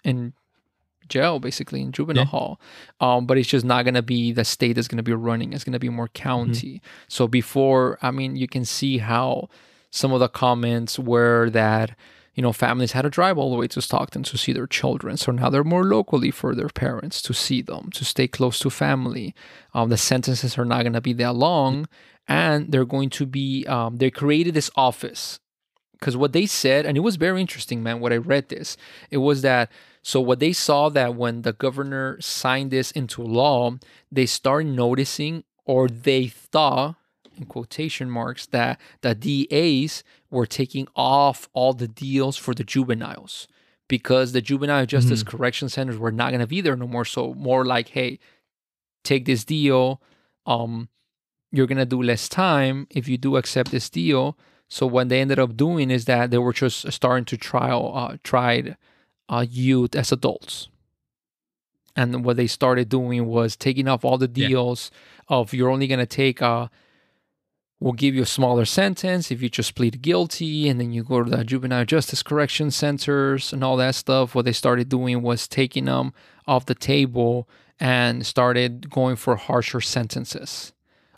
in 0.03 0.33
jail, 1.09 1.39
basically 1.41 1.83
in 1.83 1.93
juvenile 1.93 2.25
Yeah. 2.25 2.31
hall. 2.31 2.61
Um, 3.01 3.27
but 3.27 3.37
it's 3.37 3.49
just 3.49 3.65
not 3.67 3.85
going 3.85 3.95
to 3.95 4.03
be 4.03 4.33
the 4.33 4.45
state 4.45 4.73
that's 4.75 4.89
going 4.89 4.97
to 4.97 5.03
be 5.03 5.13
running. 5.13 5.53
It's 5.53 5.63
going 5.65 5.75
to 5.75 5.79
be 5.79 5.91
more 5.91 6.09
county. 6.09 6.81
So 7.09 7.29
before, 7.29 7.99
I 8.03 8.11
mean, 8.11 8.35
you 8.37 8.49
can 8.49 8.65
see 8.65 8.99
how 8.99 9.49
some 9.91 10.13
of 10.13 10.21
the 10.21 10.29
comments 10.29 10.99
were 10.99 11.51
that 11.51 11.95
you 12.35 12.43
know 12.43 12.53
families 12.53 12.93
had 12.93 13.03
to 13.03 13.11
drive 13.11 13.39
all 13.39 13.51
the 13.51 13.57
way 13.57 13.69
to 13.69 13.83
Stockton 13.83 14.23
to 14.25 14.39
see 14.39 14.53
their 14.53 14.67
children. 14.67 15.17
So 15.17 15.33
now 15.33 15.51
they're 15.51 15.65
more 15.65 15.85
locally 15.85 16.31
for 16.31 16.55
their 16.55 16.69
parents 16.69 17.21
to 17.23 17.35
see 17.35 17.63
them, 17.63 17.91
to 17.95 18.05
stay 18.05 18.29
close 18.29 18.59
to 18.61 18.71
family. 18.71 19.35
Um, 19.75 19.89
the 19.91 19.97
sentences 19.97 20.59
are 20.59 20.65
not 20.65 20.83
going 20.83 20.95
to 20.95 21.01
be 21.01 21.13
that 21.15 21.35
long, 21.35 21.89
and 22.27 22.73
they're 22.73 22.85
going 22.85 23.11
to 23.11 23.27
be. 23.27 23.67
Um, 23.67 23.97
they 23.97 24.11
created 24.11 24.55
this 24.55 24.71
office 24.77 25.41
because 25.99 26.17
what 26.17 26.33
they 26.33 26.47
said, 26.47 26.85
and 26.85 26.97
it 26.97 27.01
was 27.01 27.17
very 27.17 27.41
interesting, 27.41 27.83
man. 27.83 28.01
what 28.01 28.13
I 28.13 28.17
read 28.17 28.49
this, 28.49 28.77
it 29.11 29.19
was 29.19 29.43
that 29.43 29.71
so 30.03 30.21
what 30.21 30.41
they 30.41 30.53
saw 30.53 30.89
that 30.89 31.15
when 31.15 31.43
the 31.43 31.53
governor 31.53 32.21
signed 32.21 32.73
this 32.73 32.91
into 32.91 33.23
law, 33.23 33.77
they 34.11 34.27
started 34.27 34.73
noticing, 34.73 35.45
or 35.65 35.89
they 35.89 36.27
thought, 36.27 36.97
in 37.37 37.47
quotation 37.47 38.11
marks, 38.11 38.47
that 38.47 38.81
the 39.03 39.15
DAs 39.15 40.03
were 40.33 40.47
taking 40.47 40.89
off 40.97 41.49
all 41.53 41.73
the 41.75 41.87
deals 41.89 42.37
for 42.37 42.55
the 42.55 42.65
juveniles 42.65 43.47
because 43.89 44.33
the 44.33 44.41
juvenile 44.41 44.87
justice 44.87 45.23
correction 45.23 45.69
centers 45.69 45.99
were 45.99 46.11
not 46.13 46.31
going 46.31 46.41
to 46.41 46.47
be 46.47 46.61
there 46.61 46.75
no 46.77 46.89
more. 46.89 47.05
So 47.05 47.35
more 47.35 47.65
like, 47.65 47.89
hey, 47.91 48.19
take 49.05 49.27
this 49.27 49.45
deal. 49.45 50.01
Um, 50.47 50.89
you're 51.55 51.67
gonna 51.67 51.85
do 51.85 52.03
less 52.03 52.29
time 52.31 52.87
if 52.91 53.07
you 53.09 53.19
do 53.19 53.37
accept 53.37 53.71
this 53.71 53.91
deal. 53.91 54.39
So 54.69 54.87
what 54.87 55.11
they 55.11 55.21
ended 55.21 55.39
up 55.39 55.55
doing 55.55 55.91
is 55.91 56.07
that 56.07 56.31
they 56.31 56.39
were 56.39 56.55
just 56.55 56.91
starting 56.91 57.27
to 57.27 57.37
trial 57.37 57.93
uh, 57.95 58.17
tried 58.25 58.79
uh, 59.29 59.45
youth 59.49 59.95
as 59.95 60.13
adults, 60.13 60.69
and 61.95 62.25
what 62.25 62.37
they 62.39 62.47
started 62.47 62.89
doing 62.89 63.27
was 63.27 63.55
taking 63.57 63.87
off 63.87 64.05
all 64.05 64.17
the 64.19 64.31
Yeah. 64.35 64.49
deals 64.49 64.91
of 65.29 65.53
you're 65.53 65.69
only 65.71 65.87
gonna 65.87 66.07
take 66.07 66.41
a 66.41 66.71
we'll 67.83 67.93
give 67.93 68.15
you 68.15 68.23
a 68.23 68.27
smaller 68.27 68.65
sentence 68.65 69.31
if 69.31 69.43
you 69.43 69.49
just 69.49 69.75
plead 69.75 70.01
guilty 70.03 70.69
and 70.69 70.81
then 70.81 70.93
you 70.93 71.03
go 71.03 71.23
to 71.23 71.31
the 71.31 71.45
juvenile 71.45 71.85
justice 71.85 72.23
correction 72.23 72.71
centers 72.71 73.53
and 73.53 73.65
all 73.65 73.77
that 73.77 73.97
stuff. 73.97 74.35
What 74.35 74.45
they 74.45 74.53
started 74.53 74.89
doing 74.89 75.21
was 75.21 75.49
taking 75.49 75.87
them 75.87 76.13
off 76.47 76.67
the 76.67 76.77
table 76.77 77.49
and 77.81 78.25
started 78.25 78.89
going 78.89 79.17
for 79.17 79.35
harsher 79.35 79.81
sentences 79.81 80.73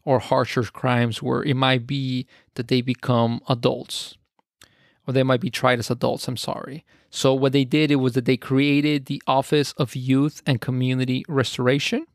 or 0.05 0.19
harsher 0.19 0.63
crimes 0.63 1.23
where 1.23 1.43
it 1.43 1.55
might 1.55 1.87
be 1.87 2.27
that 2.55 2.69
they 2.69 2.81
become 2.81 3.41
adults 3.49 4.17
or 5.07 5.13
they 5.13 5.23
might 5.23 5.41
be 5.41 5.51
tried 5.51 5.79
as 5.79 5.91
adults 5.91 6.27
i'm 6.29 6.37
sorry. 6.37 6.85
So 7.11 7.35
what 7.35 7.53
they 7.53 7.65
did 7.65 7.91
it 7.91 7.97
was 7.97 8.15
that 8.15 8.25
they 8.25 8.39
created 8.39 9.07
the 9.07 9.23
office 9.27 9.73
of 9.73 9.95
youth 9.95 10.43
and 10.47 10.61
community 10.61 11.25
restoration. 11.29 12.07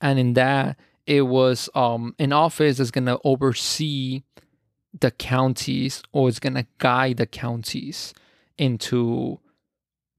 And 0.00 0.18
in 0.18 0.32
that 0.34 0.76
it 1.10 1.22
was 1.22 1.68
um, 1.74 2.14
an 2.20 2.32
office 2.32 2.78
that's 2.78 2.92
going 2.92 3.06
to 3.06 3.18
oversee 3.24 4.22
the 5.00 5.10
counties 5.10 6.04
or 6.12 6.28
it's 6.28 6.38
going 6.38 6.54
to 6.54 6.66
guide 6.78 7.16
the 7.16 7.26
counties 7.26 8.14
into 8.56 9.40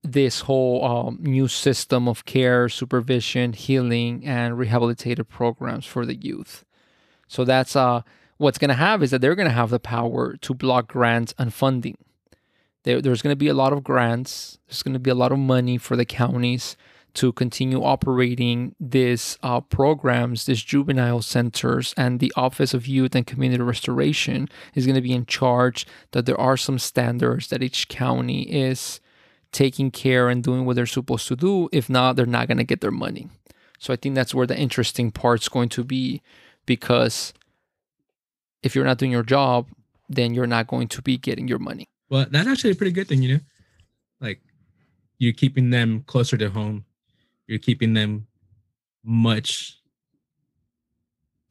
this 0.04 0.41
whole 0.41 0.84
um, 0.84 1.17
new 1.21 1.47
system 1.47 2.10
of 2.10 2.25
care, 2.25 2.67
supervision, 2.67 3.54
healing, 3.54 4.25
and 4.25 4.56
rehabilitative 4.56 5.30
programs 5.30 5.86
for 5.86 6.06
the 6.06 6.15
youth. 6.15 6.65
So 7.30 7.45
that's 7.45 7.73
uh, 7.77 8.01
what's 8.36 8.58
going 8.58 8.67
to 8.67 8.75
have 8.75 9.01
is 9.01 9.12
that 9.12 9.21
they're 9.21 9.36
going 9.36 9.47
to 9.47 9.54
have 9.54 9.69
the 9.69 9.80
power 9.80 10.36
to 10.36 10.54
block 10.54 10.89
grants 10.89 11.34
and 11.38 11.54
funding. 11.54 11.97
There, 12.84 13.01
there's 13.01 13.21
going 13.21 13.32
to 13.32 13.38
be 13.38 13.47
a 13.47 13.54
lot 13.54 13.71
of 13.71 13.82
grants. 13.82 14.60
There's 14.67 14.84
going 14.84 14.93
to 14.95 14.99
be 14.99 15.12
a 15.12 15.15
lot 15.15 15.32
of 15.32 15.39
money 15.39 15.77
for 15.77 15.95
the 15.95 16.04
counties 16.04 16.75
to 17.13 17.32
continue 17.34 17.84
operating 17.84 18.76
these 18.80 19.38
uh, 19.43 19.62
programs, 19.62 20.45
these 20.45 20.63
juvenile 20.63 21.21
centers, 21.21 21.93
and 21.97 22.19
the 22.19 22.32
Office 22.36 22.74
of 22.74 22.88
Youth 22.88 23.15
and 23.15 23.28
Community 23.28 23.62
Restoration 23.63 24.47
is 24.76 24.86
going 24.86 24.95
to 24.95 25.02
be 25.02 25.13
in 25.13 25.26
charge. 25.26 25.86
That 26.12 26.26
there 26.26 26.39
are 26.39 26.58
some 26.58 26.80
standards 26.80 27.47
that 27.47 27.63
each 27.63 27.88
county 27.88 28.43
is 28.43 29.00
taking 29.52 29.91
care 29.91 30.30
and 30.30 30.43
doing 30.43 30.65
what 30.65 30.76
they're 30.76 30.86
supposed 30.86 31.28
to 31.28 31.36
do. 31.36 31.69
If 31.71 31.89
not, 31.89 32.15
they're 32.15 32.26
not 32.26 32.47
going 32.47 32.58
to 32.58 32.63
get 32.63 32.82
their 32.82 32.91
money. 32.91 33.30
So 33.80 33.93
I 33.93 33.95
think 33.95 34.15
that's 34.15 34.34
where 34.34 34.47
the 34.47 34.58
interesting 34.58 35.12
part's 35.12 35.50
going 35.50 35.69
to 35.69 35.84
be 35.84 36.21
because 36.65 37.34
if 38.63 38.76
you're 38.76 38.86
not 38.86 39.00
doing 39.00 39.12
your 39.12 39.24
job, 39.24 39.67
then 40.08 40.34
you're 40.34 40.47
not 40.47 40.67
going 40.67 40.88
to 40.89 41.02
be 41.02 41.17
getting 41.17 41.47
your 41.47 41.60
money. 41.60 41.86
Well, 42.10 42.26
that's 42.30 42.47
actually 42.47 42.71
a 42.71 42.76
pretty 42.76 42.91
good 42.91 43.08
thing, 43.08 43.24
you 43.24 43.36
know. 43.36 43.39
Like 44.19 44.41
you're 45.17 45.34
keeping 45.34 45.69
them 45.69 46.04
closer 46.06 46.38
to 46.38 46.50
home. 46.50 46.86
You're 47.51 47.59
keeping 47.59 47.93
them 47.93 48.27
much 49.03 49.77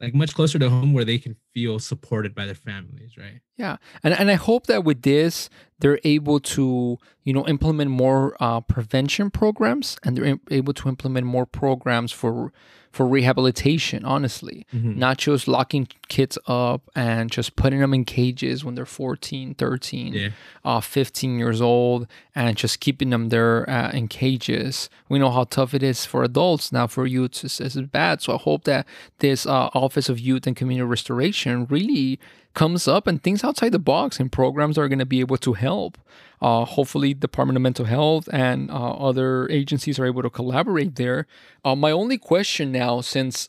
like 0.00 0.14
much 0.14 0.32
closer 0.32 0.58
to 0.58 0.70
home 0.70 0.94
where 0.94 1.04
they 1.04 1.18
can 1.18 1.36
feel 1.54 1.78
supported 1.78 2.34
by 2.34 2.46
their 2.46 2.54
families, 2.54 3.16
right? 3.18 3.40
Yeah, 3.56 3.76
and 4.02 4.14
and 4.14 4.30
I 4.30 4.34
hope 4.34 4.66
that 4.66 4.84
with 4.84 5.02
this 5.02 5.50
they're 5.80 6.00
able 6.04 6.40
to 6.40 6.98
you 7.24 7.32
know 7.32 7.46
implement 7.46 7.90
more 7.90 8.36
uh, 8.40 8.60
prevention 8.60 9.30
programs 9.30 9.96
and 10.04 10.16
they're 10.16 10.38
able 10.50 10.72
to 10.74 10.88
implement 10.88 11.26
more 11.26 11.46
programs 11.46 12.12
for 12.12 12.52
for 12.92 13.06
rehabilitation. 13.06 14.04
Honestly, 14.04 14.66
not 14.72 15.16
just 15.18 15.46
locking 15.46 15.86
kids 16.08 16.36
up 16.48 16.82
and 16.96 17.30
just 17.30 17.54
putting 17.54 17.78
them 17.78 17.94
in 17.94 18.04
cages 18.04 18.64
when 18.64 18.74
they're 18.74 18.84
14, 18.84 19.54
13, 19.54 20.12
Yeah. 20.12 20.28
uh, 20.64 20.80
15 20.80 21.38
years 21.38 21.60
old 21.60 22.08
and 22.34 22.56
just 22.56 22.80
keeping 22.80 23.10
them 23.10 23.28
there 23.28 23.68
uh, 23.70 23.92
in 23.92 24.08
cages. 24.08 24.90
We 25.08 25.20
know 25.20 25.30
how 25.30 25.44
tough 25.44 25.72
it 25.72 25.84
is 25.84 26.04
for 26.04 26.24
adults 26.24 26.72
now 26.72 26.88
for 26.88 27.06
youth 27.06 27.44
it's, 27.44 27.60
it's 27.60 27.76
bad. 27.76 28.22
So 28.22 28.34
I 28.34 28.38
hope 28.38 28.64
that 28.64 28.86
this 29.20 29.46
uh, 29.46 29.70
Office 29.72 30.08
of 30.08 30.18
Youth 30.18 30.48
and 30.48 30.56
Community 30.56 30.82
Restoration 30.84 31.39
really 31.46 32.18
comes 32.54 32.88
up 32.88 33.06
and 33.06 33.22
things 33.22 33.44
outside 33.44 33.70
the 33.72 33.78
box 33.78 34.18
and 34.18 34.32
programs 34.32 34.76
are 34.76 34.88
going 34.88 34.98
to 34.98 35.06
be 35.06 35.20
able 35.20 35.36
to 35.38 35.52
help. 35.52 35.98
Uh, 36.42 36.64
hopefully, 36.64 37.14
Department 37.14 37.56
of 37.56 37.62
Mental 37.62 37.84
Health 37.84 38.28
and 38.32 38.70
uh, 38.70 38.74
other 38.94 39.48
agencies 39.50 39.98
are 39.98 40.06
able 40.06 40.22
to 40.22 40.30
collaborate 40.30 40.96
there. 40.96 41.26
Uh, 41.64 41.76
my 41.76 41.90
only 41.90 42.18
question 42.18 42.72
now, 42.72 43.00
since 43.00 43.48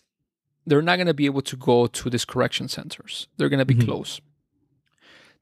they're 0.68 0.82
not 0.82 0.98
going 0.98 1.08
to 1.08 1.14
be 1.14 1.26
able 1.26 1.42
to 1.42 1.56
go 1.56 1.88
to 1.88 2.10
these 2.10 2.26
correction 2.26 2.68
centers, 2.68 3.28
they're 3.38 3.50
going 3.50 3.60
to 3.60 3.66
be 3.66 3.76
Mhm. 3.76 3.86
closed. 3.86 4.22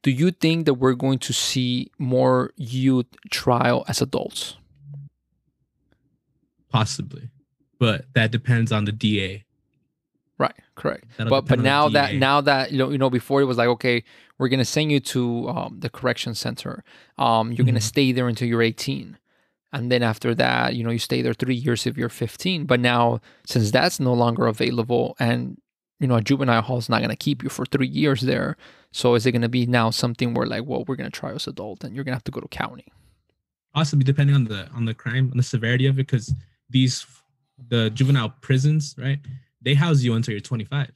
Do 0.02 0.12
you 0.12 0.32
think 0.32 0.66
that 0.66 0.76
we're 0.76 0.94
going 0.94 1.20
to 1.20 1.34
see 1.34 1.92
more 1.98 2.52
youth 2.56 3.08
trial 3.30 3.84
as 3.90 4.02
adults? 4.02 4.56
Possibly. 6.70 7.30
But 7.80 8.06
that 8.14 8.32
depends 8.32 8.72
on 8.72 8.86
the 8.86 8.92
DA. 8.92 9.44
Right, 10.40 10.56
correct. 10.76 11.04
That'll 11.18 11.30
but 11.30 11.42
but 11.42 11.58
depend 11.58 11.60
on 11.60 11.64
the 11.64 11.70
now 11.70 11.90
that 11.90 12.16
now 12.16 12.42
that 12.42 12.72
you 12.72 12.78
know 12.78 12.90
you 12.90 12.98
know 12.98 13.10
before 13.10 13.42
it 13.42 13.46
was 13.46 13.58
like 13.58 13.68
okay 13.68 14.04
we're 14.38 14.48
gonna 14.48 14.64
send 14.66 14.90
you 14.92 15.02
to 15.02 15.50
um, 15.50 15.80
the 15.82 15.90
correction 15.90 16.34
center. 16.34 16.84
Um, 17.18 17.52
you're 17.52 17.66
gonna 17.66 17.80
Mhm. 17.80 17.94
stay 17.94 18.12
there 18.14 18.28
until 18.30 18.48
you're 18.48 18.62
18, 18.62 19.18
and 19.74 19.92
then 19.92 20.02
after 20.02 20.34
that 20.36 20.76
you 20.76 20.84
know 20.84 20.92
you 20.92 21.00
stay 21.00 21.22
there 21.22 21.34
three 21.34 21.56
years 21.56 21.86
if 21.86 21.98
you're 21.98 22.08
15. 22.10 22.66
But 22.66 22.80
now 22.80 23.20
since 23.46 23.70
that's 23.70 24.00
no 24.00 24.14
longer 24.14 24.48
available 24.48 25.18
and 25.20 25.58
you 26.00 26.08
know 26.08 26.16
a 26.16 26.22
juvenile 26.22 26.62
hall 26.62 26.78
is 26.78 26.88
not 26.88 27.02
gonna 27.02 27.18
keep 27.18 27.44
you 27.44 27.50
for 27.50 27.66
three 27.66 27.88
years 27.88 28.22
there, 28.22 28.56
so 28.94 29.16
is 29.16 29.26
it 29.26 29.34
gonna 29.34 29.50
be 29.50 29.66
now 29.66 29.90
something 29.90 30.34
where 30.34 30.48
like 30.48 30.64
well 30.66 30.86
we're 30.88 30.96
gonna 30.96 31.10
try 31.10 31.34
as 31.34 31.48
adult 31.48 31.84
and 31.84 31.94
you're 31.94 32.06
gonna 32.06 32.16
have 32.16 32.24
to 32.24 32.32
go 32.32 32.40
to 32.40 32.48
county? 32.48 32.86
also 33.76 33.96
depending 33.98 34.36
on 34.36 34.46
the 34.46 34.68
on 34.70 34.86
the 34.86 34.94
crime 34.94 35.30
on 35.32 35.38
the 35.38 35.44
severity 35.44 35.86
of 35.86 35.96
it 36.00 36.08
because 36.08 36.34
these 36.70 37.06
the 37.68 37.90
juvenile 37.92 38.30
prisons 38.42 38.96
right 38.98 39.20
they 39.62 39.74
house 39.74 40.02
you 40.02 40.14
until 40.16 40.32
you're 40.34 40.42
25 40.42 40.92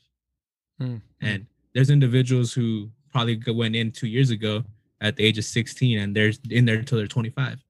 Mm, 0.82 1.02
and 1.22 1.46
there's 1.74 1.92
individuals 1.92 2.52
who 2.52 2.90
probably 3.12 3.40
went 3.54 3.76
in 3.76 3.92
two 3.92 4.08
years 4.08 4.32
ago 4.32 4.64
at 5.02 5.16
the 5.16 5.24
age 5.24 5.38
of 5.38 5.46
16 5.46 6.00
and 6.00 6.16
they're 6.16 6.32
in 6.50 6.66
there 6.66 6.78
until 6.80 6.98
they're 6.98 7.06
25 7.08 7.64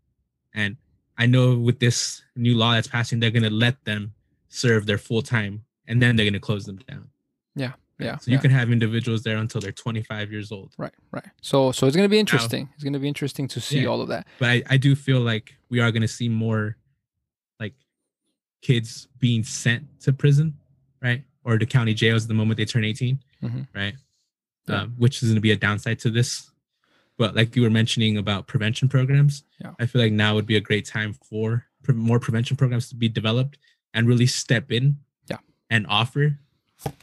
and 0.53 0.77
i 1.17 1.25
know 1.25 1.57
with 1.57 1.79
this 1.79 2.21
new 2.37 2.55
law 2.55 2.73
that's 2.73 2.87
passing 2.87 3.19
they're 3.19 3.29
going 3.29 3.43
to 3.43 3.49
let 3.49 3.75
them 3.83 4.13
serve 4.47 4.85
their 4.85 4.97
full 4.97 5.21
time 5.21 5.65
and 5.89 6.01
then 6.01 6.15
they're 6.15 6.23
going 6.25 6.33
to 6.33 6.39
close 6.39 6.65
them 6.65 6.77
down 6.89 7.09
Yeah, 7.55 7.73
yeah, 7.99 8.17
so 8.19 8.31
you 8.31 8.37
yeah. 8.37 8.41
can 8.41 8.51
have 8.51 8.71
individuals 8.71 9.21
there 9.21 9.37
until 9.37 9.59
they're 9.59 9.73
25 9.73 10.31
years 10.31 10.49
old 10.51 10.73
Right, 10.77 10.93
right. 11.11 11.27
So 11.41 11.73
so 11.73 11.85
it's 11.87 11.95
gonna 11.97 12.07
be 12.07 12.19
interesting. 12.19 12.69
It's 12.75 12.83
gonna 12.85 12.99
be 12.99 13.09
interesting 13.09 13.49
to 13.49 13.59
see 13.59 13.81
Yeah. 13.81 13.87
all 13.89 13.99
of 14.01 14.07
that. 14.07 14.27
but 14.39 14.49
I, 14.49 14.63
I 14.69 14.77
do 14.77 14.95
feel 14.95 15.19
like 15.19 15.53
we 15.69 15.81
are 15.81 15.91
going 15.91 16.03
to 16.03 16.07
see 16.19 16.29
more 16.29 16.77
like 17.59 17.73
kids 18.61 19.09
being 19.19 19.43
sent 19.43 19.83
to 20.01 20.13
prison 20.13 20.55
right 21.03 21.23
or 21.43 21.57
to 21.57 21.65
county 21.65 21.93
jails 21.93 22.23
at 22.23 22.27
the 22.29 22.33
moment 22.33 22.57
they 22.57 22.65
turn 22.65 22.83
18 22.85 23.19
Mhm. 23.43 23.67
right 23.75 23.95
Yeah. 24.67 24.81
um, 24.83 24.93
which 24.97 25.21
is 25.21 25.29
going 25.29 25.35
to 25.35 25.41
be 25.41 25.51
a 25.51 25.57
downside 25.57 25.99
to 25.99 26.09
this 26.09 26.49
but 27.17 27.35
like 27.35 27.55
you 27.55 27.61
were 27.61 27.69
mentioning 27.69 28.17
about 28.17 28.47
prevention 28.47 28.87
programs 28.89 29.43
Yeah. 29.61 29.73
i 29.79 29.85
feel 29.85 30.01
like 30.01 30.13
now 30.13 30.33
would 30.35 30.47
be 30.47 30.55
a 30.55 30.61
great 30.61 30.85
time 30.85 31.13
for 31.13 31.65
pre- 31.83 31.93
more 31.95 32.19
prevention 32.19 32.55
programs 32.57 32.87
to 32.89 32.95
be 32.95 33.09
developed 33.09 33.57
and 33.93 34.07
really 34.07 34.25
step 34.25 34.71
in 34.71 34.97
Yeah. 35.29 35.37
and 35.69 35.85
offer 35.87 36.39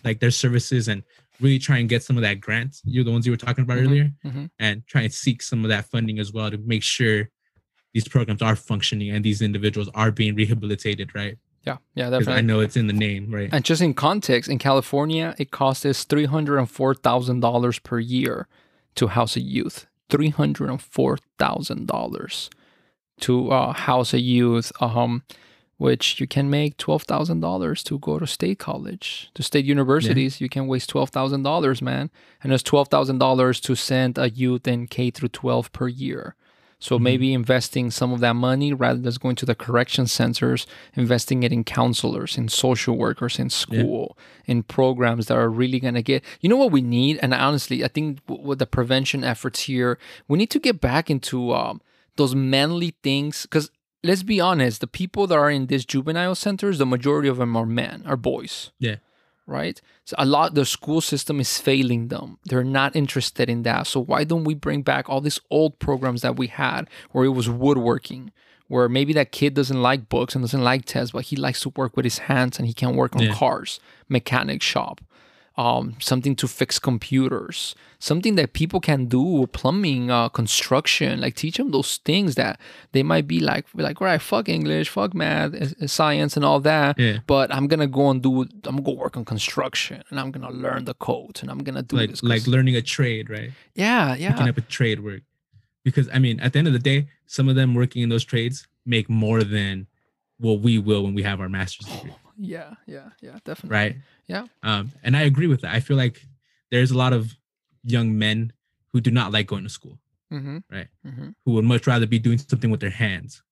like 0.04 0.20
their 0.20 0.30
services 0.30 0.88
and 0.88 1.02
really 1.40 1.58
try 1.58 1.78
and 1.78 1.88
get 1.88 2.02
some 2.02 2.16
of 2.16 2.22
that 2.22 2.40
grant 2.40 2.80
you're 2.84 3.04
the 3.04 3.12
ones 3.12 3.24
you 3.26 3.32
were 3.32 3.36
talking 3.46 3.62
about 3.64 3.78
Mhm. 3.78 3.84
earlier 3.86 4.12
Mhm. 4.24 4.50
and 4.58 4.86
try 4.86 5.02
and 5.02 5.12
seek 5.12 5.42
some 5.42 5.64
of 5.64 5.68
that 5.68 5.86
funding 5.90 6.18
as 6.18 6.32
well 6.32 6.50
to 6.50 6.58
make 6.58 6.82
sure 6.82 7.30
these 7.94 8.06
programs 8.08 8.40
are 8.42 8.54
functioning 8.56 9.10
and 9.10 9.24
these 9.24 9.42
individuals 9.42 9.88
are 9.94 10.10
being 10.12 10.34
rehabilitated 10.34 11.14
right 11.14 11.38
Yeah, 11.66 11.76
yeah, 11.94 12.08
definitely. 12.10 12.34
i 12.34 12.40
know 12.40 12.60
it's 12.60 12.76
in 12.76 12.86
the 12.86 12.92
name 12.94 13.30
right 13.30 13.50
And 13.52 13.64
just 13.64 13.82
in 13.82 13.92
context, 13.94 14.48
in 14.48 14.58
California, 14.58 15.34
it 15.38 15.50
costs 15.50 15.84
us 15.84 16.04
three 16.04 16.24
hundred 16.24 16.58
and 16.58 16.70
four 16.70 16.94
thousand 16.94 17.40
dollars 17.40 17.78
per 17.78 17.98
year 17.98 18.48
to 18.94 19.08
house 19.08 19.36
a 19.36 19.40
youth. 19.40 19.86
Three 20.08 20.30
hundred 20.30 20.70
and 20.70 20.80
four 20.80 21.18
thousand 21.38 21.86
dollars 21.86 22.50
to 23.20 23.50
uh, 23.50 23.72
house 23.74 24.14
a 24.14 24.20
youth, 24.20 24.72
um, 24.80 25.22
which 25.76 26.18
you 26.20 26.26
can 26.26 26.48
make 26.50 26.76
twelve 26.78 27.02
thousand 27.04 27.40
dollars 27.40 27.82
to 27.84 27.98
go 27.98 28.18
to 28.18 28.26
state 28.26 28.58
college, 28.58 29.30
to 29.34 29.42
state 29.42 29.64
universities. 29.66 30.40
You 30.40 30.48
can 30.48 30.66
waste 30.66 30.88
twelve 30.88 31.10
thousand 31.10 31.42
dollars, 31.42 31.80
man, 31.82 32.10
and 32.42 32.52
it's 32.52 32.62
twelve 32.62 32.88
thousand 32.88 33.18
dollars 33.18 33.60
to 33.60 33.74
send 33.74 34.18
a 34.18 34.30
youth 34.30 34.66
in 34.66 34.86
K 34.86 35.10
through 35.10 35.28
twelve 35.28 35.70
per 35.72 35.88
year. 35.88 36.34
So 36.82 36.98
Mhm. 36.98 37.02
maybe 37.02 37.32
investing 37.34 37.90
some 37.90 38.12
of 38.12 38.20
that 38.20 38.34
money 38.34 38.72
rather 38.72 38.94
than 38.94 39.04
just 39.04 39.20
going 39.20 39.36
to 39.36 39.46
the 39.46 39.54
correction 39.54 40.06
centers, 40.06 40.66
investing 40.94 41.42
it 41.42 41.52
in 41.52 41.62
counselors, 41.62 42.36
in 42.38 42.48
social 42.48 42.96
workers, 42.96 43.38
in 43.38 43.50
school, 43.50 44.16
in 44.46 44.62
programs 44.62 45.26
that 45.26 45.36
are 45.36 45.50
really 45.50 45.78
going 45.78 45.94
to 45.94 46.02
get. 46.02 46.24
You 46.40 46.48
know 46.48 46.56
what 46.56 46.72
we 46.72 46.80
need, 46.82 47.18
and 47.22 47.32
honestly, 47.34 47.84
I 47.84 47.88
think 47.88 48.24
w- 48.26 48.44
with 48.48 48.58
the 48.58 48.66
prevention 48.66 49.22
efforts 49.22 49.60
here, 49.62 49.98
we 50.26 50.38
need 50.38 50.50
to 50.50 50.58
get 50.58 50.80
back 50.80 51.10
into 51.10 51.52
um, 51.52 51.80
those 52.16 52.34
manly 52.34 52.94
things. 53.02 53.42
Because 53.42 53.70
let's 54.02 54.22
be 54.22 54.40
honest, 54.40 54.80
the 54.80 54.86
people 54.86 55.26
that 55.26 55.36
are 55.38 55.50
in 55.50 55.66
these 55.66 55.84
juvenile 55.84 56.34
centers, 56.34 56.78
the 56.78 56.86
majority 56.86 57.28
of 57.28 57.36
them 57.36 57.54
are 57.56 57.66
men, 57.66 58.02
are 58.06 58.16
boys 58.16 58.70
yeah 58.78 58.96
right? 59.50 59.80
So 60.04 60.14
a 60.18 60.24
lot 60.24 60.54
the 60.54 60.64
school 60.64 61.00
system 61.00 61.40
is 61.40 61.58
failing 61.58 62.08
them. 62.08 62.38
They're 62.44 62.64
not 62.64 62.96
interested 62.96 63.50
in 63.50 63.62
that. 63.64 63.86
So 63.86 64.00
why 64.00 64.24
don't 64.24 64.44
we 64.44 64.54
bring 64.54 64.82
back 64.82 65.08
all 65.08 65.20
these 65.20 65.40
old 65.50 65.78
programs 65.78 66.22
that 66.22 66.36
we 66.36 66.46
had 66.46 66.88
where 67.12 67.24
it 67.24 67.30
was 67.30 67.48
woodworking, 67.48 68.32
where 68.68 68.88
maybe 68.88 69.12
that 69.14 69.32
kid 69.32 69.54
doesn't 69.54 69.82
like 69.82 70.08
books 70.08 70.34
and 70.34 70.42
doesn't 70.44 70.62
like 70.64 70.84
tests, 70.84 71.12
but 71.12 71.24
he 71.24 71.36
likes 71.36 71.60
to 71.60 71.70
work 71.76 71.96
with 71.96 72.04
his 72.04 72.18
hands 72.18 72.58
and 72.58 72.66
he 72.68 72.74
can 72.74 72.94
work 72.96 73.14
on 73.16 73.22
Yeah. 73.22 73.34
cars, 73.34 73.80
mechanic 74.08 74.62
shop. 74.62 75.00
Um, 75.56 75.96
something 76.00 76.36
to 76.36 76.48
fix 76.48 76.78
computers, 76.78 77.74
something 77.98 78.36
that 78.36 78.54
people 78.54 78.80
can 78.80 79.06
do, 79.06 79.46
plumbing, 79.48 80.10
uh, 80.10 80.28
construction, 80.30 81.20
like 81.20 81.34
teach 81.34 81.58
them 81.58 81.70
those 81.70 81.98
things 81.98 82.36
that 82.36 82.58
they 82.92 83.02
might 83.02 83.26
be 83.26 83.40
like, 83.40 83.66
like, 83.74 84.00
right, 84.00 84.22
fuck 84.22 84.48
English, 84.48 84.88
fuck 84.88 85.12
math, 85.12 85.54
uh, 85.54 85.66
uh, 85.82 85.86
science, 85.86 86.36
and 86.36 86.44
all 86.44 86.60
that 86.60 86.98
yeah. 86.98 87.18
but 87.26 87.52
I'm 87.54 87.66
gonna 87.66 87.86
go 87.86 88.10
and 88.10 88.22
do 88.22 88.42
I'm 88.42 88.76
gonna 88.76 88.82
go 88.82 88.92
work 88.92 89.16
on 89.16 89.24
construction 89.24 90.02
and 90.08 90.18
I'm 90.18 90.30
gonna 90.30 90.50
learn 90.50 90.84
the 90.84 90.94
code, 90.94 91.40
and 91.42 91.50
I'm 91.50 91.58
gonna 91.58 91.82
do 91.82 91.96
like 91.96 92.22
like 92.22 92.46
learning 92.46 92.76
a 92.76 92.82
trade 92.82 93.28
right? 93.28 93.50
Yeah 93.74 94.14
picking 94.14 94.46
yeah. 94.46 94.48
up 94.48 94.56
a 94.56 94.62
trade 94.62 95.00
work. 95.00 95.22
Because 95.84 96.08
i 96.12 96.18
mean 96.18 96.40
at 96.40 96.52
the 96.52 96.58
end 96.58 96.68
of 96.68 96.74
the 96.74 96.78
day 96.78 97.08
some 97.26 97.48
of 97.48 97.56
them 97.56 97.74
working 97.74 98.02
in 98.02 98.08
those 98.08 98.24
trades 98.24 98.66
make 98.84 99.08
more 99.08 99.42
than 99.42 99.86
what 100.38 100.60
we 100.60 100.78
will 100.78 101.02
when 101.04 101.14
we 101.14 101.22
have 101.22 101.40
our 101.40 101.48
master's 101.48 101.86
degree 101.86 102.14
yeah 102.40 102.74
yeah 102.86 103.10
yeah 103.20 103.38
definitely. 103.44 103.76
Right? 103.76 103.96
Yeah. 104.26 104.46
um 104.62 104.90
and 105.02 105.16
i 105.16 105.22
agree 105.22 105.46
with 105.46 105.60
that. 105.62 105.74
I 105.74 105.80
feel 105.80 105.96
like 105.96 106.20
there's 106.70 106.90
a 106.90 106.96
lot 106.96 107.12
of 107.12 107.36
young 107.84 108.18
men 108.18 108.52
who 108.92 109.00
do 109.00 109.10
not 109.10 109.32
like 109.32 109.46
going 109.46 109.64
to 109.64 109.68
school 109.70 109.98
mm-hmm. 110.32 110.58
Right. 110.70 110.88
mm-hmm. 111.06 111.28
Who 111.44 111.52
would 111.52 111.64
much 111.64 111.86
rather 111.86 112.06
be 112.06 112.18
doing 112.18 112.38
something 112.38 112.70
with 112.70 112.80
their 112.80 112.90
hands 112.90 113.42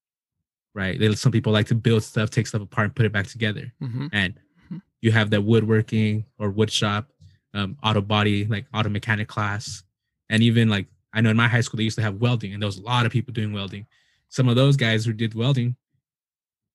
right? 0.74 0.98
They, 1.00 1.12
some 1.14 1.32
people 1.32 1.52
like 1.52 1.66
to 1.68 1.74
build 1.74 2.02
stuff 2.04 2.30
take 2.30 2.46
stuff 2.46 2.62
apart 2.62 2.84
and 2.86 2.94
put 2.96 3.06
it 3.06 3.12
back 3.12 3.26
together. 3.26 3.72
Mm-hmm. 3.82 4.06
And 4.12 4.34
Mhm. 4.70 4.82
you 5.00 5.10
have 5.12 5.30
that 5.30 5.42
woodworking 5.42 6.24
or 6.38 6.50
wood 6.50 6.70
shop 6.70 7.10
um, 7.54 7.76
auto 7.82 8.00
body 8.00 8.44
like 8.46 8.66
auto 8.74 8.88
mechanic 8.88 9.28
class. 9.28 9.82
And 10.30 10.42
even 10.42 10.68
like 10.68 10.86
i 11.14 11.20
know 11.20 11.30
in 11.30 11.36
my 11.36 11.48
high 11.48 11.62
school 11.62 11.78
they 11.78 11.84
used 11.84 11.96
to 11.96 12.02
have 12.02 12.16
welding 12.20 12.52
and 12.52 12.62
there 12.62 12.66
was 12.68 12.78
a 12.78 12.82
lot 12.82 13.06
of 13.06 13.12
people 13.12 13.32
doing 13.32 13.52
welding. 13.52 13.86
Some 14.28 14.48
of 14.48 14.56
those 14.56 14.76
guys 14.76 15.04
who 15.04 15.12
did 15.12 15.34
welding 15.34 15.74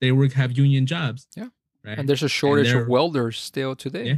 they 0.02 0.12
work 0.12 0.34
have 0.34 0.58
union 0.58 0.86
jobs. 0.86 1.28
Yeah. 1.38 1.48
Right 1.84 1.98
and 2.00 2.08
there's 2.10 2.24
a 2.24 2.30
shortage 2.30 2.72
of 2.72 2.88
welders 2.88 3.38
still 3.40 3.76
today 3.76 4.06
Yeah. 4.06 4.16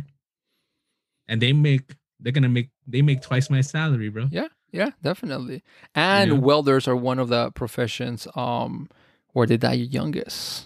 and 1.28 1.42
they 1.42 1.54
make 1.54 1.96
they're 2.20 2.32
gonna 2.32 2.50
make 2.50 2.70
they 2.88 3.02
make 3.02 3.22
twice 3.22 3.50
my 3.50 3.62
salary 3.62 4.10
bro 4.10 4.28
Yeah. 4.32 4.48
yeah 4.72 4.92
definitely 5.04 5.64
and 5.94 6.32
know? 6.32 6.40
welders 6.40 6.88
are 6.88 6.96
one 6.96 7.20
of 7.20 7.30
the 7.30 7.52
professions 7.52 8.28
um 8.36 8.90
where 9.34 9.48
they 9.48 9.58
die 9.58 9.74
youngest 9.74 10.66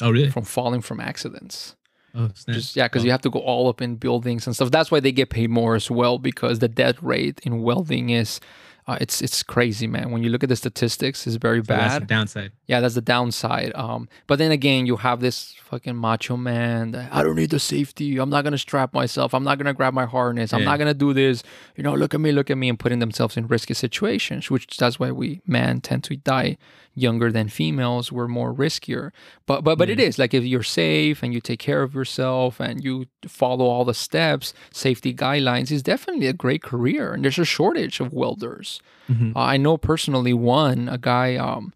oh 0.00 0.10
really 0.10 0.30
from 0.30 0.44
falling 0.44 0.80
from 0.80 1.00
accidents 1.00 1.76
oh 2.14 2.30
snap. 2.34 2.54
Just 2.54 2.76
yeah, 2.76 2.88
because 2.88 3.02
Oh. 3.02 3.06
you 3.06 3.10
have 3.12 3.22
to 3.22 3.30
go 3.30 3.38
all 3.38 3.68
up 3.68 3.80
in 3.80 3.96
buildings 3.96 4.46
and 4.46 4.54
stuff. 4.54 4.70
That's 4.70 4.90
why 4.90 5.00
they 5.00 5.12
get 5.12 5.30
paid 5.30 5.48
more 5.50 5.74
as 5.76 5.90
well 5.90 6.18
because 6.18 6.58
the 6.58 6.68
death 6.68 7.02
rate 7.02 7.40
in 7.42 7.62
welding 7.62 8.10
is, 8.10 8.38
uh, 8.86 8.98
it's 9.00 9.22
it's 9.22 9.42
crazy, 9.42 9.86
man. 9.86 10.10
When 10.10 10.22
you 10.24 10.30
look 10.30 10.42
at 10.42 10.48
the 10.48 10.56
statistics, 10.56 11.26
it's 11.26 11.36
very 11.36 11.58
So 11.60 11.74
that's 11.74 11.94
the 11.94 12.00
bad. 12.00 12.08
downside 12.08 12.52
yeah, 12.66 12.80
that's 12.80 12.94
the 12.94 13.00
downside. 13.02 13.70
Um, 13.74 14.08
but 14.26 14.38
then 14.38 14.50
again, 14.50 14.86
you 14.86 14.96
have 14.96 15.20
this 15.20 15.54
fucking 15.64 15.94
macho 15.94 16.36
man. 16.38 16.92
That, 16.92 17.12
I 17.12 17.22
don't 17.22 17.36
need 17.36 17.50
the 17.50 17.58
safety. 17.60 18.16
I'm 18.18 18.30
not 18.30 18.44
gonna 18.44 18.56
strap 18.58 18.94
myself. 18.94 19.34
I'm 19.34 19.44
not 19.44 19.58
gonna 19.58 19.74
grab 19.74 19.92
my 19.94 20.06
harness. 20.06 20.52
I'm 20.52 20.60
Yeah. 20.60 20.66
not 20.70 20.78
gonna 20.78 20.94
do 20.94 21.12
this. 21.12 21.42
You 21.76 21.82
know, 21.84 21.94
look 21.94 22.14
at 22.14 22.20
me, 22.20 22.32
look 22.32 22.50
at 22.50 22.56
me, 22.58 22.68
and 22.70 22.78
putting 22.78 22.98
themselves 22.98 23.36
in 23.36 23.46
risky 23.46 23.74
situations. 23.74 24.50
Which 24.50 24.76
that's 24.78 24.98
why 24.98 25.10
we 25.12 25.42
men 25.46 25.80
tend 25.80 26.04
to 26.04 26.16
die 26.16 26.56
younger 26.94 27.30
than 27.32 27.48
females. 27.48 28.10
We're 28.12 28.28
more 28.28 28.52
riskier. 28.54 29.10
But 29.46 29.62
but 29.64 29.76
but 29.78 29.90
it 29.90 29.98
Yeah. 29.98 30.06
is 30.06 30.18
like 30.18 30.32
if 30.34 30.44
you're 30.44 30.62
safe 30.62 31.22
and 31.22 31.32
you 31.34 31.40
take 31.40 31.58
care 31.58 31.82
of 31.82 31.94
yourself 31.94 32.58
and 32.58 32.82
you 32.82 33.06
follow 33.28 33.66
all 33.66 33.84
the 33.84 33.94
steps, 33.94 34.54
safety 34.72 35.12
guidelines, 35.14 35.70
is 35.70 35.82
definitely 35.82 36.26
a 36.26 36.32
great 36.32 36.62
career. 36.62 37.12
And 37.12 37.22
there's 37.24 37.38
a 37.38 37.44
shortage 37.44 38.00
of 38.00 38.12
welders. 38.14 38.71
Mhm. 39.08 39.32
Uh, 39.36 39.40
I 39.54 39.56
know 39.58 39.76
personally 39.76 40.32
one, 40.32 40.88
a 40.88 40.98
guy 40.98 41.36
um, 41.36 41.72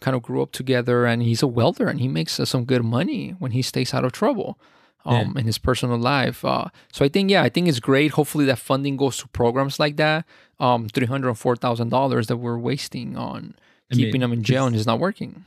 kind 0.00 0.14
of 0.16 0.22
grew 0.22 0.42
up 0.42 0.52
together 0.52 1.06
and 1.06 1.22
he's 1.22 1.42
a 1.42 1.46
welder 1.46 1.88
and 1.88 1.98
he 2.00 2.08
makes 2.08 2.38
uh, 2.38 2.44
some 2.44 2.64
good 2.64 2.84
money 2.84 3.34
when 3.38 3.52
he 3.52 3.62
stays 3.62 3.94
out 3.94 4.04
of 4.04 4.12
trouble 4.12 4.58
um, 5.06 5.36
in 5.38 5.46
his 5.46 5.58
personal 5.58 5.96
life. 5.98 6.44
Uh, 6.44 6.66
so 6.92 7.04
I 7.04 7.08
think, 7.08 7.30
yeah, 7.30 7.42
I 7.46 7.48
think 7.48 7.68
it's 7.68 7.80
great. 7.80 8.10
Hopefully 8.12 8.44
that 8.46 8.58
funding 8.58 8.96
goes 8.96 9.16
to 9.18 9.28
programs 9.28 9.78
like 9.80 9.96
that. 9.96 10.24
Um, 10.60 10.88
$304,000 10.88 12.26
that 12.26 12.36
we're 12.36 12.58
wasting 12.58 13.16
on 13.16 13.54
I 13.90 13.94
mean, 13.94 14.06
keeping 14.06 14.20
them 14.20 14.32
in 14.32 14.42
jail 14.42 14.66
and 14.66 14.74
it's 14.76 14.86
not 14.86 14.98
working. 14.98 15.44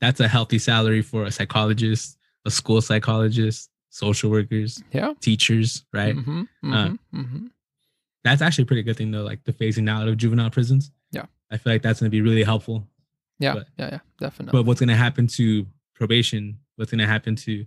that's 0.00 0.20
a 0.20 0.28
healthy 0.28 0.58
salary 0.58 1.02
for 1.02 1.24
a 1.24 1.30
psychologist 1.30 2.18
a 2.44 2.50
school 2.50 2.80
psychologist 2.82 3.70
social 3.90 4.30
workers 4.30 4.82
Yeah. 4.92 5.12
teachers 5.20 5.84
right 5.92 6.14
hmm 6.16 6.42
Uh, 6.64 6.88
hmm 7.12 7.22
hmm 7.22 7.46
that's 8.24 8.42
actually 8.42 8.62
a 8.62 8.66
pretty 8.66 8.82
good 8.82 8.96
thing 8.96 9.10
though 9.10 9.22
like 9.22 9.42
the 9.44 9.52
phasing 9.52 9.88
out 9.90 10.06
of 10.08 10.16
juvenile 10.16 10.50
prisons 10.50 10.90
Yeah. 11.10 11.26
i 11.50 11.56
feel 11.56 11.72
like 11.72 11.82
that's 11.82 12.00
going 12.00 12.06
to 12.10 12.16
be 12.16 12.20
really 12.22 12.42
helpful 12.44 12.86
Yeah. 13.38 13.54
but- 13.54 13.66
yeah. 13.78 13.88
Yeah. 13.92 13.98
Definitely. 14.20 14.52
but 14.58 14.66
what's 14.66 14.80
going 14.80 14.88
to 14.88 14.96
happen 14.96 15.26
to 15.38 15.66
probation 15.94 16.58
what's 16.76 16.90
going 16.90 17.00
to 17.00 17.06
happen 17.06 17.36
to 17.36 17.64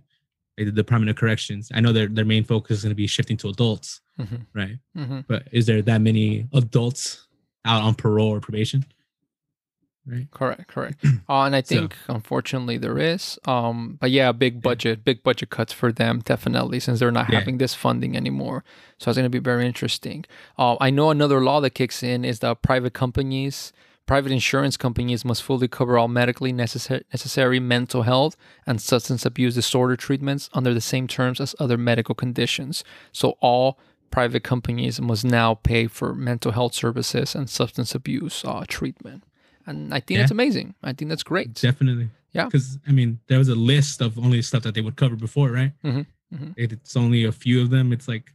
like 0.58 0.66
the 0.66 0.72
Department 0.72 1.10
of 1.10 1.16
Corrections. 1.16 1.70
I 1.74 1.80
know 1.80 1.92
their 1.92 2.06
their 2.06 2.24
main 2.24 2.42
focus 2.42 2.78
is 2.78 2.82
going 2.84 2.90
to 2.90 2.94
be 2.96 3.06
shifting 3.06 3.36
to 3.38 3.48
adults, 3.50 4.00
Mhm. 4.18 4.46
right? 4.54 4.78
Mhm. 4.96 5.24
But 5.28 5.48
is 5.52 5.66
there 5.66 5.82
that 5.82 6.00
many 6.00 6.48
adults 6.54 7.26
out 7.66 7.82
on 7.82 7.94
parole 7.94 8.28
or 8.30 8.40
probation? 8.40 8.82
Right. 10.08 10.30
Correct, 10.30 10.68
correct. 10.68 11.04
Uh, 11.28 11.42
and 11.42 11.56
I 11.56 11.62
So- 11.62 11.74
think 11.74 11.96
unfortunately 12.08 12.78
there 12.78 12.96
is. 12.98 13.38
Um, 13.44 13.98
but 14.00 14.10
yeah, 14.12 14.30
big 14.32 14.62
budget, 14.62 15.04
big 15.04 15.22
budget 15.24 15.50
cuts 15.50 15.72
for 15.72 15.90
them 15.90 16.20
definitely 16.24 16.78
since 16.80 17.00
they're 17.00 17.10
not 17.10 17.28
Yeah. 17.30 17.40
having 17.40 17.58
this 17.58 17.74
funding 17.74 18.16
anymore. 18.16 18.62
So 18.98 19.10
it's 19.10 19.16
going 19.18 19.24
to 19.24 19.30
be 19.30 19.40
very 19.40 19.66
interesting. 19.66 20.24
Uh, 20.56 20.76
I 20.80 20.90
know 20.90 21.10
another 21.10 21.40
law 21.40 21.60
that 21.60 21.70
kicks 21.70 22.02
in 22.04 22.24
is 22.24 22.38
that 22.38 22.62
private 22.62 22.94
companies, 22.94 23.72
private 24.06 24.30
insurance 24.30 24.76
companies 24.76 25.24
must 25.24 25.42
fully 25.42 25.66
cover 25.66 25.98
all 25.98 26.06
medically 26.06 26.52
necessary 26.52 27.02
necessary 27.12 27.58
mental 27.58 28.02
health 28.02 28.36
and 28.64 28.80
substance 28.80 29.26
abuse 29.26 29.56
disorder 29.56 29.96
treatments 29.96 30.48
under 30.54 30.72
the 30.72 30.80
same 30.80 31.08
terms 31.08 31.40
as 31.40 31.56
other 31.58 31.76
medical 31.76 32.14
conditions. 32.14 32.84
So 33.10 33.30
all 33.40 33.80
private 34.12 34.44
companies 34.44 35.00
must 35.00 35.24
now 35.24 35.54
pay 35.54 35.88
for 35.88 36.14
mental 36.14 36.52
health 36.52 36.74
services 36.74 37.34
and 37.34 37.50
substance 37.50 37.92
abuse 37.96 38.44
uh, 38.44 38.64
treatment. 38.68 39.24
And 39.66 39.92
I 39.92 40.00
think 40.00 40.16
Yeah. 40.16 40.22
that's 40.22 40.30
amazing. 40.30 40.74
I 40.82 40.92
think 40.92 41.08
that's 41.08 41.22
great. 41.22 41.54
Definitely. 41.54 42.08
Yeah. 42.32 42.44
Because 42.46 42.78
I 42.86 42.92
mean, 42.92 43.18
there 43.28 43.38
was 43.38 43.48
a 43.48 43.54
list 43.54 44.00
of 44.00 44.18
only 44.18 44.42
stuff 44.42 44.62
that 44.64 44.74
they 44.74 44.80
would 44.80 44.96
cover 44.96 45.16
before, 45.16 45.50
right? 45.50 45.72
Mhm, 45.84 46.06
mhm. 46.34 46.54
It- 46.56 46.72
It's 46.72 46.96
only 46.96 47.24
a 47.24 47.32
few 47.32 47.60
of 47.62 47.70
them. 47.70 47.92
It's 47.92 48.08
like, 48.08 48.32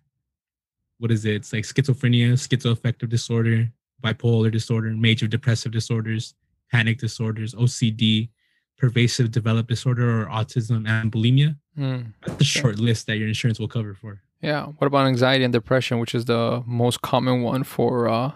what 0.97 1.11
is 1.11 1.25
it? 1.25 1.35
It's 1.35 1.53
like 1.53 1.63
schizophrenia, 1.65 2.33
schizoaffective 2.33 3.09
disorder, 3.09 3.71
bipolar 4.03 4.51
disorder, 4.51 4.91
major 4.91 5.27
depressive 5.27 5.71
disorders, 5.71 6.33
panic 6.71 6.99
disorders, 6.99 7.53
OCD, 7.55 8.29
pervasive 8.77 9.31
developed 9.31 9.69
disorder, 9.69 10.21
or 10.21 10.25
autism 10.27 10.87
and 10.87 11.11
bulimia. 11.11 11.55
Mm, 11.77 12.13
That's 12.25 12.41
a 12.41 12.43
short 12.43 12.79
list 12.79 13.07
that 13.07 13.17
your 13.17 13.27
insurance 13.27 13.59
will 13.59 13.67
cover 13.67 13.93
for. 13.93 14.21
yeah. 14.41 14.65
What 14.65 14.87
about 14.87 15.05
anxiety 15.07 15.43
and 15.43 15.53
depression, 15.53 15.99
which 15.99 16.15
is 16.15 16.25
the 16.25 16.63
most 16.65 17.01
common 17.01 17.41
one 17.43 17.63
for 17.63 18.07
uh, 18.09 18.31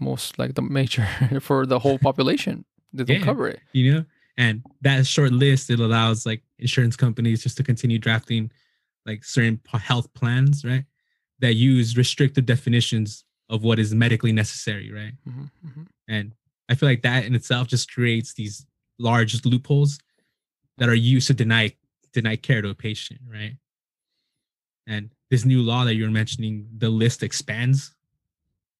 most 0.00 0.38
like 0.38 0.54
the 0.54 0.62
major 0.62 1.06
for 1.40 1.66
the 1.66 1.78
whole 1.78 1.98
population? 1.98 2.64
They 2.92 3.04
don't 3.04 3.18
Yeah. 3.18 3.24
cover 3.24 3.48
it. 3.48 3.60
you 3.72 3.92
know 3.94 4.04
and 4.36 4.62
that 4.82 5.06
short 5.06 5.30
list 5.32 5.70
it 5.70 5.78
allows 5.80 6.26
like 6.26 6.42
insurance 6.58 6.96
companies 6.96 7.42
just 7.42 7.56
to 7.56 7.62
continue 7.62 7.98
drafting 7.98 8.50
like 9.06 9.24
certain 9.24 9.60
health 9.72 10.12
plans 10.14 10.64
right 10.64 10.84
that 11.40 11.54
use 11.54 11.96
restrictive 11.96 12.44
definitions 12.46 13.24
of 13.48 13.62
what 13.62 13.78
is 13.78 13.94
medically 13.94 14.32
necessary 14.32 14.90
right 14.92 15.12
Mhm, 15.28 15.50
mhm. 15.66 15.86
and 16.08 16.34
i 16.68 16.74
feel 16.74 16.88
like 16.88 17.02
that 17.02 17.24
in 17.24 17.34
itself 17.34 17.68
just 17.68 17.92
creates 17.92 18.34
these 18.34 18.64
large 18.98 19.44
loopholes 19.44 19.98
that 20.78 20.88
are 20.88 20.94
used 21.14 21.26
to 21.28 21.34
deny 21.34 21.72
deny 22.12 22.36
care 22.36 22.62
to 22.62 22.70
a 22.70 22.74
patient 22.74 23.20
right 23.28 23.56
and 24.86 25.10
this 25.30 25.44
new 25.44 25.62
law 25.62 25.84
that 25.84 25.94
you're 25.94 26.10
mentioning 26.10 26.66
the 26.78 26.88
list 26.88 27.22
expands 27.22 27.94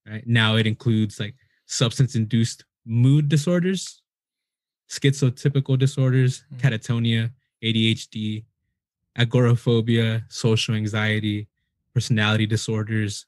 right 0.09 0.27
now 0.27 0.57
it 0.57 0.67
includes 0.67 1.19
like 1.21 1.35
substance 1.67 2.15
induced 2.15 2.65
mood 2.85 3.29
disorders 3.29 4.03
schizotypical 4.89 5.79
disorders 5.79 6.45
Mm. 6.53 6.59
catatonia 6.61 7.31
adhd 7.63 8.45
agoraphobia 9.17 10.25
social 10.29 10.75
anxiety 10.75 11.49
personality 11.95 12.47
disorders 12.47 13.27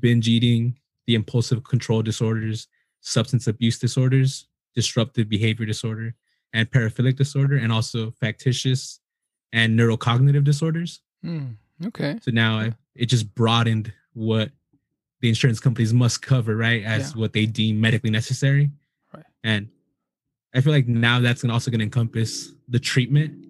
binge 0.00 0.28
eating 0.28 0.78
the 1.06 1.14
impulsive 1.14 1.62
control 1.64 2.02
disorders 2.02 2.68
substance 3.00 3.46
abuse 3.46 3.78
disorders 3.78 4.48
disruptive 4.74 5.28
behavior 5.28 5.66
disorder 5.66 6.14
and 6.52 6.70
paraphilic 6.70 7.16
disorder 7.16 7.56
and 7.56 7.70
also 7.72 8.10
factitious 8.10 9.00
and 9.52 9.78
neurocognitive 9.78 10.44
disorders 10.44 11.00
Mm, 11.24 11.56
okay. 11.86 12.18
so 12.22 12.30
now 12.30 12.60
it, 12.60 12.74
it 12.94 13.06
just 13.06 13.34
broadened 13.34 13.92
what 14.12 14.50
the 15.20 15.28
insurance 15.28 15.60
companies 15.60 15.94
must 15.94 16.22
cover, 16.22 16.56
right? 16.56 16.82
As 16.84 17.12
Yeah. 17.12 17.20
what 17.20 17.32
they 17.32 17.46
deem 17.46 17.80
medically 17.80 18.10
necessary. 18.10 18.70
Right. 19.14 19.24
And 19.42 19.68
I 20.54 20.60
feel 20.60 20.72
like 20.72 20.86
now 20.88 21.20
that's 21.20 21.42
gonna 21.42 21.52
also 21.54 21.70
going 21.70 21.80
to 21.80 21.84
encompass 21.84 22.52
the 22.68 22.78
treatment, 22.78 23.46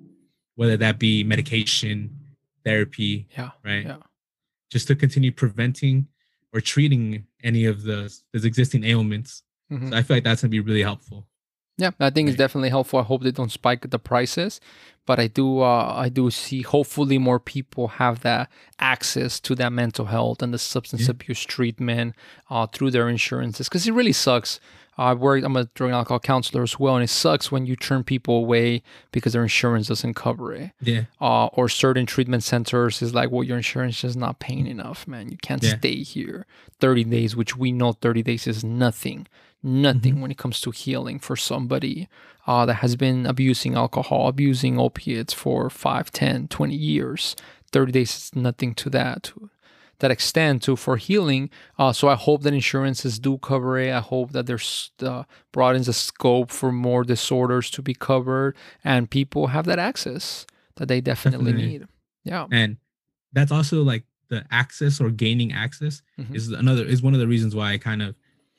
whether 0.55 0.77
that 0.77 0.99
be 0.99 1.25
medication, 1.25 2.19
therapy, 2.65 3.27
Yeah. 3.37 3.51
right? 3.65 3.85
Yeah. 3.85 3.99
Just 4.71 4.89
to 4.89 4.97
continue 4.97 5.31
preventing 5.33 6.09
or 6.53 6.61
treating 6.61 7.27
any 7.43 7.65
of 7.67 7.83
the 7.83 8.13
those 8.33 8.45
existing 8.45 8.85
ailments. 8.85 9.43
Mhm. 9.71 9.91
So 9.91 9.97
I 9.97 10.03
feel 10.03 10.17
like 10.17 10.25
that's 10.25 10.43
going 10.43 10.51
to 10.51 10.55
be 10.55 10.61
really 10.61 10.83
helpful. 10.83 11.29
Yeah, 11.79 11.91
I 12.01 12.11
think 12.11 12.29
it's 12.29 12.39
definitely 12.39 12.71
helpful. 12.71 12.99
I 13.01 13.03
hope 13.03 13.23
they 13.23 13.31
don't 13.33 13.53
spike 13.53 13.91
the 13.91 13.99
prices, 13.99 14.61
but 15.05 15.19
I 15.21 15.27
do 15.27 15.61
uh, 15.61 15.93
I 15.97 16.09
do 16.09 16.31
see 16.31 16.63
hopefully 16.63 17.19
more 17.19 17.39
people 17.39 17.89
have 17.89 18.21
that 18.21 18.51
access 18.79 19.39
to 19.41 19.55
that 19.57 19.73
mental 19.73 20.07
health 20.07 20.43
and 20.43 20.55
the 20.55 20.59
substance 20.59 21.03
Yeah. 21.05 21.11
abuse 21.11 21.45
treatment 21.45 22.15
uh, 22.49 22.67
through 22.67 22.93
their 22.93 23.09
insurances 23.11 23.69
because 23.69 23.87
it 23.87 23.93
really 23.93 24.13
sucks. 24.15 24.59
I 24.99 25.13
work. 25.15 25.45
I'm 25.45 25.57
a 25.57 25.65
drug 25.75 25.89
and 25.91 25.97
alcohol 25.97 26.21
counselor 26.21 26.63
as 26.63 26.79
well, 26.79 26.97
and 26.97 27.05
it 27.05 27.09
sucks 27.11 27.53
when 27.53 27.67
you 27.67 27.77
turn 27.77 28.03
people 28.05 28.37
away 28.37 28.83
because 29.13 29.35
their 29.35 29.43
insurance 29.43 29.89
doesn't 29.89 30.15
cover 30.15 30.53
it. 30.55 30.71
Yeah. 30.81 31.03
Uh, 31.21 31.47
or 31.47 31.69
certain 31.69 32.07
treatment 32.07 32.43
centers 32.45 33.03
is 33.03 33.15
like, 33.15 33.31
well, 33.31 33.43
your 33.45 33.59
insurance 33.59 34.03
is 34.05 34.17
not 34.17 34.39
paying 34.39 34.67
enough, 34.67 35.07
man. 35.07 35.31
You 35.31 35.37
can't 35.37 35.63
Yeah. 35.63 35.77
stay 35.77 36.03
here 36.03 36.47
30 36.81 37.05
days, 37.05 37.37
which 37.37 37.57
we 37.57 37.73
know 37.73 37.93
30 37.93 38.23
days 38.23 38.47
is 38.47 38.65
nothing 38.65 39.27
nothing 39.63 40.13
Mm-hmm. 40.13 40.21
when 40.23 40.31
it 40.31 40.39
comes 40.39 40.61
to 40.61 40.71
healing 40.71 41.19
for 41.19 41.35
somebody 41.35 42.09
uh, 42.47 42.65
that 42.67 42.75
has 42.75 42.95
been 42.95 43.27
abusing 43.27 43.75
alcohol, 43.75 44.29
abusing 44.29 44.79
opiates 44.79 45.33
for 45.33 45.69
5, 45.71 46.13
10, 46.13 46.47
20 46.49 46.75
years. 46.77 47.35
30 47.73 47.91
days 47.91 48.15
is 48.17 48.31
nothing 48.37 48.75
to 48.75 48.89
that, 48.91 49.33
that 50.01 50.11
extend 50.11 50.63
to 50.63 50.77
for 50.77 50.97
healing. 50.97 51.49
Uh, 51.79 51.93
so 51.93 52.09
I 52.09 52.15
hope 52.15 52.43
that 52.43 52.53
insurances 52.55 53.19
do 53.19 53.39
cover 53.39 53.79
it. 53.79 53.93
I 53.93 54.01
hope 54.01 54.33
that 54.33 54.47
there's 54.47 54.91
uh, 55.03 55.25
broadens 55.53 55.87
the 55.87 55.93
scope 55.93 56.51
for 56.51 56.71
more 56.73 57.03
disorders 57.05 57.71
to 57.73 57.83
be 57.83 57.95
covered 57.95 58.57
and 58.85 59.11
people 59.11 59.49
have 59.49 59.65
that 59.67 59.79
access 59.79 60.47
that 60.77 60.89
they 60.89 61.01
definitely, 61.01 61.53
Definitely. 61.53 61.79
need. 61.79 61.87
Yeah. 62.25 62.47
And 62.51 62.77
that's 63.33 63.51
also 63.53 63.83
like 63.83 64.05
the 64.29 64.45
access 64.51 65.01
or 65.01 65.11
gaining 65.11 65.53
access 65.53 66.03
Mhm. 66.19 66.35
is 66.35 66.49
another 66.51 66.85
is 66.85 67.01
one 67.03 67.15
of 67.15 67.21
the 67.21 67.29
reasons 67.29 67.55
why 67.55 67.73
I 67.73 67.79
kind 67.79 68.03
of 68.03 68.15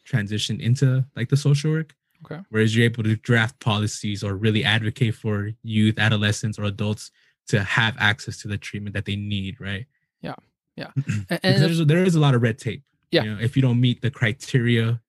transitioned 0.06 0.62
into 0.62 1.06
like 1.16 1.30
the 1.30 1.38
social 1.38 1.72
work. 1.72 1.94
Okay. 2.26 2.42
Whereas 2.50 2.76
you're 2.76 2.86
able 2.86 3.04
to 3.04 3.16
draft 3.18 3.60
policies 3.60 4.24
or 4.24 4.36
really 4.36 4.64
advocate 4.64 5.14
for 5.14 5.52
youth, 5.62 6.00
adolescents, 6.00 6.58
or 6.58 6.64
adults 6.64 7.12
to 7.50 7.64
have 7.64 7.96
access 8.00 8.38
to 8.42 8.48
the 8.48 8.58
treatment 8.58 8.94
that 8.96 9.06
they 9.06 9.16
need, 9.16 9.60
right? 9.62 9.86
And, 10.24 10.36
Because 10.96 11.40
and 11.44 11.62
there's, 11.64 11.86
there 11.86 12.04
is 12.04 12.16
a 12.16 12.20
lot 12.20 12.36
of 12.36 12.42
red 12.42 12.58
tape. 12.58 12.84
Yeah. 13.12 13.24
You 13.24 13.36
know, 13.36 13.42
if 13.42 13.56
you 13.56 13.62
don't 13.62 13.80
meet 13.82 14.02
the 14.02 14.12
criteria 14.12 15.02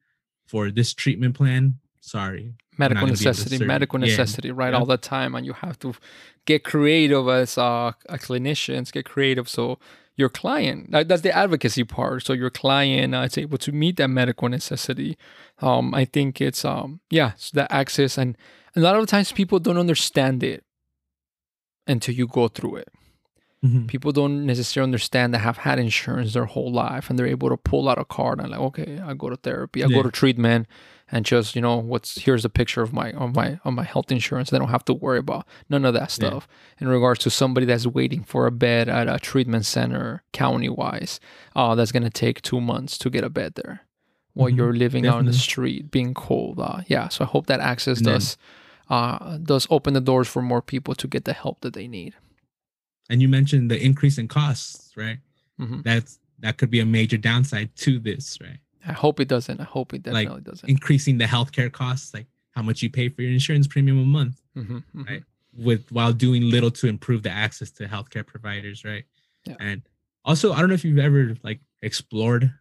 for 0.47 0.71
this 0.71 0.95
treatment 0.95 1.35
plan, 1.35 1.75
sorry. 2.01 2.55
medical 2.79 3.07
gonna 3.07 3.13
be 3.19 3.25
able 3.25 3.35
to 3.35 3.41
necessity, 3.41 3.65
medical 3.65 4.01
Yeah. 4.01 4.07
necessity, 4.07 4.51
right? 4.51 4.73
Yeah. 4.73 4.79
All 4.79 4.87
the 4.87 4.97
time, 4.97 5.35
and 5.35 5.45
you 5.45 5.53
have 5.53 5.79
to 5.81 5.95
get 6.47 6.65
creative 6.65 7.29
as 7.29 7.59
uh, 7.59 7.93
a 8.09 8.19
clinicians, 8.19 8.93
get 8.93 9.05
creative 9.05 9.49
so 9.49 9.79
your 10.17 10.29
client 10.29 10.91
that, 10.91 11.07
that's 11.09 11.23
the 11.23 11.37
advocacy 11.37 11.85
part. 11.85 12.25
So 12.25 12.33
your 12.33 12.51
client 12.51 13.15
uh, 13.15 13.21
is 13.21 13.37
able 13.39 13.59
to 13.59 13.73
meet 13.73 13.97
that 13.99 14.09
medical 14.09 14.49
necessity. 14.49 15.17
Um, 15.61 15.95
I 15.95 16.05
think 16.05 16.41
it's 16.41 16.65
um, 16.65 17.01
yeah, 17.11 17.33
so 17.37 17.51
that 17.55 17.71
access, 17.71 18.17
and 18.19 18.37
a 18.75 18.81
lot 18.81 18.97
of 18.97 19.07
times 19.07 19.33
people 19.33 19.59
don't 19.59 19.77
understand 19.79 20.43
it 20.43 20.65
until 21.87 22.15
you 22.15 22.27
go 22.27 22.49
through 22.49 22.77
it 22.77 22.89
people 23.89 24.13
don't 24.13 24.47
necessarily 24.47 24.87
understand 24.87 25.35
that 25.35 25.39
have 25.41 25.59
had 25.59 25.79
insurance 25.81 26.33
their 26.33 26.45
whole 26.45 26.71
life 26.71 27.11
and 27.11 27.19
they're 27.19 27.27
able 27.27 27.49
to 27.49 27.57
pull 27.57 27.89
out 27.89 27.99
a 27.99 28.05
card 28.05 28.39
and 28.39 28.51
like 28.51 28.61
okay 28.61 29.01
i 29.05 29.13
go 29.15 29.29
to 29.29 29.37
therapy 29.37 29.83
i 29.83 29.89
Yeah. 29.89 29.97
go 29.97 30.03
to 30.05 30.13
treatment 30.13 30.69
and 31.11 31.25
just 31.27 31.57
you 31.57 31.63
know 31.63 31.77
what's 31.79 32.19
here's 32.21 32.45
a 32.45 32.49
picture 32.51 32.83
of 32.83 32.93
my 32.93 33.11
of 33.13 33.35
my 33.35 33.59
of 33.65 33.73
my 33.75 33.83
health 33.83 34.13
insurance 34.13 34.51
they 34.51 34.59
don't 34.59 34.69
have 34.69 34.85
to 34.85 34.95
worry 34.95 35.19
about. 35.19 35.45
None 35.69 35.85
of 35.85 35.93
that 35.95 36.03
Yeah. 36.11 36.19
stuff. 36.21 36.47
In 36.81 36.87
regards 36.87 37.21
to 37.25 37.31
somebody 37.31 37.67
that's 37.67 37.87
waiting 37.87 38.23
for 38.23 38.47
a 38.47 38.53
bed 38.53 38.89
at 38.89 39.09
a 39.09 39.19
treatment 39.19 39.65
center 39.67 40.23
county 40.33 40.69
wise 40.69 41.19
uh, 41.57 41.75
that's 41.75 41.91
going 41.93 42.05
to 42.05 42.11
take 42.11 42.43
two 42.43 42.61
months 42.61 42.97
to 42.99 43.11
get 43.11 43.25
a 43.25 43.31
bed 43.31 43.55
there 43.57 43.81
while 44.35 44.51
Mhm. 44.51 44.57
you're 44.57 44.75
living 44.85 45.05
out 45.07 45.19
in 45.21 45.27
the 45.27 45.33
street 45.49 45.91
being 45.91 46.15
cold 46.15 46.61
uh, 46.61 46.83
yeah. 46.87 47.09
So 47.09 47.25
i 47.25 47.29
hope 47.35 47.47
that 47.47 47.61
access 47.61 47.99
does 48.01 48.37
uh, 48.91 49.39
does 49.39 49.67
open 49.71 49.95
the 49.95 50.01
doors 50.11 50.29
for 50.29 50.43
more 50.43 50.63
people 50.63 50.95
to 50.95 51.07
get 51.09 51.25
the 51.25 51.33
help 51.33 51.61
that 51.63 51.73
they 51.75 51.89
need 51.89 52.15
And 53.09 53.23
you 53.23 53.29
mentioned 53.29 53.71
the 53.71 53.83
increase 53.83 54.19
in 54.19 54.29
costs, 54.29 54.93
right? 54.97 55.19
Mhm. 55.61 55.83
That's 55.83 56.19
that 56.41 56.57
could 56.57 56.71
be 56.71 56.79
a 56.81 56.87
major 56.87 57.17
downside 57.17 57.75
to 57.77 57.99
this, 57.99 58.39
right? 58.41 58.59
I 58.87 58.93
hope 58.93 59.19
it 59.19 59.27
doesn't. 59.27 59.61
I 59.61 59.65
hope 59.65 59.93
it 59.93 60.07
Like, 60.07 60.29
definitely 60.29 60.43
doesn't. 60.53 60.69
Increasing 60.69 61.19
the 61.19 61.25
healthcare 61.25 61.71
costs, 61.73 62.15
like 62.15 62.27
how 62.53 62.63
much 62.63 62.81
you 62.81 62.89
pay 62.91 63.09
for 63.09 63.23
your 63.23 63.33
insurance 63.33 63.67
premium 63.67 63.99
a 63.99 64.05
month, 64.05 64.41
Mhm, 64.57 64.85
mhm. 64.95 65.07
right? 65.07 65.25
with 65.55 65.91
while 65.91 66.13
doing 66.13 66.43
little 66.49 66.71
to 66.71 66.87
improve 66.87 67.25
the 67.25 67.31
access 67.31 67.71
to 67.73 67.87
healthcare 67.87 68.25
providers, 68.25 68.85
right? 68.85 69.05
Yeah. 69.45 69.57
And 69.59 69.83
also, 70.25 70.53
I 70.53 70.61
don't 70.61 70.69
know 70.69 70.75
if 70.77 70.85
you've 70.85 70.99
ever 70.99 71.37
like 71.43 71.61
explored 71.83 72.53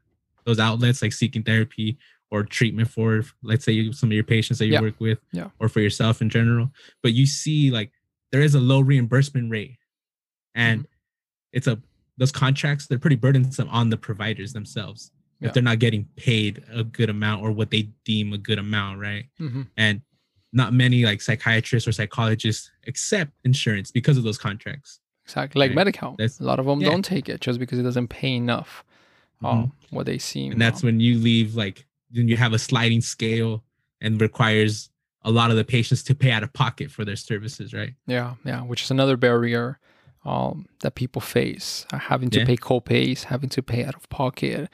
those 0.46 0.58
outlets 0.58 1.02
like 1.04 1.14
seeking 1.14 1.44
therapy 1.44 1.98
or 2.32 2.44
treatment 2.44 2.90
for, 2.90 3.24
let's 3.44 3.64
say, 3.66 3.74
you- 3.74 3.94
some 3.94 4.10
of 4.10 4.14
your 4.14 4.24
patients 4.24 4.58
that 4.58 4.66
you 4.66 4.74
Yeah. 4.74 4.82
work 4.82 5.00
with, 5.00 5.20
Yeah. 5.32 5.50
or 5.60 5.70
for 5.70 5.82
yourself 5.82 6.22
in 6.22 6.30
general. 6.32 6.74
But 7.04 7.14
you 7.14 7.28
see, 7.28 7.70
like, 7.70 7.92
there 8.32 8.42
is 8.42 8.56
a 8.56 8.60
low 8.60 8.80
reimbursement 8.80 9.52
rate 9.52 9.78
and 10.58 10.88
it's 11.54 11.68
a 11.68 11.80
those 12.18 12.32
contracts 12.32 12.88
they're 12.88 12.98
pretty 13.00 13.16
burdensome 13.16 13.70
on 13.70 13.90
the 13.90 13.98
providers 13.98 14.52
themselves 14.52 15.12
Yeah. 15.40 15.48
if 15.48 15.54
they're 15.54 15.64
not 15.72 15.80
getting 15.80 16.06
paid 16.16 16.64
a 16.74 16.84
good 16.84 17.10
amount 17.10 17.44
or 17.44 17.52
what 17.52 17.70
they 17.70 17.84
deem 18.06 18.34
a 18.34 18.38
good 18.38 18.60
amount, 18.60 19.00
right? 19.00 19.26
hmm 19.38 19.64
And 19.78 20.02
not 20.54 20.74
many 20.74 21.06
like 21.06 21.22
psychiatrists 21.22 21.88
or 21.88 21.92
psychologists 21.92 22.72
accept 22.88 23.32
insurance 23.44 23.92
because 23.92 24.18
of 24.18 24.24
those 24.24 24.38
contracts. 24.38 25.00
Exactly. 25.26 25.60
Like 25.60 25.70
Right. 25.72 25.76
Medi-Cal. 25.76 26.12
That's- 26.18 26.40
a 26.40 26.44
lot 26.44 26.58
of 26.60 26.66
them 26.66 26.80
yeah. 26.82 26.90
don't 26.90 27.04
take 27.06 27.30
it 27.30 27.42
just 27.42 27.60
because 27.60 27.78
it 27.80 27.84
doesn't 27.84 28.08
pay 28.08 28.34
enough. 28.36 28.84
Um, 29.44 29.72
what 29.92 30.08
they 30.08 30.18
seem. 30.18 30.54
and 30.54 30.60
that's 30.62 30.82
um, 30.82 30.88
when 30.88 31.00
you 31.00 31.20
leave 31.20 31.54
like 31.56 31.86
then 32.10 32.28
you 32.28 32.36
have 32.38 32.54
a 32.54 32.60
sliding 32.60 33.02
scale 33.02 33.64
and 34.02 34.20
requires 34.20 34.90
a 35.24 35.30
lot 35.30 35.52
of 35.52 35.58
the 35.58 35.64
patients 35.64 36.02
to 36.04 36.16
pay 36.16 36.32
out 36.32 36.42
of 36.42 36.52
pocket 36.54 36.90
for 36.90 37.06
their 37.06 37.16
services, 37.18 37.72
right? 37.74 37.94
Yeah, 38.08 38.34
yeah, 38.46 38.62
which 38.64 38.82
is 38.84 38.90
another 38.90 39.16
barrier 39.18 39.78
um, 40.28 40.66
that 40.82 40.96
people 40.96 41.22
face, 41.22 41.86
uh, 41.94 41.98
having 41.98 42.30
to 42.32 42.40
Yeah. 42.40 42.46
pay 42.46 42.58
co-pays, 42.58 43.26
having 43.26 43.50
to 43.50 43.62
pay 43.64 43.86
out 43.86 43.96
of 43.96 44.08
pocket. 44.10 44.70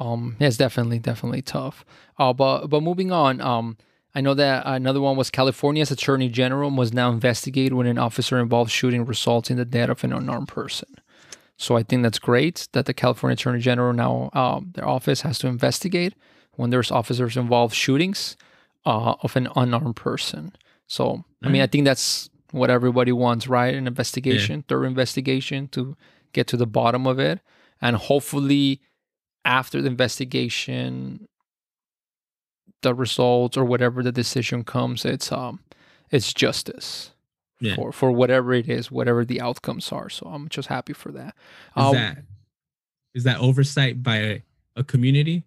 Um, 0.00 0.36
yeah, 0.40 0.48
it's 0.48 0.56
definitely, 0.56 0.98
definitely 0.98 1.42
tough. 1.42 1.84
Uh, 2.18 2.32
but 2.32 2.66
but 2.68 2.82
moving 2.82 3.12
on, 3.12 3.40
um, 3.40 3.76
I 4.16 4.20
know 4.20 4.34
that 4.34 4.62
another 4.66 5.00
one 5.00 5.16
was 5.16 5.30
California's 5.30 5.90
Attorney 5.90 6.28
General 6.28 6.70
must 6.70 6.94
now 6.94 7.10
investigate 7.10 7.72
when 7.74 7.86
an 7.86 7.98
officer-involved 7.98 8.70
shooting 8.70 9.04
results 9.04 9.50
in 9.50 9.56
the 9.56 9.64
death 9.64 9.90
of 9.90 10.04
an 10.04 10.12
unarmed 10.12 10.48
person. 10.48 10.88
So 11.56 11.76
I 11.76 11.82
think 11.84 12.02
that's 12.02 12.18
great 12.18 12.66
that 12.72 12.86
the 12.86 12.94
California 12.94 13.34
Attorney 13.34 13.60
General 13.60 13.92
now 13.92 14.30
um, 14.32 14.72
their 14.74 14.88
office 14.88 15.20
has 15.22 15.38
to 15.40 15.46
investigate 15.48 16.14
when 16.56 16.70
there's 16.70 16.90
officers 16.90 17.36
involved 17.36 17.74
shootings 17.74 18.36
uh, 18.86 19.14
of 19.22 19.36
an 19.36 19.48
unarmed 19.56 19.96
person. 19.96 20.52
So 20.86 21.24
I 21.42 21.48
mean, 21.48 21.62
I 21.62 21.66
think 21.66 21.84
that's 21.84 22.30
what 22.54 22.70
everybody 22.70 23.12
wants, 23.12 23.48
right? 23.48 23.74
An 23.74 23.86
investigation, 23.86 24.64
thorough 24.68 24.86
investigation 24.86 25.68
to 25.68 25.96
get 26.32 26.46
to 26.48 26.56
the 26.56 26.66
bottom 26.66 27.06
of 27.06 27.18
it, 27.18 27.40
and 27.80 27.96
hopefully, 27.96 28.80
after 29.44 29.82
the 29.82 29.88
investigation, 29.88 31.28
the 32.82 32.94
results 32.94 33.56
or 33.56 33.64
whatever 33.64 34.02
the 34.02 34.12
decision 34.12 34.62
comes, 34.64 35.04
it's 35.04 35.32
um, 35.32 35.60
it's 36.10 36.32
justice 36.32 37.10
Yeah. 37.60 37.74
for 37.76 37.92
for 37.92 38.12
whatever 38.12 38.52
it 38.54 38.68
is, 38.68 38.90
whatever 38.90 39.24
the 39.24 39.40
outcomes 39.40 39.90
are. 39.92 40.08
So 40.08 40.26
I'm 40.26 40.48
just 40.48 40.68
happy 40.68 40.92
for 40.92 41.10
that. 41.12 41.34
Is 41.76 41.82
Um, 41.84 41.94
that 41.94 42.18
is 43.14 43.24
that 43.24 43.38
oversight 43.40 44.02
by 44.02 44.16
a, 44.16 44.42
a 44.76 44.84
community, 44.84 45.44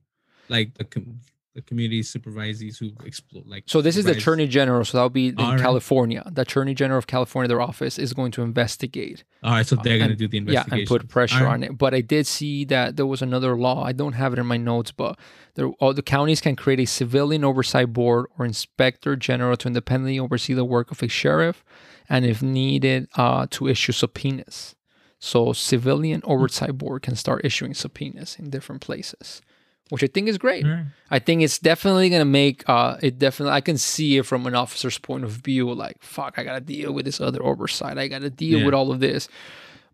like 0.49 0.73
the 0.75 0.83
com- 0.85 1.19
the 1.57 1.63
community 1.63 2.01
supervisees 2.03 2.77
who 2.77 2.91
explore 3.03 3.43
like 3.47 3.63
So 3.65 3.81
this 3.81 3.97
is 3.97 4.05
the 4.05 4.11
Attorney 4.11 4.45
General. 4.45 4.85
So 4.85 4.95
that'll 4.95 5.09
be 5.09 5.29
in 5.29 5.35
right. 5.37 5.59
California. 5.59 6.21
The 6.31 6.43
Attorney 6.43 6.75
General 6.75 6.99
of 6.99 7.07
California, 7.07 7.47
their 7.47 7.59
office 7.61 7.97
is 7.97 8.13
going 8.13 8.31
to 8.33 8.43
investigate. 8.43 9.23
All 9.41 9.53
right, 9.53 9.65
so 9.65 9.75
they're 9.75 9.97
gonna 9.97 10.15
do 10.15 10.27
the 10.27 10.37
Yeah, 10.37 10.41
investigation. 10.41 10.79
and 10.79 10.87
put 10.87 11.09
pressure 11.09 11.45
right. 11.45 11.53
on 11.53 11.63
it. 11.63 11.75
But 11.75 11.95
I 11.95 12.01
did 12.01 12.27
see 12.27 12.63
that 12.65 12.95
there 12.95 13.07
was 13.07 13.23
another 13.23 13.57
law. 13.57 13.83
I 13.83 13.91
don't 13.91 14.13
have 14.13 14.33
it 14.33 14.39
in 14.39 14.45
my 14.45 14.57
notes, 14.57 14.91
but 14.91 15.17
there, 15.55 15.69
all 15.79 15.95
the 15.95 16.03
counties 16.03 16.41
can 16.41 16.55
create 16.55 16.79
a 16.79 16.85
civilian 16.85 17.43
oversight 17.43 17.91
board 17.91 18.27
or 18.37 18.45
inspector 18.45 19.15
general 19.15 19.57
to 19.57 19.67
independently 19.67 20.19
oversee 20.19 20.53
the 20.53 20.63
work 20.63 20.91
of 20.91 21.01
a 21.01 21.07
sheriff, 21.07 21.65
and 22.07 22.23
if 22.23 22.43
needed, 22.43 23.07
uh, 23.15 23.47
to 23.49 23.67
issue 23.67 23.93
subpoenas. 23.93 24.75
So 25.17 25.53
civilian 25.53 26.21
oversight 26.23 26.77
board 26.77 27.01
can 27.01 27.15
start 27.15 27.41
issuing 27.43 27.73
subpoenas 27.73 28.35
in 28.37 28.51
different 28.51 28.81
places, 28.81 29.41
which 29.89 30.03
I 30.03 30.07
think 30.07 30.27
is 30.27 30.37
great. 30.37 30.65
Right. 30.65 30.85
I 31.09 31.19
think 31.19 31.41
it's 31.41 31.59
definitely 31.59 32.09
gonna 32.09 32.25
make 32.25 32.67
uh 32.69 32.97
it 33.01 33.17
definitely 33.19 33.53
I 33.53 33.61
can 33.61 33.77
see 33.77 34.17
it 34.17 34.25
from 34.25 34.45
an 34.47 34.55
officer's 34.55 34.97
point 34.97 35.23
of 35.23 35.31
view, 35.31 35.71
like 35.73 36.01
fuck, 36.01 36.37
I 36.37 36.43
gotta 36.43 36.59
deal 36.61 36.91
with 36.93 37.05
this 37.05 37.21
other 37.21 37.41
oversight, 37.43 37.97
I 37.97 38.07
gotta 38.07 38.29
deal 38.29 38.59
Yeah. 38.59 38.65
with 38.65 38.73
all 38.73 38.91
of 38.91 38.99
this. 38.99 39.27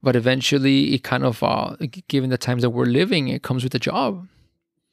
But 0.01 0.15
eventually 0.15 0.93
it 0.95 1.03
kind 1.03 1.23
of 1.23 1.41
uh 1.43 1.75
given 2.07 2.29
the 2.29 2.37
times 2.37 2.61
that 2.63 2.71
we're 2.71 2.85
living, 2.85 3.27
it 3.29 3.43
comes 3.43 3.63
with 3.63 3.71
the 3.73 3.79
job. 3.79 4.27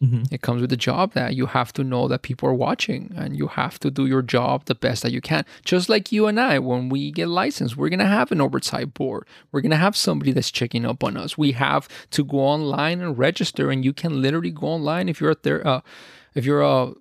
Mhm. 0.02 0.32
It 0.32 0.40
comes 0.40 0.62
with 0.62 0.70
the 0.70 0.78
job 0.78 1.12
that 1.12 1.34
you 1.34 1.44
have 1.46 1.74
to 1.74 1.84
know 1.84 2.08
that 2.08 2.22
people 2.22 2.48
are 2.48 2.54
watching 2.54 3.12
and 3.14 3.36
you 3.36 3.48
have 3.48 3.78
to 3.80 3.90
do 3.90 4.06
your 4.06 4.22
job 4.22 4.64
the 4.64 4.74
best 4.74 5.02
that 5.02 5.12
you 5.12 5.20
can. 5.20 5.44
Just 5.62 5.90
like 5.90 6.10
you 6.10 6.26
and 6.26 6.40
I, 6.40 6.58
when 6.58 6.88
we 6.88 7.10
get 7.10 7.28
licensed, 7.28 7.76
we're 7.76 7.90
gonna 7.90 8.06
have 8.06 8.32
an 8.32 8.40
oversight 8.40 8.94
board. 8.94 9.26
We're 9.52 9.60
gonna 9.60 9.76
have 9.76 9.94
somebody 9.94 10.32
that's 10.32 10.50
checking 10.50 10.86
up 10.86 11.04
on 11.04 11.18
us. 11.18 11.36
We 11.36 11.52
have 11.52 11.86
to 12.12 12.24
go 12.24 12.38
online 12.38 13.02
and 13.02 13.18
register, 13.18 13.70
and 13.70 13.84
you 13.84 13.92
can 13.92 14.22
literally 14.22 14.50
go 14.50 14.68
online 14.68 15.10
if 15.10 15.20
you're 15.20 15.32
a 15.32 15.34
ther- 15.34 15.66
uh, 15.66 15.80
if 16.34 16.46
you're 16.46 16.62
a 16.62 16.92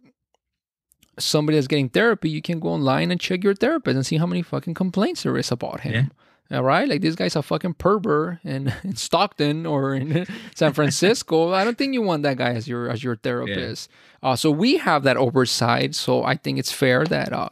somebody 1.17 1.57
that's 1.57 1.67
getting 1.67 1.89
therapy, 1.89 2.29
you 2.29 2.41
can 2.41 2.59
go 2.59 2.69
online 2.69 3.11
and 3.11 3.19
check 3.19 3.43
your 3.43 3.55
therapist 3.55 3.95
and 3.95 4.05
see 4.05 4.17
how 4.17 4.25
many 4.25 4.41
fucking 4.41 4.73
complaints 4.73 5.23
there 5.23 5.37
is 5.37 5.51
about 5.51 5.81
him. 5.81 6.11
All 6.51 6.63
right, 6.63 6.89
like 6.89 7.01
this 7.01 7.15
guy's 7.15 7.35
a 7.35 7.43
fucking 7.43 7.75
pervert 7.75 8.39
in, 8.43 8.73
in 8.83 8.95
Stockton 8.95 9.65
or 9.67 9.93
in 9.93 10.25
San 10.55 10.73
Francisco. 10.73 11.53
I 11.53 11.63
don't 11.63 11.77
think 11.77 11.93
you 11.93 12.01
want 12.01 12.23
that 12.23 12.37
guy 12.37 12.53
as 12.53 12.67
your 12.67 12.89
as 12.89 13.03
your 13.03 13.17
therapist. 13.17 13.89
Uh, 14.23 14.35
so 14.35 14.49
we 14.49 14.77
have 14.77 15.03
that 15.03 15.15
oversight. 15.17 15.93
So 15.93 16.23
I 16.23 16.35
think 16.35 16.57
it's 16.57 16.71
fair 16.71 17.05
that 17.05 17.31
uh, 17.33 17.49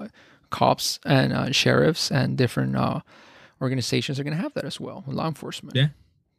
cops 0.50 1.00
and 1.06 1.32
uh, 1.32 1.52
sheriffs 1.52 2.10
and 2.12 2.38
different 2.38 2.76
uh, 2.76 3.02
organizations 3.62 4.20
are 4.20 4.24
going 4.24 4.36
to 4.36 4.42
have 4.42 4.54
that 4.56 4.66
as 4.66 4.80
well. 4.80 5.04
Law 5.08 5.28
enforcement. 5.28 5.76
Yeah. 5.76 5.88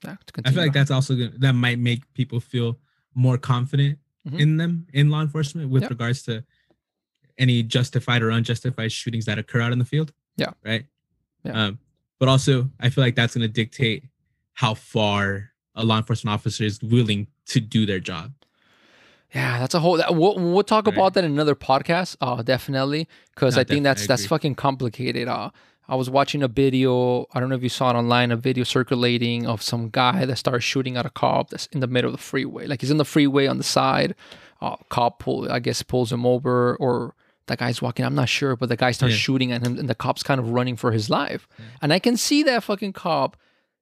Yeah, 0.05 0.17
I 0.45 0.51
feel 0.53 0.61
like 0.63 0.69
on. 0.69 0.73
that's 0.75 0.91
also 0.93 1.15
gonna, 1.17 1.33
that 1.39 1.55
might 1.55 1.81
make 1.81 2.13
people 2.15 2.39
feel 2.41 2.79
more 3.15 3.37
confident 3.39 3.99
Mhm. 4.29 4.41
in 4.41 4.57
them 4.57 4.87
in 4.93 5.11
law 5.11 5.23
enforcement 5.23 5.71
with 5.71 5.83
Yeah. 5.85 5.89
regards 5.91 6.23
to 6.25 6.45
any 7.39 7.63
justified 7.63 8.21
or 8.23 8.31
unjustified 8.31 8.91
shootings 8.93 9.25
that 9.27 9.39
occur 9.39 9.61
out 9.61 9.73
in 9.73 9.79
the 9.79 9.85
field. 9.85 10.13
Yeah. 10.37 10.51
Right. 10.65 10.87
Yeah. 11.45 11.53
Um, 11.67 11.79
but 12.19 12.29
also, 12.29 12.71
I 12.81 12.91
feel 12.91 13.05
like 13.05 13.15
that's 13.17 13.35
going 13.35 13.47
to 13.47 13.53
dictate 13.53 14.05
how 14.55 14.75
far 14.75 15.51
a 15.75 15.85
law 15.85 15.99
enforcement 15.99 16.35
officer 16.35 16.65
is 16.65 16.83
willing 16.83 17.29
to 17.47 17.61
do 17.61 17.87
their 17.87 18.01
job. 18.01 18.33
Yeah, 19.35 19.59
that's 19.59 19.75
a 19.75 19.81
whole. 19.81 19.99
That, 19.99 20.15
we'll, 20.15 20.37
we'll 20.39 20.63
talk 20.63 20.87
Right. 20.87 20.95
about 20.95 21.15
that 21.15 21.25
in 21.25 21.31
another 21.33 21.55
podcast. 21.55 22.17
Uh, 22.21 22.43
definitely, 22.43 23.07
because 23.35 23.57
No, 23.57 23.61
I 23.61 23.65
think 23.65 23.83
that's 23.85 24.05
I 24.05 24.07
that's 24.07 24.27
fucking 24.27 24.55
complicated. 24.55 25.29
Uh, 25.29 25.51
I 25.87 25.95
was 25.97 26.09
watching 26.11 26.43
a 26.43 26.49
video. 26.49 27.27
I 27.35 27.41
don't 27.41 27.49
know 27.51 27.55
if 27.57 27.63
you 27.63 27.69
saw 27.69 27.91
it 27.91 27.95
online. 27.95 28.31
A 28.33 28.37
video 28.37 28.65
circulating 28.65 29.47
of 29.47 29.63
some 29.63 29.91
guy 29.91 30.25
that 30.25 30.37
started 30.37 30.63
shooting 30.63 30.97
at 30.97 31.05
a 31.07 31.11
cop 31.11 31.51
that's 31.51 31.67
in 31.67 31.81
the 31.81 31.87
middle 31.87 32.09
of 32.11 32.17
the 32.17 32.23
freeway. 32.23 32.67
Like 32.67 32.81
he's 32.81 32.91
in 32.91 32.97
the 32.97 33.05
freeway 33.05 33.47
on 33.47 33.59
the 33.59 33.65
side. 33.65 34.15
Uh, 34.61 34.77
cop 34.89 35.19
pull, 35.21 35.51
I 35.53 35.61
guess, 35.61 35.83
pulls 35.83 36.11
him 36.11 36.27
over, 36.27 36.75
or 36.77 37.15
the 37.49 37.57
guy's 37.57 37.83
walking. 37.83 38.05
I'm 38.05 38.15
not 38.15 38.29
sure, 38.29 38.57
but 38.57 38.69
the 38.69 38.77
guy 38.77 38.93
starts 38.93 39.15
Yeah. 39.15 39.19
shooting 39.19 39.53
at 39.53 39.67
him, 39.67 39.79
and 39.79 39.89
the 39.89 39.95
cop's 39.95 40.23
kind 40.23 40.41
of 40.41 40.51
running 40.51 40.77
for 40.77 40.93
his 40.93 41.11
life. 41.11 41.49
Yeah. 41.59 41.65
And 41.83 41.93
I 41.93 41.99
can 41.99 42.17
see 42.17 42.43
that 42.45 42.63
fucking 42.65 42.93
cop. 42.93 43.37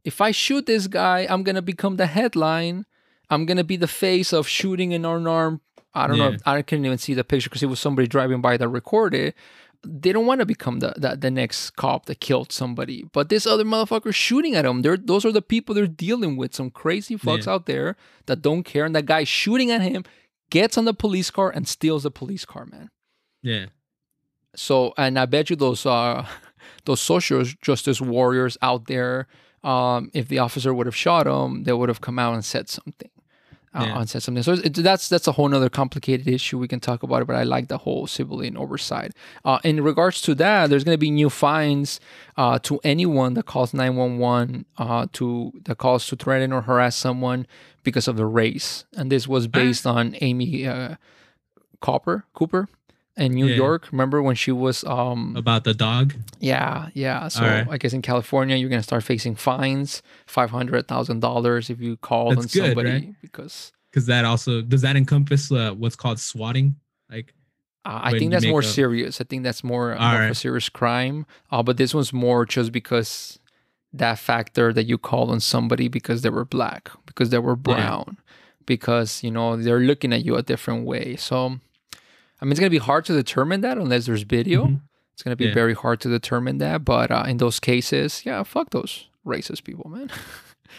If 0.05 0.21
I 0.21 0.31
shoot 0.31 0.67
this 0.67 0.87
guy, 0.87 1.27
I'm 1.29 1.43
gonna 1.43 1.63
become 1.63 1.97
the 1.97 2.07
headline. 2.07 2.87
I'm 3.29 3.45
gonna 3.45 3.65
be 3.65 3.77
the 3.77 3.89
face 3.89 4.33
of 4.33 4.47
shooting 4.49 4.95
an 4.95 5.05
unarmed. 5.05 5.61
I 5.95 6.07
don't 6.07 6.19
know. 6.19 6.29
Yeah. 6.29 6.35
If, 6.37 6.43
I 6.47 6.63
couldn't 6.63 6.85
even 6.87 6.99
see 6.99 7.15
the 7.15 7.25
picture 7.25 7.49
because 7.49 7.63
it 7.63 7.67
was 7.71 7.81
somebody 7.81 8.07
driving 8.07 8.41
by 8.41 8.57
that 8.57 8.69
recorded. 8.69 9.35
They 9.85 10.13
don't 10.13 10.27
want 10.27 10.41
to 10.41 10.47
become 10.47 10.81
the, 10.81 10.95
the 10.97 11.17
the 11.17 11.31
next 11.31 11.71
cop 11.77 12.07
that 12.07 12.19
killed 12.21 12.51
somebody, 12.53 13.05
but 13.13 13.29
this 13.29 13.47
other 13.47 13.65
motherfucker 13.65 14.13
shooting 14.15 14.55
at 14.55 14.63
them. 14.63 14.83
They're 14.83 14.97
those 14.97 15.25
are 15.25 15.33
the 15.33 15.43
people 15.43 15.75
they're 15.75 15.87
dealing 15.87 16.37
with. 16.37 16.55
Some 16.55 16.71
crazy 16.71 17.17
fucks 17.17 17.47
out 17.47 17.67
there 17.67 17.97
that 18.27 18.43
don't 18.43 18.63
care, 18.65 18.85
and 18.85 18.95
that 18.97 19.07
guy 19.07 19.25
shooting 19.25 19.71
at 19.71 19.83
him 19.83 20.05
gets 20.51 20.77
on 20.79 20.85
the 20.87 20.95
police 20.95 21.31
car 21.31 21.51
and 21.51 21.67
steals 21.69 22.03
the 22.05 22.11
police 22.11 22.45
car, 22.45 22.67
man. 22.67 22.91
Yeah. 23.43 23.67
So, 24.55 24.95
and 24.97 25.19
I 25.19 25.27
bet 25.27 25.51
you 25.51 25.57
those 25.57 25.85
uh 25.87 26.27
those 26.85 27.01
social 27.01 27.45
justice 27.63 28.01
warriors 28.01 28.57
out 28.63 28.87
there, 28.87 29.27
um, 29.65 30.11
if 30.15 30.29
the 30.29 30.39
officer 30.39 30.73
would 30.73 30.87
have 30.87 30.97
shot 30.97 31.27
him, 31.27 31.65
they 31.65 31.73
would 31.73 31.89
have 31.89 32.01
come 32.01 32.19
out 32.19 32.35
and 32.35 32.45
said 32.45 32.69
something. 32.69 33.11
Uh, 33.75 33.85
Yeah. 33.85 33.99
And 33.99 34.09
said 34.09 34.23
something. 34.23 34.43
So 34.43 34.53
it, 34.55 34.73
that's 34.75 35.11
that's 35.11 35.29
a 35.29 35.33
whole 35.33 35.49
nother 35.51 35.69
complicated 35.69 36.27
issue. 36.27 36.57
We 36.59 36.67
can 36.69 36.81
talk 36.81 37.03
about 37.03 37.21
it, 37.21 37.27
but 37.27 37.37
I 37.37 37.43
like 37.43 37.69
the 37.69 37.77
whole 37.77 38.07
civilian 38.07 38.57
oversight. 38.57 39.13
Uh, 39.45 39.59
in 39.65 39.83
regards 39.85 40.23
to 40.23 40.35
that, 40.37 40.71
there's 40.71 40.83
going 40.85 40.95
to 40.95 40.99
be 40.99 41.11
new 41.11 41.29
fines 41.29 42.01
uh, 42.39 42.59
to 42.61 42.81
anyone 42.85 43.35
that 43.35 43.45
calls 43.45 43.75
911 43.75 44.65
uh, 44.79 45.07
to 45.13 45.53
that 45.67 45.77
calls 45.77 46.07
to 46.07 46.17
threaten 46.17 46.53
or 46.55 46.63
harass 46.63 46.97
someone 46.97 47.47
because 47.83 48.09
of 48.09 48.17
the 48.17 48.25
race. 48.25 48.87
And 48.97 49.13
this 49.13 49.29
was 49.29 49.47
based 49.47 49.87
on 49.87 50.17
Amy 50.23 50.67
uh, 50.67 50.95
Cooper 51.81 52.25
Cooper 52.33 52.69
in 53.17 53.33
New 53.33 53.47
Yeah. 53.47 53.57
York. 53.57 53.89
Remember 53.93 54.21
when 54.23 54.37
she 54.37 54.53
was 54.53 54.85
um 54.85 55.35
About 55.37 55.65
the 55.65 55.75
dog. 55.75 56.15
yeah 56.41 56.89
yeah. 56.95 57.29
So 57.29 57.43
Alright. 57.43 57.67
I 57.71 57.79
guess 57.79 57.93
in 57.93 58.03
California 58.03 58.57
you're 58.57 58.69
gonna 58.71 58.83
start 58.83 59.05
facing 59.05 59.35
fines 59.37 60.03
five 60.27 60.51
hundred 60.51 60.87
thousand 60.89 61.21
dollars 61.21 61.71
if 61.71 61.81
you 61.81 61.97
call 61.97 62.31
That's 62.31 62.41
on 62.41 62.47
good, 62.47 62.67
somebody 62.67 62.91
right? 62.91 63.15
because 63.23 63.73
Because 63.91 64.07
that 64.07 64.25
also 64.25 64.61
does 64.63 64.83
that 64.83 64.97
encompass 64.97 65.51
uh, 65.51 65.73
what's 65.73 65.97
called 65.97 66.19
swatting? 66.19 66.77
Like 67.11 67.33
Uh, 67.87 68.01
I 68.11 68.19
think 68.19 68.33
that's 68.33 68.45
more 68.55 68.61
a- 68.67 68.75
serious. 68.81 69.21
I 69.23 69.25
think 69.25 69.45
that's 69.47 69.63
more, 69.63 69.95
more 69.95 70.23
of 70.25 70.31
a 70.31 70.35
serious 70.35 70.69
crime. 70.69 71.25
Uh, 71.53 71.63
but 71.63 71.77
this 71.77 71.95
one's 71.95 72.13
more 72.13 72.45
just 72.45 72.71
because 72.73 73.39
that 73.93 74.19
factor 74.19 74.73
that 74.77 74.87
you 74.91 74.99
call 74.99 75.31
on 75.31 75.39
somebody 75.41 75.87
because 75.89 76.21
they 76.23 76.31
were 76.31 76.45
black, 76.45 76.91
because 77.07 77.31
they 77.31 77.39
were 77.39 77.55
brown, 77.57 78.19
because 78.67 79.23
you 79.25 79.31
know 79.31 79.57
they're 79.57 79.81
looking 79.91 80.13
at 80.13 80.25
you 80.27 80.35
a 80.37 80.43
different 80.43 80.85
way. 80.85 81.15
So, 81.17 81.61
I 82.41 82.45
mean, 82.45 82.53
it's 82.53 82.61
gonna 82.61 82.71
be 82.71 82.79
hard 82.79 83.05
to 83.07 83.13
determine 83.13 83.61
that 83.63 83.79
unless 83.79 84.07
there's 84.07 84.23
video. 84.23 84.67
Mhm. 84.67 84.81
It's 85.15 85.23
gonna 85.23 85.37
be 85.37 85.47
Yeah. 85.47 85.55
very 85.55 85.75
hard 85.75 86.01
to 86.01 86.09
determine 86.09 86.59
that. 86.59 86.85
But 86.85 87.11
uh, 87.11 87.25
in 87.27 87.39
those 87.39 87.59
cases, 87.61 88.23
yeah, 88.25 88.43
fuck 88.43 88.71
those. 88.71 89.07
racist 89.27 89.65
people, 89.65 89.91
man. 89.91 90.09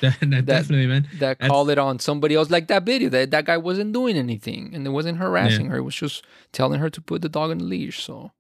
That- 0.02 0.20
that 0.22 0.46
definitely, 0.46 0.86
man. 0.88 1.04
that 1.14 1.40
That's- 1.40 1.50
call 1.50 1.70
it 1.70 1.78
on 1.78 1.98
somebody 2.00 2.36
else 2.36 2.50
like 2.52 2.68
that 2.68 2.84
video 2.86 3.10
that 3.10 3.32
that 3.32 3.46
guy 3.46 3.58
wasn't 3.58 3.92
doing 3.94 4.16
anything 4.16 4.72
and 4.76 4.86
it 4.86 4.92
wasn't 4.92 5.18
harassing 5.18 5.68
her 5.70 5.78
it 5.78 5.82
was 5.82 5.96
just 5.96 6.24
telling 6.52 6.80
her 6.80 6.90
to 6.90 7.02
put 7.02 7.22
the 7.24 7.30
dog 7.30 7.50
on 7.52 7.58
the 7.58 7.64
leash 7.66 8.00
so 8.04 8.32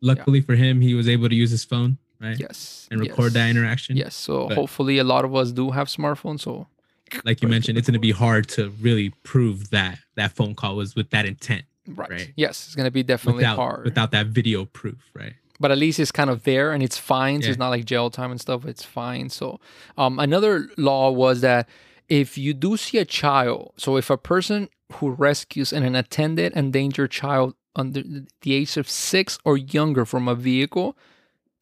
Luckily 0.00 0.40
for 0.42 0.54
him, 0.54 0.80
he 0.80 0.94
was 0.94 1.08
able 1.08 1.28
to 1.28 1.34
use 1.34 1.50
his 1.50 1.64
phone, 1.64 1.98
right, 2.20 2.38
yes 2.38 2.86
and 2.90 3.00
record 3.00 3.32
that 3.32 3.48
interaction. 3.48 3.96
yes 3.96 4.14
so 4.14 4.48
But- 4.48 4.56
hopefully 4.58 4.98
a 4.98 5.04
lot 5.04 5.24
of 5.24 5.34
us 5.34 5.50
do 5.50 5.70
have 5.70 5.88
smartphones 5.88 6.40
so 6.42 6.66
Like 7.24 7.40
you 7.42 7.48
mentioned, 7.48 7.78
it's 7.78 7.86
going 7.88 7.94
to 7.94 7.98
be 8.00 8.10
hard 8.12 8.46
to 8.50 8.68
really 8.80 9.10
prove 9.24 9.70
that 9.70 9.98
that 10.16 10.32
phone 10.32 10.54
call 10.54 10.76
was 10.76 10.94
with 10.94 11.08
that 11.10 11.24
intent 11.24 11.62
right, 11.88 12.10
Right. 12.10 12.32
yes 12.36 12.66
it's 12.66 12.74
gonna 12.74 12.90
be 12.90 13.02
definitely 13.02 13.40
without 13.42 13.56
hard 13.56 13.84
without 13.84 14.10
that 14.12 14.26
video 14.28 14.64
proof, 14.66 14.98
right? 15.14 15.34
but 15.60 15.70
at 15.72 15.78
least 15.78 15.98
it's 15.98 16.12
kind 16.12 16.30
of 16.30 16.44
there 16.44 16.70
and 16.72 16.84
it's 16.84 16.96
fine. 16.98 17.42
So 17.42 17.46
Yeah. 17.46 17.50
it's 17.50 17.58
not 17.58 17.70
like 17.70 17.84
jail 17.84 18.10
time 18.10 18.30
and 18.30 18.40
stuff. 18.40 18.64
It's 18.64 18.84
fine. 18.84 19.28
So 19.28 19.58
um, 19.96 20.20
another 20.20 20.68
law 20.76 21.10
was 21.10 21.40
that 21.40 21.68
if 22.08 22.38
you 22.38 22.54
do 22.54 22.76
see 22.76 22.98
a 22.98 23.04
child, 23.04 23.72
so 23.76 23.96
if 23.96 24.08
a 24.08 24.16
person 24.16 24.68
who 24.94 25.10
rescues 25.10 25.72
an 25.72 25.82
unattended 25.82 26.52
endangered 26.54 27.10
child 27.10 27.54
under 27.74 28.02
the 28.42 28.52
age 28.54 28.76
of 28.76 28.88
six 28.88 29.36
or 29.44 29.58
younger 29.58 30.04
from 30.04 30.28
a 30.28 30.36
vehicle, 30.36 30.96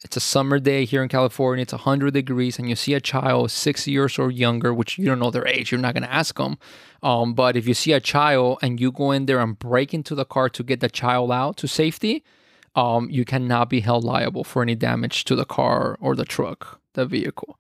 it's 0.07 0.17
a 0.17 0.21
summer 0.21 0.59
day 0.61 0.85
here 0.85 1.03
in 1.03 1.09
California, 1.09 1.63
it's 1.63 1.73
100 1.73 2.15
degrees, 2.15 2.59
and 2.59 2.69
you 2.69 2.77
see 2.77 2.95
a 2.95 3.01
child 3.01 3.51
six 3.51 3.87
years 3.89 4.19
or 4.19 4.31
younger, 4.31 4.73
which 4.73 4.99
you 4.99 5.05
don't 5.05 5.19
know 5.19 5.33
their 5.33 5.47
age, 5.47 5.71
you're 5.73 5.81
not 5.81 5.95
going 5.95 6.05
to 6.05 6.13
ask 6.13 6.37
them. 6.37 6.59
Um, 7.03 7.35
but 7.35 7.57
if 7.57 7.67
you 7.67 7.75
see 7.75 7.93
a 7.93 8.01
child 8.01 8.59
and 8.63 8.81
you 8.81 8.93
go 8.93 9.11
in 9.11 9.27
there 9.27 9.41
and 9.41 9.59
break 9.59 9.93
into 9.93 10.15
the 10.15 10.25
car 10.25 10.49
to 10.51 10.63
get 10.63 10.79
the 10.81 10.89
child 10.89 11.33
out 11.33 11.57
to 11.59 11.67
safety, 11.67 12.23
um, 12.77 13.11
you 13.11 13.25
cannot 13.25 13.69
be 13.69 13.81
held 13.81 14.05
liable 14.05 14.45
for 14.45 14.63
any 14.63 14.77
damage 14.77 15.25
to 15.25 15.35
the 15.35 15.45
car 15.45 15.99
or 16.01 16.15
the 16.15 16.25
truck, 16.25 16.81
the 16.93 17.05
vehicle. 17.05 17.59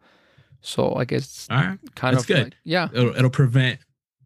So 0.60 0.94
I 0.94 1.04
guess 1.04 1.48
right, 1.50 1.78
kind 1.96 2.14
That's 2.14 2.24
of 2.24 2.28
good. 2.28 2.44
like 2.44 2.54
yeah, 2.64 2.88
it'll, 2.92 3.16
it'll 3.16 3.30
prevent 3.30 3.80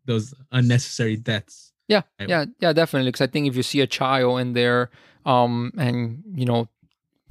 those 0.05 0.35
unnecessary 0.53 1.17
deaths. 1.17 1.73
yeah, 1.89 2.03
yeah, 2.19 2.45
yeah, 2.61 2.73
definitely. 2.73 3.09
Because 3.09 3.21
I 3.23 3.31
think 3.31 3.47
if 3.47 3.57
you 3.57 3.63
see 3.63 3.81
a 3.81 3.87
child 3.87 4.41
in 4.41 4.53
there, 4.53 4.91
um, 5.25 5.73
and 5.79 6.23
you 6.35 6.45
know, 6.47 6.69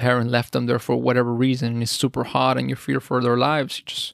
parent 0.06 0.30
left 0.38 0.52
them 0.54 0.66
there 0.68 0.80
for 0.80 0.96
whatever 1.08 1.32
reason, 1.48 1.68
and 1.74 1.82
it's 1.84 1.92
super 2.04 2.24
hot, 2.24 2.58
and 2.58 2.70
you 2.70 2.76
fear 2.76 3.00
for 3.00 3.18
their 3.22 3.38
lives, 3.38 3.72
you 3.80 3.86
just 3.86 4.14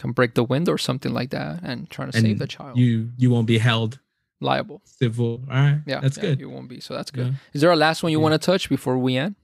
can 0.00 0.12
break 0.12 0.32
the 0.34 0.44
window 0.54 0.72
or 0.72 0.78
something 0.78 1.12
like 1.18 1.30
that, 1.30 1.60
and 1.62 1.88
try 1.90 2.04
to 2.06 2.16
And 2.16 2.24
save 2.26 2.38
the 2.38 2.46
child. 2.56 2.76
You 2.78 3.10
you 3.22 3.28
won't 3.30 3.46
be 3.46 3.58
held 3.58 3.98
liable. 4.40 4.80
civil. 4.84 5.32
All 5.50 5.56
right, 5.64 5.80
Yeah, 5.86 6.00
that's 6.00 6.16
yeah, 6.18 6.22
good. 6.26 6.40
You 6.40 6.48
won't 6.54 6.68
be. 6.68 6.80
So 6.80 6.94
that's 6.94 7.10
good. 7.10 7.26
Yeah. 7.26 7.52
Is 7.54 7.60
there 7.62 7.72
a 7.72 7.76
last 7.86 8.02
one 8.02 8.12
you 8.12 8.18
Yeah. 8.18 8.28
want 8.30 8.34
to 8.40 8.44
touch 8.52 8.68
before 8.68 8.96
we 9.06 9.16
end? 9.24 9.34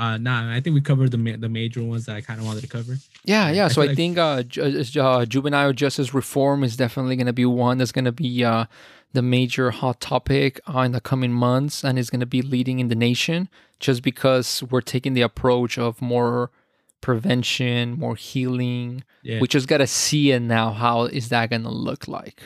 Uh, 0.00 0.16
nah, 0.18 0.50
I 0.56 0.60
think 0.60 0.74
we 0.74 0.80
covered 0.80 1.10
the 1.10 1.18
ma- 1.18 1.36
the 1.38 1.48
major 1.60 1.82
ones 1.92 2.06
that 2.06 2.16
I 2.16 2.22
kind 2.22 2.40
of 2.40 2.46
wanted 2.46 2.62
to 2.62 2.68
cover. 2.76 2.92
Yeah, 3.24 3.46
Yeah, 3.48 3.52
yeah. 3.56 3.64
I 3.66 3.68
So 3.68 3.82
I 3.82 3.86
like- 3.86 3.96
think 3.96 4.16
uh, 4.18 4.42
ju- 4.44 4.84
uh, 5.00 5.24
juvenile 5.26 5.72
justice 5.74 6.14
reform 6.14 6.64
is 6.64 6.74
definitely 6.76 7.16
going 7.16 7.26
to 7.34 7.38
be 7.44 7.44
one 7.44 7.76
that's 7.78 7.92
going 7.92 8.06
to 8.06 8.12
be 8.26 8.32
uh, 8.52 8.64
the 9.12 9.22
major 9.22 9.70
hot 9.80 10.00
topic 10.00 10.58
uh, 10.72 10.80
in 10.86 10.92
the 10.92 11.00
coming 11.00 11.32
months, 11.32 11.84
and 11.84 11.98
is 11.98 12.08
going 12.10 12.20
to 12.28 12.32
be 12.38 12.42
leading 12.54 12.78
in 12.78 12.88
the 12.88 12.94
nation. 13.10 13.48
Just 13.78 14.02
because 14.02 14.62
we're 14.70 14.80
taking 14.94 15.14
the 15.14 15.22
approach 15.22 15.76
of 15.78 16.00
more 16.00 16.50
prevention, 17.00 17.98
more 17.98 18.14
healing. 18.16 19.02
Yeah, 19.22 19.40
We 19.40 19.48
just 19.48 19.68
got 19.68 19.78
to 19.78 19.86
see 19.86 20.30
it 20.32 20.40
now. 20.40 20.72
How 20.72 21.04
is 21.04 21.28
that 21.30 21.50
going 21.50 21.62
to 21.62 21.70
look 21.70 22.06
like? 22.08 22.40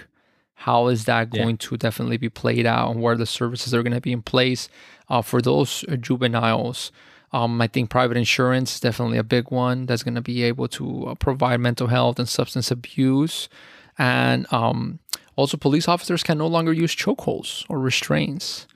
How 0.55 0.87
is 0.89 1.05
that 1.05 1.29
Yeah. 1.33 1.43
going 1.43 1.59
to 1.59 1.77
definitely 1.77 2.17
be 2.17 2.29
played 2.29 2.67
out, 2.67 2.91
and 2.93 3.01
where 3.03 3.17
the 3.17 3.27
services 3.27 3.75
are 3.75 3.83
going 3.83 3.93
to 3.95 4.01
be 4.01 4.13
in 4.13 4.23
place 4.23 4.69
uh, 5.09 5.23
for 5.23 5.43
those 5.43 5.85
uh, 5.89 5.97
juveniles? 5.97 6.91
Um, 7.35 7.61
I 7.61 7.67
think 7.67 7.91
private 7.91 8.17
insurance 8.17 8.75
is 8.75 8.81
definitely 8.81 9.19
a 9.19 9.25
big 9.25 9.51
one 9.51 9.87
that's 9.87 10.05
going 10.05 10.15
to 10.15 10.23
be 10.23 10.45
able 10.45 10.69
to 10.69 11.09
uh, 11.09 11.15
provide 11.17 11.59
mental 11.59 11.89
health 11.89 12.21
and 12.21 12.29
substance 12.29 12.71
abuse. 12.71 13.49
And 13.99 14.47
um, 14.53 15.01
also, 15.35 15.57
police 15.57 15.89
officers 15.89 16.23
can 16.23 16.39
no 16.39 16.47
longer 16.47 16.73
use 16.73 16.95
chokeholds 16.95 17.65
or 17.69 17.81
restraints 17.81 18.69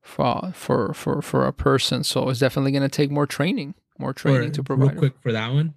for 0.00 0.52
for 0.54 0.94
for, 0.94 1.20
for 1.20 1.46
a 1.46 1.52
person. 1.52 2.02
So 2.02 2.30
it's 2.30 2.40
definitely 2.40 2.72
going 2.72 2.82
to 2.82 2.88
take 2.88 3.10
more 3.10 3.26
training, 3.26 3.74
more 3.98 4.14
training 4.14 4.50
Or, 4.50 4.54
to 4.54 4.62
provide. 4.62 4.92
Real 4.92 4.98
quick 4.98 5.20
for 5.20 5.32
that 5.32 5.52
one, 5.52 5.74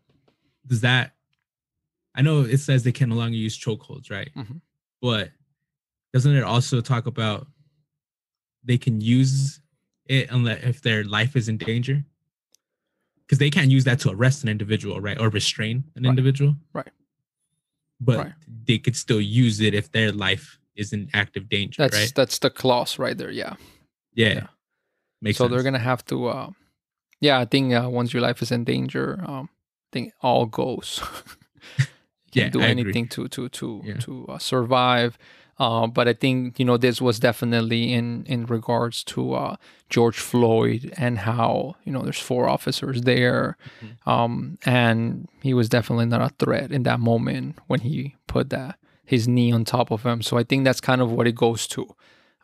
does 0.66 0.82
that? 0.82 1.12
I 2.16 2.22
know 2.22 2.44
it 2.44 2.60
says 2.60 2.84
they 2.84 2.94
can 2.94 3.10
no 3.10 3.16
longer 3.16 3.36
use 3.36 3.60
chokeholds, 3.60 4.10
right? 4.10 4.30
Mhm. 4.38 4.62
But 5.02 5.32
doesn't 6.14 6.34
it 6.34 6.44
also 6.44 6.80
talk 6.80 7.08
about 7.08 7.48
they 8.64 8.78
can 8.78 9.02
use 9.02 9.60
it 10.06 10.32
unless 10.32 10.64
if 10.64 10.82
their 10.82 11.04
life 11.04 11.36
is 11.36 11.50
in 11.50 11.58
danger? 11.58 12.06
Because 13.32 13.40
they 13.40 13.50
can't 13.50 13.72
use 13.72 13.86
that 13.86 13.98
to 14.02 14.10
arrest 14.10 14.44
an 14.44 14.50
individual, 14.50 15.00
right, 15.00 15.18
or 15.18 15.30
restrain 15.30 15.86
an 15.96 16.04
Right. 16.04 16.10
individual, 16.10 16.58
Right. 16.74 16.90
But 18.02 18.18
Right. 18.18 18.34
they 18.66 18.78
could 18.78 18.98
still 18.98 19.22
use 19.22 19.62
it 19.62 19.74
if 19.74 19.90
their 19.94 20.12
life 20.12 20.60
is 20.76 20.92
in 20.92 21.10
active 21.14 21.48
danger, 21.48 21.82
That's 21.84 21.96
right? 21.96 22.12
that's 22.14 22.40
the 22.40 22.50
clause 22.50 23.00
right 23.00 23.18
there. 23.18 23.32
Yeah. 23.32 23.54
Yeah, 24.14 24.34
yeah. 24.34 24.48
makes 25.22 25.38
so 25.38 25.46
sense. 25.46 25.52
they're 25.54 25.64
gonna 25.64 25.80
have 25.80 26.04
to. 26.08 26.26
Uh, 26.28 26.50
yeah, 27.22 27.40
I 27.40 27.46
think 27.46 27.74
uh, 27.74 27.88
once 27.90 28.12
your 28.14 28.22
life 28.22 28.42
is 28.42 28.52
in 28.52 28.66
danger, 28.66 29.24
um, 29.26 29.48
I 29.54 29.90
think 29.94 30.14
all 30.22 30.46
goes. 30.46 31.00
you 31.80 31.86
Yeah, 32.34 32.44
can't 32.44 32.54
do 32.54 32.62
I 32.62 32.66
agree. 32.66 32.82
anything 32.82 33.08
to 33.10 33.30
to 33.30 33.48
to 33.48 33.82
Yeah. 33.86 33.98
to 34.00 34.26
uh, 34.28 34.40
survive. 34.40 35.18
Uh, 35.64 35.86
but 35.98 36.06
I 36.08 36.14
think 36.24 36.58
you 36.60 36.66
know 36.68 36.78
this 36.78 37.00
was 37.08 37.20
definitely 37.20 37.82
in 37.98 38.08
in 38.34 38.42
regards 38.58 38.98
to 39.14 39.20
uh, 39.44 39.56
George 39.96 40.20
Floyd 40.30 40.82
and 40.98 41.14
how 41.30 41.76
you 41.86 41.92
know 41.94 42.02
there's 42.06 42.20
four 42.30 42.44
officers 42.56 42.98
there, 43.12 43.44
Mhm. 43.82 43.94
um, 44.14 44.34
and 44.66 45.02
he 45.48 45.54
was 45.60 45.68
definitely 45.70 46.08
not 46.14 46.22
a 46.30 46.32
threat 46.42 46.72
in 46.78 46.84
that 46.90 47.00
moment 47.00 47.48
when 47.70 47.82
he 47.88 48.16
put 48.34 48.50
that 48.50 48.74
his 49.14 49.28
knee 49.28 49.52
on 49.58 49.64
top 49.66 49.92
of 49.92 50.02
him. 50.04 50.22
So 50.22 50.38
I 50.42 50.44
think 50.50 50.64
that's 50.66 50.82
kind 50.82 51.02
of 51.02 51.12
what 51.12 51.28
it 51.28 51.36
goes 51.46 51.68
to, 51.74 51.82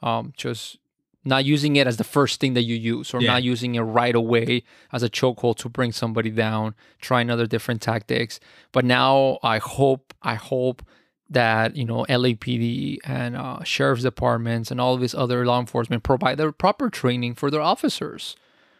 um, 0.09 0.33
just 0.43 0.77
not 1.23 1.43
using 1.55 1.75
it 1.79 1.87
as 1.87 1.97
the 1.97 2.03
first 2.17 2.39
thing 2.41 2.53
that 2.55 2.63
you 2.71 2.75
use 2.97 3.13
or 3.15 3.19
Yeah. 3.21 3.31
not 3.33 3.41
using 3.53 3.71
it 3.75 3.85
right 4.01 4.15
away 4.23 4.63
as 4.95 5.01
a 5.03 5.09
chokehold 5.09 5.55
to 5.63 5.69
bring 5.77 5.91
somebody 5.91 6.29
down 6.45 6.75
trying 7.07 7.29
other 7.29 7.47
different 7.55 7.81
tactics 7.81 8.39
but 8.75 8.83
now 8.85 9.37
i 9.43 9.57
hope 9.57 10.03
i 10.33 10.35
hope 10.51 10.77
that 11.29 11.75
you 11.75 11.83
know 11.85 12.05
lapd 12.09 12.99
and 13.03 13.35
uh, 13.35 13.63
sheriff's 13.63 14.03
departments 14.03 14.71
and 14.71 14.79
all 14.79 14.93
of 14.93 15.01
these 15.01 15.13
other 15.15 15.45
law 15.45 15.59
enforcement 15.59 16.03
provide 16.03 16.37
the 16.37 16.51
proper 16.51 16.89
training 16.89 17.35
for 17.35 17.51
their 17.51 17.61
officers 17.61 18.35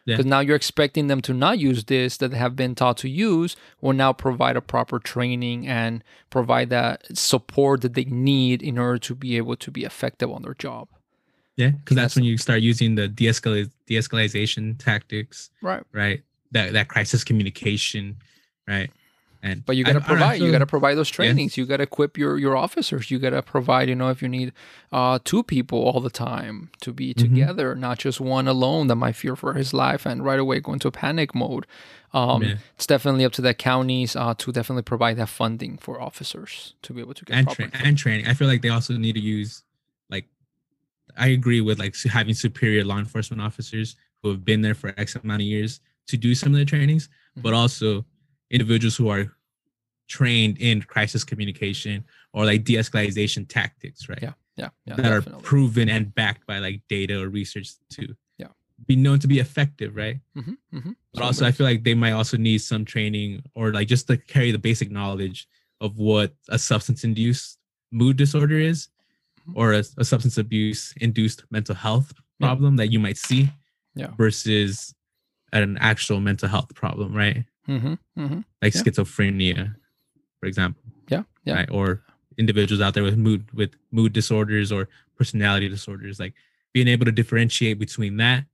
Yeah. 0.05 0.15
because 0.15 0.25
now 0.25 0.39
you're 0.39 0.55
expecting 0.55 1.07
them 1.07 1.21
to 1.21 1.33
not 1.33 1.59
use 1.59 1.83
this 1.85 2.15
that 2.17 2.31
they 2.31 2.37
have 2.37 2.55
been 2.55 2.73
taught 2.75 2.97
to 2.99 3.09
use 3.09 3.57
will 3.81 3.93
now 3.93 4.13
provide 4.13 4.55
a 4.55 4.61
proper 4.61 4.97
training 4.99 5.67
and 5.67 6.03
provide 6.29 6.69
that 6.69 7.17
support 7.17 7.81
that 7.81 7.93
they 7.95 8.05
need 8.05 8.63
in 8.63 8.77
order 8.77 8.97
to 8.99 9.13
be 9.15 9.35
able 9.35 9.57
to 9.57 9.69
be 9.71 9.83
effective 9.83 10.31
on 10.31 10.43
their 10.43 10.53
job 10.55 10.87
yeah, 11.57 11.71
because 11.71 11.95
that's 11.95 12.11
Yes. 12.11 12.15
when 12.17 12.25
you 12.25 12.37
start 12.37 12.61
using 12.61 12.95
the 12.95 13.07
de-escalate 13.07 13.71
de-escalation 13.87 14.77
tactics, 14.77 15.49
right 15.61 15.83
right? 15.91 16.21
That 16.51 16.71
that 16.73 16.87
crisis 16.87 17.23
communication, 17.23 18.17
right? 18.67 18.91
And 19.43 19.65
But 19.65 19.75
you 19.77 19.85
I 19.85 19.93
don't 19.93 20.03
provide. 20.05 20.41
You 20.41 20.51
gotta 20.51 20.65
provide 20.65 20.95
those 20.95 21.09
trainings. 21.09 21.57
You 21.57 21.65
gotta 21.65 21.83
equip 21.83 22.17
your 22.17 22.37
your 22.37 22.55
officers. 22.57 23.11
You 23.11 23.19
gotta 23.19 23.41
provide. 23.41 23.87
You 23.89 23.95
know, 23.95 24.09
if 24.09 24.21
you 24.21 24.27
need 24.29 24.51
uh, 24.91 25.19
two 25.23 25.43
people 25.43 25.79
all 25.79 25.99
the 26.01 26.09
time 26.09 26.69
to 26.81 26.91
be 26.93 27.13
Mhm. 27.13 27.17
together, 27.17 27.75
not 27.75 27.99
just 27.99 28.19
one 28.19 28.47
alone 28.47 28.87
that 28.87 28.95
might 28.95 29.15
fear 29.15 29.35
for 29.35 29.53
his 29.53 29.73
life 29.73 30.05
and 30.05 30.23
right 30.25 30.39
away 30.39 30.59
go 30.59 30.73
into 30.73 30.89
panic 30.91 31.35
mode. 31.35 31.65
Um, 32.13 32.41
Yeah. 32.43 32.55
It's 32.75 32.87
definitely 32.87 33.25
up 33.25 33.33
to 33.33 33.41
the 33.41 33.53
counties 33.53 34.15
uh, 34.15 34.33
to 34.35 34.51
definitely 34.51 34.83
provide 34.83 35.17
that 35.17 35.29
funding 35.29 35.77
for 35.77 36.01
officers 36.01 36.73
to 36.83 36.93
be 36.93 37.01
able 37.01 37.13
to 37.13 37.25
get 37.25 37.35
and 37.37 37.49
tra- 37.49 37.69
and 37.73 37.97
training. 37.97 38.27
I 38.27 38.33
feel 38.33 38.47
like 38.47 38.61
they 38.61 38.69
also 38.69 38.93
need 38.97 39.13
to 39.13 39.19
use 39.21 39.63
like 40.09 40.25
I 41.17 41.27
agree 41.27 41.61
with 41.61 41.79
like 41.79 41.95
having 42.11 42.33
superior 42.33 42.83
law 42.83 42.97
enforcement 42.97 43.41
officers 43.41 43.95
who 44.23 44.29
have 44.29 44.43
been 44.45 44.61
there 44.61 44.73
for 44.75 44.93
X 44.97 45.15
amount 45.15 45.41
of 45.41 45.47
years 45.47 45.79
to 46.07 46.17
do 46.17 46.33
some 46.33 46.53
of 46.53 46.59
the 46.59 46.65
trainings, 46.65 47.09
but 47.35 47.51
Mhm. 47.53 47.57
also 47.57 48.05
individuals 48.49 48.95
who 48.95 49.09
are 49.09 49.31
trained 50.07 50.57
in 50.59 50.81
crisis 50.81 51.23
communication 51.23 52.03
or 52.33 52.45
like 52.45 52.63
de-escalation 52.63 53.47
tactics, 53.47 54.07
right? 54.07 54.19
Yeah, 54.21 54.33
yeah, 54.55 54.69
yeah, 54.85 54.95
that 54.95 55.03
definitely. 55.03 55.33
are 55.39 55.41
proven 55.43 55.89
and 55.89 56.13
backed 56.15 56.45
by 56.47 56.59
like 56.59 56.81
data 56.87 57.21
or 57.21 57.29
research 57.29 57.71
to 57.91 58.15
Yeah. 58.37 58.47
be 58.85 58.95
known 58.95 59.19
to 59.19 59.27
be 59.27 59.39
effective, 59.39 59.95
right? 59.95 60.19
hmm 60.35 60.53
hmm 60.71 60.91
But 61.13 61.23
also, 61.23 61.45
I 61.45 61.51
feel 61.51 61.65
like 61.65 61.83
they 61.83 61.93
might 61.95 62.11
also 62.13 62.37
need 62.37 62.59
some 62.59 62.85
training 62.85 63.43
or 63.55 63.73
like 63.73 63.87
just 63.87 64.07
to 64.07 64.17
carry 64.17 64.51
the 64.51 64.59
basic 64.59 64.91
knowledge 64.91 65.47
of 65.81 65.97
what 65.97 66.33
a 66.49 66.57
substance 66.59 67.03
induced 67.03 67.57
mood 67.91 68.17
disorder 68.17 68.59
is 68.59 68.89
Mhm. 69.47 69.53
or 69.55 69.73
a, 69.73 69.83
a 69.97 70.05
substance 70.05 70.37
abuse 70.37 70.93
induced 71.01 71.43
mental 71.51 71.75
health 71.75 72.13
Yeah. 72.39 72.47
problem 72.47 72.75
that 72.77 72.91
you 72.93 72.99
might 72.99 73.17
see 73.17 73.49
Yeah. 73.95 74.11
versus 74.17 74.93
an 75.53 75.77
actual 75.79 76.19
mental 76.21 76.49
health 76.49 76.73
problem, 76.75 77.13
right? 77.13 77.45
Hmm 77.67 77.93
hmm 78.15 78.39
Like 78.61 78.73
Yeah. 78.73 78.81
schizophrenia, 78.81 79.75
for 80.39 80.47
example, 80.47 80.81
Yeah, 81.09 81.23
yeah. 81.45 81.55
right? 81.55 81.69
Or 81.71 82.01
individuals 82.37 82.81
out 82.81 82.93
there 82.93 83.03
with 83.03 83.17
mood 83.17 83.45
with 83.53 83.75
mood 83.91 84.13
disorders 84.13 84.71
or 84.71 84.89
personality 85.15 85.69
disorders, 85.69 86.19
like 86.19 86.33
being 86.73 86.87
able 86.87 87.05
to 87.05 87.11
differentiate 87.11 87.79
between 87.79 88.17
that 88.17 88.45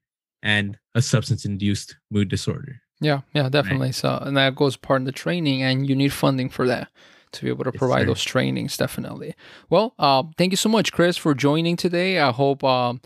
and 0.41 0.78
a 0.95 1.01
substance 1.01 1.45
induced 1.45 1.97
mood 2.11 2.30
disorder. 2.30 2.82
Yeah, 3.01 3.22
yeah, 3.34 3.49
definitely. 3.49 3.88
Right. 3.88 3.95
So, 3.95 4.18
and 4.22 4.38
that 4.38 4.55
goes 4.55 4.78
part 4.78 5.01
of 5.01 5.05
the 5.05 5.11
training, 5.11 5.61
and 5.61 5.88
you 5.89 5.95
need 5.95 6.14
funding 6.14 6.49
for 6.49 6.68
that 6.68 6.89
to 7.34 7.43
be 7.43 7.49
able 7.49 7.64
to 7.66 7.72
provide 7.72 8.01
sir. 8.01 8.05
those 8.05 8.24
trainings. 8.24 8.78
Definitely. 8.78 9.36
Well, 9.70 9.93
uh, 9.99 10.24
thank 10.38 10.51
you 10.51 10.57
so 10.57 10.70
much, 10.70 10.91
Chris, 10.91 11.18
for 11.18 11.34
joining 11.34 11.76
today. 11.76 12.20
I 12.20 12.32
hope 12.32 12.64
um, 12.64 13.01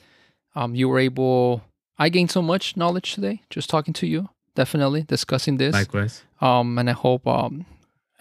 um, 0.55 0.75
you 0.75 0.87
were 0.89 0.99
able. 0.99 1.63
I 1.97 2.09
gained 2.09 2.29
so 2.29 2.43
much 2.43 2.77
knowledge 2.77 3.13
today 3.13 3.41
just 3.49 3.69
talking 3.69 3.93
to 3.95 4.05
you. 4.07 4.29
Definitely 4.57 5.03
discussing 5.03 5.57
this. 5.57 5.73
Likewise. 5.73 6.23
Um, 6.41 6.79
and 6.79 6.89
I 6.89 6.93
hope 6.93 7.27
um, 7.27 7.67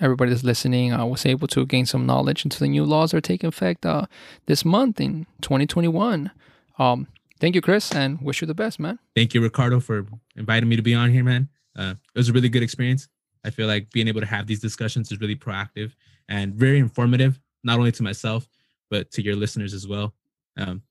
everybody 0.01 0.31
that's 0.31 0.45
listening 0.45 0.93
uh, 0.93 1.07
was 1.07 1.25
able 1.25 1.49
to 1.49 1.65
gain 1.65 1.87
some 1.87 2.05
knowledge 2.05 2.45
into 2.45 2.61
the 2.61 2.69
new 2.69 2.85
laws 2.85 3.11
that 3.11 3.17
are 3.17 3.23
taking 3.23 3.49
effect 3.49 3.87
uh, 3.87 4.05
this 4.45 4.63
month 4.63 5.01
in 5.01 5.27
2021. 5.41 6.31
Um, 6.79 7.07
thank 7.41 7.55
you, 7.55 7.63
Chris, 7.63 7.91
and 7.93 8.21
wish 8.21 8.43
you 8.43 8.47
the 8.47 8.55
best, 8.55 8.79
man. 8.79 8.99
Thank 9.15 9.33
you, 9.33 9.41
Ricardo, 9.41 9.81
for 9.81 10.07
inviting 10.37 10.69
me 10.69 10.77
to 10.77 10.83
be 10.83 10.95
on 10.95 11.11
here, 11.11 11.25
man. 11.25 11.49
Uh, 11.75 11.95
it 12.15 12.19
was 12.19 12.29
a 12.29 12.35
really 12.35 12.51
good 12.51 12.63
experience. 12.63 13.09
I 13.43 13.51
feel 13.51 13.67
like 13.67 13.91
being 13.93 14.09
able 14.09 14.21
to 14.21 14.27
have 14.27 14.47
these 14.47 14.61
discussions 14.61 15.11
is 15.11 15.19
really 15.21 15.37
proactive 15.37 15.93
and 16.29 16.55
very 16.55 16.79
informative, 16.79 17.41
not 17.65 17.79
only 17.79 17.93
to 17.93 18.03
myself 18.03 18.47
but 18.91 19.11
to 19.13 19.23
your 19.23 19.37
listeners 19.37 19.75
as 19.75 19.87
well. 19.87 20.15
Because 20.55 20.71
um, 20.71 20.83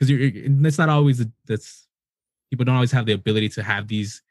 you're, 0.00 0.30
it's 0.66 0.78
not 0.78 0.88
always 0.88 1.24
that's 1.46 1.86
people 2.50 2.64
don't 2.64 2.74
always 2.74 2.92
have 2.92 3.06
the 3.06 3.12
ability 3.12 3.48
to 3.50 3.62
have 3.62 3.88
these 3.88 4.22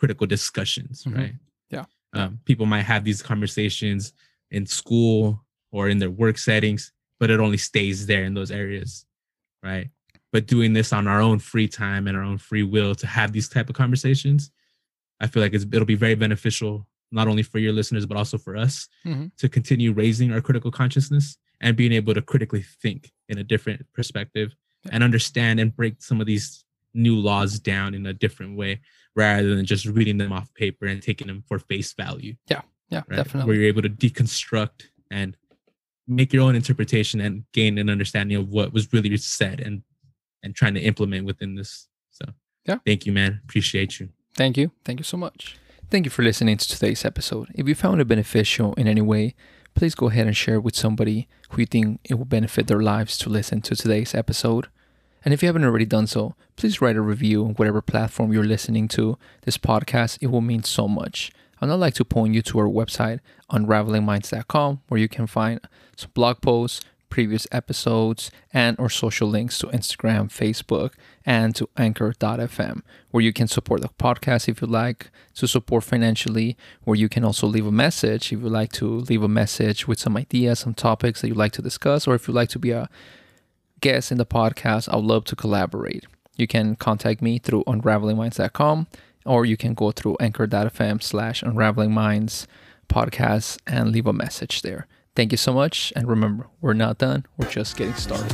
critical 0.00 0.26
discussions, 0.26 1.04
mm-hmm. 1.04 1.18
right? 1.18 1.32
Yeah. 1.70 1.84
Um, 2.12 2.40
people 2.44 2.66
might 2.66 2.82
have 2.82 3.04
these 3.04 3.22
conversations 3.22 4.12
in 4.50 4.66
school 4.66 5.44
or 5.70 5.88
in 5.88 5.98
their 5.98 6.10
work 6.10 6.38
settings, 6.38 6.92
but 7.20 7.30
it 7.30 7.38
only 7.38 7.58
stays 7.58 8.06
there 8.06 8.24
in 8.24 8.34
those 8.34 8.50
areas, 8.50 9.06
right? 9.62 9.90
But 10.32 10.48
doing 10.48 10.72
this 10.72 10.92
on 10.92 11.06
our 11.06 11.20
own 11.20 11.38
free 11.38 11.68
time 11.68 12.08
and 12.08 12.16
our 12.16 12.24
own 12.24 12.38
free 12.38 12.64
will 12.64 12.96
to 12.96 13.06
have 13.06 13.30
these 13.30 13.48
type 13.48 13.68
of 13.68 13.76
conversations 13.76 14.50
I 15.20 15.26
feel 15.26 15.42
like 15.42 15.54
it'll 15.54 15.84
be 15.84 15.94
very 15.94 16.14
beneficial 16.14 16.86
not 17.12 17.28
only 17.28 17.42
for 17.42 17.58
your 17.58 17.72
listeners 17.72 18.06
but 18.06 18.16
also 18.16 18.38
for 18.38 18.56
us 18.56 18.88
mm-hmm. 19.04 19.26
to 19.36 19.48
continue 19.48 19.92
raising 19.92 20.32
our 20.32 20.40
critical 20.40 20.70
consciousness 20.70 21.36
and 21.60 21.76
being 21.76 21.92
able 21.92 22.14
to 22.14 22.22
critically 22.22 22.64
think 22.82 23.12
in 23.28 23.38
a 23.38 23.44
different 23.44 23.84
perspective 23.92 24.54
and 24.90 25.04
understand 25.04 25.60
and 25.60 25.76
break 25.76 26.02
some 26.02 26.20
of 26.20 26.26
these 26.26 26.64
new 26.94 27.16
laws 27.16 27.58
down 27.58 27.94
in 27.94 28.06
a 28.06 28.14
different 28.14 28.56
way 28.56 28.80
rather 29.16 29.54
than 29.54 29.66
just 29.66 29.86
reading 29.86 30.18
them 30.18 30.32
off 30.32 30.52
paper 30.54 30.86
and 30.86 31.02
taking 31.02 31.26
them 31.26 31.44
for 31.46 31.58
face 31.58 31.92
value. 31.92 32.34
Yeah, 32.48 32.62
yeah, 32.88 33.02
right? 33.08 33.16
definitely. 33.16 33.48
Where 33.48 33.56
you're 33.56 33.68
able 33.68 33.82
to 33.82 33.88
deconstruct 33.88 34.84
and 35.10 35.36
make 36.06 36.32
your 36.32 36.42
own 36.42 36.56
interpretation 36.56 37.20
and 37.20 37.44
gain 37.52 37.78
an 37.78 37.88
understanding 37.88 38.36
of 38.36 38.48
what 38.48 38.72
was 38.72 38.92
really 38.92 39.16
said 39.16 39.60
and 39.60 39.82
and 40.42 40.54
trying 40.54 40.74
to 40.74 40.80
implement 40.80 41.26
within 41.26 41.54
this. 41.54 41.88
So, 42.10 42.24
yeah, 42.66 42.78
thank 42.86 43.06
you, 43.06 43.12
man. 43.12 43.40
Appreciate 43.44 44.00
you. 44.00 44.08
Thank 44.34 44.56
you. 44.56 44.70
Thank 44.84 45.00
you 45.00 45.04
so 45.04 45.16
much. 45.16 45.56
Thank 45.90 46.06
you 46.06 46.10
for 46.10 46.22
listening 46.22 46.56
to 46.56 46.68
today's 46.68 47.04
episode. 47.04 47.48
If 47.54 47.68
you 47.68 47.74
found 47.74 48.00
it 48.00 48.06
beneficial 48.06 48.74
in 48.74 48.86
any 48.86 49.00
way, 49.00 49.34
please 49.74 49.94
go 49.94 50.08
ahead 50.08 50.26
and 50.26 50.36
share 50.36 50.54
it 50.54 50.62
with 50.62 50.76
somebody 50.76 51.28
who 51.50 51.60
you 51.62 51.66
think 51.66 52.00
it 52.04 52.14
will 52.14 52.24
benefit 52.24 52.68
their 52.68 52.80
lives 52.80 53.18
to 53.18 53.28
listen 53.28 53.60
to 53.62 53.74
today's 53.74 54.14
episode. 54.14 54.68
And 55.24 55.34
if 55.34 55.42
you 55.42 55.48
haven't 55.48 55.64
already 55.64 55.84
done 55.84 56.06
so, 56.06 56.34
please 56.56 56.80
write 56.80 56.96
a 56.96 57.00
review 57.00 57.44
on 57.44 57.54
whatever 57.54 57.82
platform 57.82 58.32
you're 58.32 58.44
listening 58.44 58.88
to 58.88 59.18
this 59.42 59.58
podcast. 59.58 60.18
It 60.20 60.28
will 60.28 60.40
mean 60.40 60.62
so 60.62 60.88
much. 60.88 61.30
I'd 61.60 61.68
like 61.68 61.94
to 61.94 62.04
point 62.06 62.34
you 62.34 62.40
to 62.42 62.58
our 62.60 62.68
website, 62.68 63.20
unravelingminds.com, 63.50 64.80
where 64.88 65.00
you 65.00 65.08
can 65.08 65.26
find 65.26 65.60
some 65.96 66.10
blog 66.14 66.40
posts, 66.40 66.80
previous 67.10 67.46
episodes 67.52 68.30
and 68.54 68.78
or 68.78 68.88
social 68.88 69.28
links 69.28 69.58
to 69.58 69.66
Instagram, 69.66 70.28
Facebook, 70.28 70.94
and 71.26 71.54
to 71.56 71.68
anchor.fm, 71.76 72.82
where 73.10 73.22
you 73.22 73.32
can 73.32 73.48
support 73.48 73.82
the 73.82 73.88
podcast 73.88 74.48
if 74.48 74.62
you 74.62 74.68
like 74.68 75.10
to 75.34 75.46
support 75.46 75.84
financially, 75.84 76.56
where 76.84 76.96
you 76.96 77.08
can 77.08 77.24
also 77.24 77.46
leave 77.46 77.66
a 77.66 77.72
message 77.72 78.32
if 78.32 78.40
you'd 78.40 78.48
like 78.48 78.72
to 78.72 78.86
leave 78.86 79.22
a 79.22 79.28
message 79.28 79.86
with 79.86 79.98
some 79.98 80.16
ideas, 80.16 80.60
some 80.60 80.72
topics 80.72 81.20
that 81.20 81.28
you'd 81.28 81.36
like 81.36 81.52
to 81.52 81.62
discuss, 81.62 82.06
or 82.06 82.14
if 82.14 82.26
you'd 82.26 82.34
like 82.34 82.48
to 82.48 82.58
be 82.58 82.70
a 82.70 82.88
guest 83.80 84.12
in 84.12 84.18
the 84.18 84.26
podcast, 84.26 84.92
I'd 84.92 85.02
love 85.02 85.24
to 85.26 85.36
collaborate. 85.36 86.06
You 86.36 86.46
can 86.46 86.76
contact 86.76 87.20
me 87.20 87.38
through 87.38 87.64
unravelingminds.com 87.64 88.86
or 89.26 89.44
you 89.44 89.56
can 89.56 89.74
go 89.74 89.90
through 89.90 90.16
anchor.fm 90.20 91.02
slash 91.02 91.42
unravelingminds 91.42 92.46
podcast 92.88 93.58
and 93.66 93.92
leave 93.92 94.06
a 94.06 94.12
message 94.12 94.62
there. 94.62 94.86
Thank 95.14 95.32
you 95.32 95.38
so 95.38 95.52
much. 95.52 95.92
And 95.96 96.08
remember, 96.08 96.48
we're 96.60 96.72
not 96.72 96.98
done, 96.98 97.26
we're 97.36 97.50
just 97.50 97.76
getting 97.76 97.94
started. 97.94 98.30